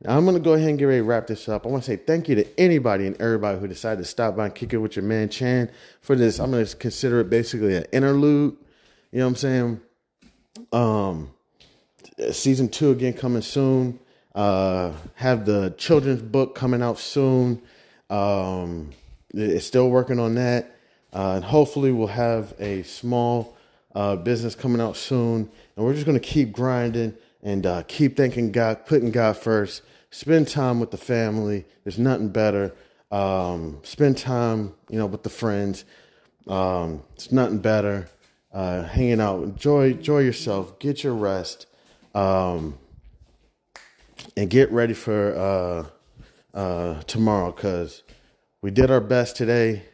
I'm 0.07 0.25
going 0.25 0.37
to 0.37 0.43
go 0.43 0.55
ahead 0.55 0.71
and 0.71 0.79
get 0.79 0.87
ready 0.87 1.01
to 1.01 1.05
wrap 1.05 1.27
this 1.27 1.47
up. 1.49 1.67
I 1.67 1.69
want 1.69 1.85
to 1.85 1.91
say 1.91 1.97
thank 1.97 2.29
you 2.29 2.35
to 2.37 2.61
anybody 2.61 3.07
and 3.07 3.21
everybody 3.21 3.59
who 3.59 3.69
decided 3.69 3.99
to 3.99 4.09
stop 4.09 4.35
by 4.35 4.47
and 4.47 4.55
kick 4.55 4.73
it 4.73 4.79
with 4.79 4.97
your 4.97 5.05
man 5.05 5.29
Chan 5.29 5.71
for 6.01 6.17
this. 6.17 6.39
I'm 6.39 6.51
going 6.51 6.65
to 6.65 6.77
consider 6.77 7.21
it 7.21 7.29
basically 7.29 7.77
an 7.77 7.85
interlude. 7.93 8.57
You 9.13 9.19
know 9.19 9.27
what 9.27 9.31
I'm 9.31 9.37
saying? 9.37 9.81
Um, 10.73 11.31
season 12.33 12.71
two 12.71 12.93
again 12.93 13.13
coming 13.13 13.43
soon. 13.43 13.99
Uh, 14.35 14.93
have 15.17 15.45
the 15.45 15.75
children's 15.77 16.23
book 16.23 16.55
coming 16.55 16.83
out 16.83 16.99
soon. 16.99 17.61
Um, 18.09 18.91
it's 19.35 19.67
still 19.67 19.91
working 19.91 20.19
on 20.19 20.35
that. 20.37 20.77
Uh, 21.13 21.33
and 21.37 21.45
hopefully, 21.45 21.93
we'll 21.93 22.07
have 22.07 22.55
a 22.59 22.83
small 22.85 23.57
uh, 23.95 24.17
business 24.17 24.55
coming 24.55 24.81
out 24.81 24.97
soon, 24.97 25.51
and 25.77 25.85
we're 25.85 25.93
just 25.93 26.07
gonna 26.07 26.21
keep 26.21 26.53
grinding 26.53 27.15
and 27.43 27.67
uh, 27.67 27.83
keep 27.89 28.17
thanking 28.17 28.53
God, 28.53 28.87
putting 28.87 29.11
God 29.11 29.37
first. 29.37 29.83
Spend 30.11 30.49
time 30.49 30.81
with 30.81 30.91
the 30.91 30.97
family. 30.97 31.65
There's 31.85 31.99
nothing 31.99 32.29
better. 32.31 32.75
Um, 33.11 33.79
spend 33.83 34.19
time, 34.19 34.75
you 34.89 34.99
know, 34.99 35.07
with 35.07 35.23
the 35.23 35.31
friends. 35.31 35.85
Um, 36.47 37.03
it's 37.15 37.33
nothing 37.33 37.59
better. 37.59 38.09
Uh, 38.53 38.83
hanging 38.83 39.21
out, 39.21 39.43
enjoy, 39.45 39.91
enjoy 39.93 40.21
yourself. 40.21 40.79
Get 40.81 41.05
your 41.05 41.15
rest, 41.15 41.67
um, 42.17 42.77
and 44.37 44.51
get 44.51 44.73
ready 44.73 44.93
for 44.93 45.89
uh, 46.55 46.59
uh, 46.59 47.03
tomorrow. 47.03 47.53
Cause 47.53 48.03
we 48.61 48.73
did 48.73 48.91
our 48.91 49.01
best 49.01 49.37
today. 49.37 49.85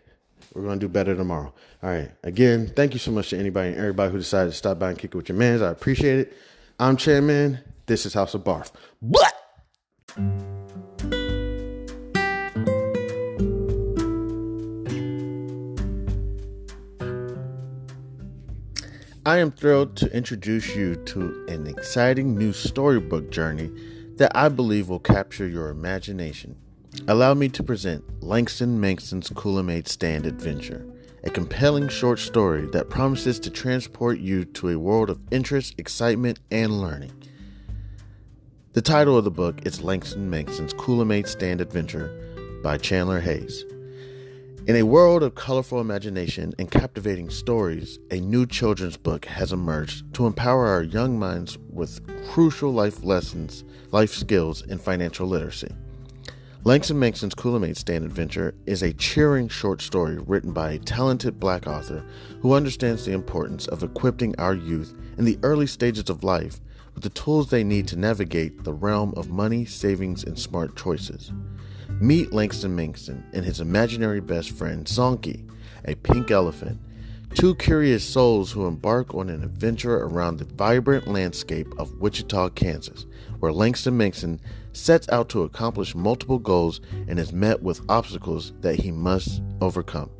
We're 0.54 0.62
gonna 0.62 0.80
do 0.80 0.88
better 0.88 1.14
tomorrow. 1.14 1.52
All 1.82 1.90
right. 1.90 2.10
Again, 2.22 2.72
thank 2.74 2.94
you 2.94 2.98
so 2.98 3.10
much 3.10 3.30
to 3.30 3.38
anybody 3.38 3.70
and 3.70 3.78
everybody 3.78 4.10
who 4.10 4.18
decided 4.18 4.52
to 4.52 4.56
stop 4.56 4.78
by 4.78 4.90
and 4.90 4.98
kick 4.98 5.14
it 5.14 5.16
with 5.16 5.28
your 5.28 5.36
mans. 5.36 5.60
I 5.60 5.70
appreciate 5.70 6.18
it. 6.20 6.36
I'm 6.78 6.98
Chan 6.98 7.24
Man. 7.26 7.60
This 7.86 8.04
is 8.04 8.12
House 8.12 8.34
of 8.34 8.44
Barf. 8.44 8.70
What? 9.00 9.32
I 19.24 19.38
am 19.38 19.52
thrilled 19.52 19.96
to 19.96 20.14
introduce 20.14 20.76
you 20.76 20.96
to 20.96 21.46
an 21.48 21.66
exciting 21.66 22.36
new 22.36 22.52
storybook 22.52 23.30
journey 23.30 23.70
that 24.16 24.32
I 24.36 24.50
believe 24.50 24.90
will 24.90 25.00
capture 25.00 25.48
your 25.48 25.70
imagination. 25.70 26.56
Allow 27.08 27.32
me 27.32 27.48
to 27.48 27.62
present 27.62 28.04
Langston 28.22 28.78
Mankson's 28.78 29.30
Coolamade 29.30 29.88
Stand 29.88 30.26
Adventure, 30.26 30.86
a 31.26 31.30
compelling 31.30 31.88
short 31.88 32.20
story 32.20 32.66
that 32.66 32.88
promises 32.88 33.40
to 33.40 33.50
transport 33.50 34.20
you 34.20 34.44
to 34.44 34.68
a 34.68 34.78
world 34.78 35.10
of 35.10 35.20
interest, 35.32 35.74
excitement, 35.76 36.38
and 36.52 36.80
learning. 36.80 37.10
The 38.74 38.80
title 38.80 39.18
of 39.18 39.24
the 39.24 39.30
book 39.32 39.66
is 39.66 39.82
Langston 39.82 40.30
Mankson's 40.30 40.72
Coolamade 40.74 41.26
Stand 41.26 41.60
Adventure 41.60 42.60
by 42.62 42.78
Chandler 42.78 43.18
Hayes. 43.18 43.64
In 44.68 44.76
a 44.76 44.84
world 44.84 45.24
of 45.24 45.34
colorful 45.34 45.80
imagination 45.80 46.54
and 46.60 46.70
captivating 46.70 47.30
stories, 47.30 47.98
a 48.12 48.20
new 48.20 48.46
children's 48.46 48.96
book 48.96 49.24
has 49.24 49.52
emerged 49.52 50.14
to 50.14 50.26
empower 50.26 50.66
our 50.66 50.84
young 50.84 51.18
minds 51.18 51.58
with 51.70 52.00
crucial 52.30 52.70
life 52.70 53.02
lessons, 53.02 53.64
life 53.90 54.14
skills, 54.14 54.62
and 54.62 54.80
financial 54.80 55.26
literacy. 55.26 55.74
Langston 56.66 56.98
Mankson's 56.98 57.36
Coolamade 57.36 57.76
Stand 57.76 58.04
Adventure 58.04 58.52
is 58.66 58.82
a 58.82 58.92
cheering 58.92 59.46
short 59.46 59.80
story 59.80 60.18
written 60.18 60.52
by 60.52 60.72
a 60.72 60.80
talented 60.80 61.38
black 61.38 61.68
author 61.68 62.04
who 62.40 62.54
understands 62.54 63.04
the 63.04 63.12
importance 63.12 63.68
of 63.68 63.84
equipping 63.84 64.34
our 64.36 64.52
youth 64.54 64.92
in 65.16 65.24
the 65.24 65.38
early 65.44 65.68
stages 65.68 66.10
of 66.10 66.24
life 66.24 66.58
with 66.92 67.04
the 67.04 67.10
tools 67.10 67.50
they 67.50 67.62
need 67.62 67.86
to 67.86 67.96
navigate 67.96 68.64
the 68.64 68.72
realm 68.72 69.14
of 69.16 69.30
money, 69.30 69.64
savings, 69.64 70.24
and 70.24 70.36
smart 70.36 70.74
choices. 70.74 71.30
Meet 72.00 72.32
Langston 72.32 72.76
Mankson 72.76 73.22
and 73.32 73.44
his 73.44 73.60
imaginary 73.60 74.20
best 74.20 74.50
friend, 74.50 74.86
Zonky, 74.86 75.48
a 75.84 75.94
pink 75.94 76.32
elephant, 76.32 76.80
two 77.34 77.54
curious 77.56 78.04
souls 78.04 78.52
who 78.52 78.66
embark 78.66 79.14
on 79.14 79.28
an 79.28 79.42
adventure 79.42 79.98
around 79.98 80.38
the 80.38 80.44
vibrant 80.44 81.06
landscape 81.06 81.68
of 81.78 81.98
Wichita, 81.98 82.50
Kansas, 82.50 83.06
where 83.40 83.52
Langston 83.52 83.98
Mankson 83.98 84.38
sets 84.72 85.08
out 85.08 85.28
to 85.30 85.42
accomplish 85.42 85.94
multiple 85.94 86.38
goals 86.38 86.80
and 87.08 87.18
is 87.18 87.32
met 87.32 87.62
with 87.62 87.80
obstacles 87.88 88.52
that 88.60 88.76
he 88.76 88.90
must 88.90 89.42
overcome. 89.60 90.10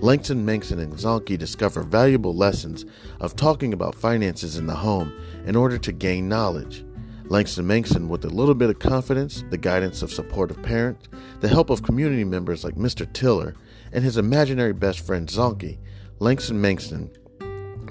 Langston 0.00 0.44
Mankson 0.44 0.80
and 0.80 0.94
Zonky 0.94 1.38
discover 1.38 1.82
valuable 1.82 2.34
lessons 2.34 2.84
of 3.20 3.36
talking 3.36 3.72
about 3.72 3.94
finances 3.94 4.56
in 4.56 4.66
the 4.66 4.74
home 4.74 5.12
in 5.46 5.54
order 5.54 5.78
to 5.78 5.92
gain 5.92 6.28
knowledge. 6.28 6.84
Langston 7.26 7.66
Mankson, 7.66 8.08
with 8.08 8.24
a 8.24 8.28
little 8.28 8.54
bit 8.54 8.68
of 8.68 8.78
confidence, 8.78 9.44
the 9.50 9.56
guidance 9.56 10.02
of 10.02 10.12
supportive 10.12 10.60
parents, 10.62 11.08
the 11.40 11.48
help 11.48 11.70
of 11.70 11.82
community 11.82 12.24
members 12.24 12.64
like 12.64 12.74
Mr. 12.74 13.10
Tiller, 13.12 13.54
and 13.92 14.04
his 14.04 14.16
imaginary 14.16 14.72
best 14.72 15.00
friend 15.00 15.28
Zonky, 15.28 15.78
Langston 16.22 16.62
Mankson 16.62 17.10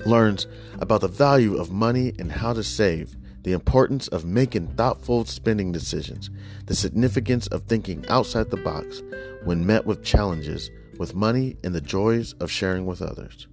learns 0.07 0.47
about 0.79 1.01
the 1.01 1.09
value 1.09 1.57
of 1.57 1.69
money 1.69 2.13
and 2.17 2.32
how 2.32 2.53
to 2.53 2.63
save, 2.63 3.17
the 3.41 3.51
importance 3.51 4.07
of 4.07 4.23
making 4.23 4.67
thoughtful 4.67 5.25
spending 5.25 5.73
decisions, 5.73 6.29
the 6.65 6.73
significance 6.73 7.47
of 7.47 7.63
thinking 7.63 8.05
outside 8.07 8.49
the 8.49 8.55
box 8.55 9.03
when 9.43 9.65
met 9.65 9.86
with 9.86 10.01
challenges 10.01 10.71
with 10.97 11.13
money, 11.13 11.57
and 11.61 11.75
the 11.75 11.82
joys 11.82 12.32
of 12.34 12.49
sharing 12.49 12.86
with 12.86 13.01
others. 13.01 13.47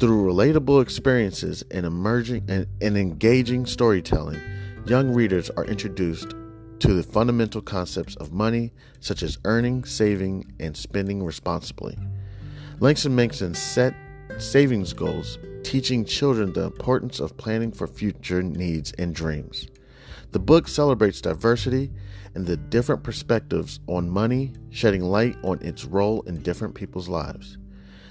Through 0.00 0.32
relatable 0.32 0.82
experiences 0.82 1.62
and 1.70 1.86
emerging 1.86 2.46
and, 2.48 2.66
and 2.80 2.96
engaging 2.96 3.66
storytelling, 3.66 4.40
young 4.84 5.12
readers 5.12 5.48
are 5.50 5.66
introduced 5.66 6.34
to 6.80 6.92
the 6.94 7.04
fundamental 7.04 7.62
concepts 7.62 8.16
of 8.16 8.32
money, 8.32 8.72
such 8.98 9.22
as 9.22 9.38
earning, 9.44 9.84
saving, 9.84 10.52
and 10.58 10.76
spending 10.76 11.22
responsibly. 11.22 11.96
Langston 12.82 13.14
Mankson 13.14 13.54
set 13.54 13.94
savings 14.38 14.92
goals, 14.92 15.38
teaching 15.62 16.04
children 16.04 16.52
the 16.52 16.64
importance 16.64 17.20
of 17.20 17.36
planning 17.36 17.70
for 17.70 17.86
future 17.86 18.42
needs 18.42 18.90
and 18.98 19.14
dreams. 19.14 19.68
The 20.32 20.40
book 20.40 20.66
celebrates 20.66 21.20
diversity 21.20 21.92
and 22.34 22.44
the 22.44 22.56
different 22.56 23.04
perspectives 23.04 23.78
on 23.86 24.10
money, 24.10 24.54
shedding 24.70 25.04
light 25.04 25.36
on 25.44 25.62
its 25.62 25.84
role 25.84 26.22
in 26.22 26.42
different 26.42 26.74
people's 26.74 27.08
lives. 27.08 27.56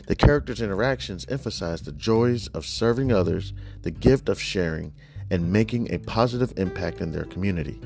The 0.08 0.16
characters' 0.16 0.62
interactions 0.62 1.26
emphasize 1.28 1.82
the 1.82 1.92
joys 1.92 2.48
of 2.54 2.66
serving 2.66 3.12
others, 3.12 3.52
the 3.82 3.92
gift 3.92 4.30
of 4.30 4.40
sharing, 4.40 4.94
and 5.30 5.52
making 5.52 5.94
a 5.94 6.00
positive 6.00 6.54
impact 6.56 7.02
in 7.02 7.12
their 7.12 7.26
community. 7.26 7.82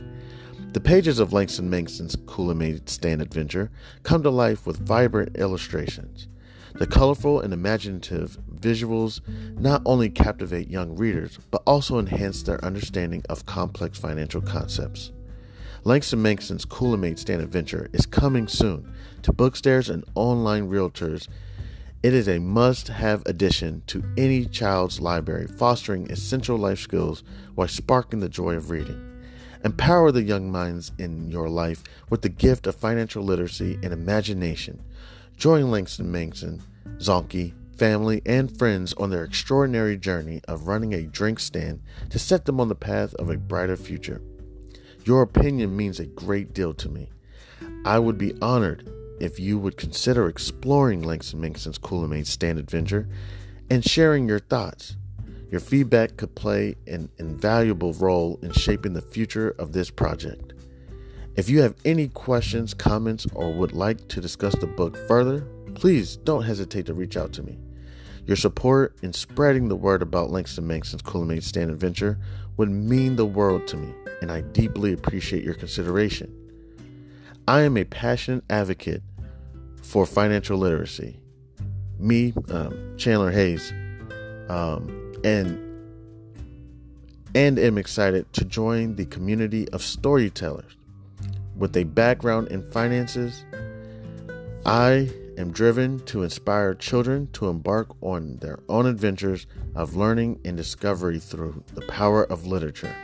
The 0.74 0.82
pages 0.82 1.18
of 1.18 1.34
Langston 1.34 1.68
Mankson's 1.68 2.16
Coolamade 2.16 2.88
Stand 2.90 3.24
Adventure 3.24 3.72
come 4.04 4.22
to 4.22 4.30
life 4.30 4.68
with 4.68 4.86
vibrant 4.88 5.36
illustrations. 5.36 6.28
The 6.78 6.88
colorful 6.88 7.40
and 7.40 7.54
imaginative 7.54 8.38
visuals 8.54 9.22
not 9.58 9.82
only 9.86 10.10
captivate 10.10 10.70
young 10.70 10.96
readers, 10.96 11.40
but 11.50 11.64
also 11.66 12.00
enhance 12.00 12.44
their 12.44 12.64
understanding 12.64 13.24
of 13.30 13.46
complex 13.46 13.98
financial 13.98 14.42
concepts. 14.42 15.12
Langston 15.84 16.22
Mankson's 16.22 16.66
Coolamade 16.66 17.20
Stand 17.20 17.42
Adventure 17.42 17.90
is 17.94 18.06
coming 18.06 18.48
soon 18.48 18.92
to 19.22 19.32
bookstores 19.32 19.90
and 19.90 20.04
online 20.16 20.70
realtors 20.70 21.28
it 22.06 22.14
is 22.14 22.28
a 22.28 22.38
must 22.38 22.90
have 22.90 23.24
addition 23.26 23.82
to 23.88 24.04
any 24.16 24.46
child's 24.46 25.00
library, 25.02 25.48
fostering 25.48 26.12
essential 26.12 26.56
life 26.56 26.78
skills 26.78 27.24
while 27.56 27.68
sparking 27.68 28.20
the 28.20 28.30
joy 28.30 28.54
of 28.54 28.70
reading. 28.70 29.24
Empower 29.64 30.12
the 30.12 30.22
young 30.22 30.52
minds 30.52 30.92
in 31.00 31.32
your 31.32 31.50
life 31.50 31.82
with 32.12 32.22
the 32.22 32.30
gift 32.30 32.68
of 32.68 32.76
financial 32.76 33.24
literacy 33.24 33.80
and 33.82 33.92
imagination. 33.92 34.84
Join 35.38 35.70
Langston 35.70 36.12
Mankson, 36.12 36.62
Zonky, 36.98 37.54
family, 37.78 38.22
and 38.26 38.58
friends 38.58 38.94
on 38.94 39.10
their 39.10 39.24
extraordinary 39.24 39.98
journey 39.98 40.42
of 40.48 40.68
running 40.68 40.94
a 40.94 41.04
drink 41.04 41.40
stand 41.40 41.82
to 42.10 42.18
set 42.18 42.46
them 42.46 42.62
on 42.62 42.70
the 42.70 42.76
path 42.76 43.14
of 43.16 43.30
a 43.30 43.38
brighter 43.38 43.76
future. 43.76 44.22
Your 45.04 45.22
opinion 45.22 45.76
means 45.76 46.00
a 46.00 46.06
great 46.06 46.54
deal 46.54 46.74
to 46.76 46.90
me. 46.90 47.10
I 47.84 48.00
would 48.00 48.18
be 48.18 48.34
honored 48.42 48.90
if 49.20 49.40
you 49.40 49.60
would 49.60 49.78
consider 49.78 50.28
exploring 50.28 51.04
Langston 51.04 51.42
Mankson's 51.42 51.80
Coolamade 51.80 52.26
Stand 52.26 52.58
Adventure 52.58 53.08
and 53.70 53.84
sharing 53.84 54.28
your 54.28 54.40
thoughts. 54.40 54.96
Your 55.52 55.60
feedback 55.60 56.18
could 56.18 56.34
play 56.34 56.76
an 56.88 57.10
invaluable 57.18 57.94
role 57.94 58.40
in 58.42 58.52
shaping 58.52 58.94
the 58.94 59.02
future 59.02 59.52
of 59.60 59.74
this 59.74 59.90
project. 59.90 60.45
If 61.36 61.50
you 61.50 61.62
have 61.64 61.76
any 61.84 62.08
questions, 62.08 62.74
comments, 62.74 63.28
or 63.34 63.52
would 63.52 63.74
like 63.74 64.08
to 64.08 64.22
discuss 64.22 64.56
the 64.56 64.68
book 64.68 64.96
further, 65.06 65.42
please 65.74 66.16
don't 66.16 66.44
hesitate 66.44 66.86
to 66.86 66.94
reach 66.94 67.18
out 67.18 67.34
to 67.34 67.44
me. 67.44 67.58
Your 68.26 68.38
support 68.38 68.96
in 69.02 69.12
spreading 69.12 69.68
the 69.68 69.76
word 69.76 70.02
about 70.02 70.32
Langston 70.32 70.66
Mankson's 70.66 71.02
Coolamade 71.02 71.44
Stand 71.44 71.72
Adventure 71.72 72.18
would 72.56 72.70
mean 72.70 73.18
the 73.18 73.26
world 73.26 73.68
to 73.68 73.76
me, 73.76 73.94
and 74.22 74.32
I 74.32 74.42
deeply 74.42 74.94
appreciate 74.94 75.44
your 75.44 75.56
consideration. 75.56 76.34
I 77.50 77.64
am 77.64 77.76
a 77.76 77.84
passionate 77.84 78.46
advocate 78.50 79.04
for 79.84 80.06
financial 80.06 80.58
literacy. 80.58 81.20
Me, 82.00 82.34
um, 82.50 82.96
Chandler 82.96 83.32
Hayes, 83.32 83.74
um, 84.48 85.14
and 85.26 85.62
and 87.36 87.60
am 87.60 87.78
excited 87.78 88.32
to 88.32 88.46
join 88.46 88.96
the 88.96 89.06
community 89.06 89.68
of 89.70 89.84
storytellers 89.84 90.75
with 91.56 91.76
a 91.78 91.84
background 91.84 92.50
in 92.50 92.64
finances. 92.72 93.46
I 94.66 95.10
am 95.38 95.52
driven 95.52 96.00
to 96.06 96.24
inspire 96.24 96.74
children 96.74 97.30
to 97.34 97.48
embark 97.48 97.90
on 98.02 98.38
their 98.38 98.60
own 98.70 98.86
adventures 98.86 99.48
of 99.76 99.96
learning 99.96 100.40
and 100.46 100.56
discovery 100.58 101.20
through 101.20 101.64
the 101.74 101.82
power 101.82 102.24
of 102.24 102.46
literature. 102.46 102.96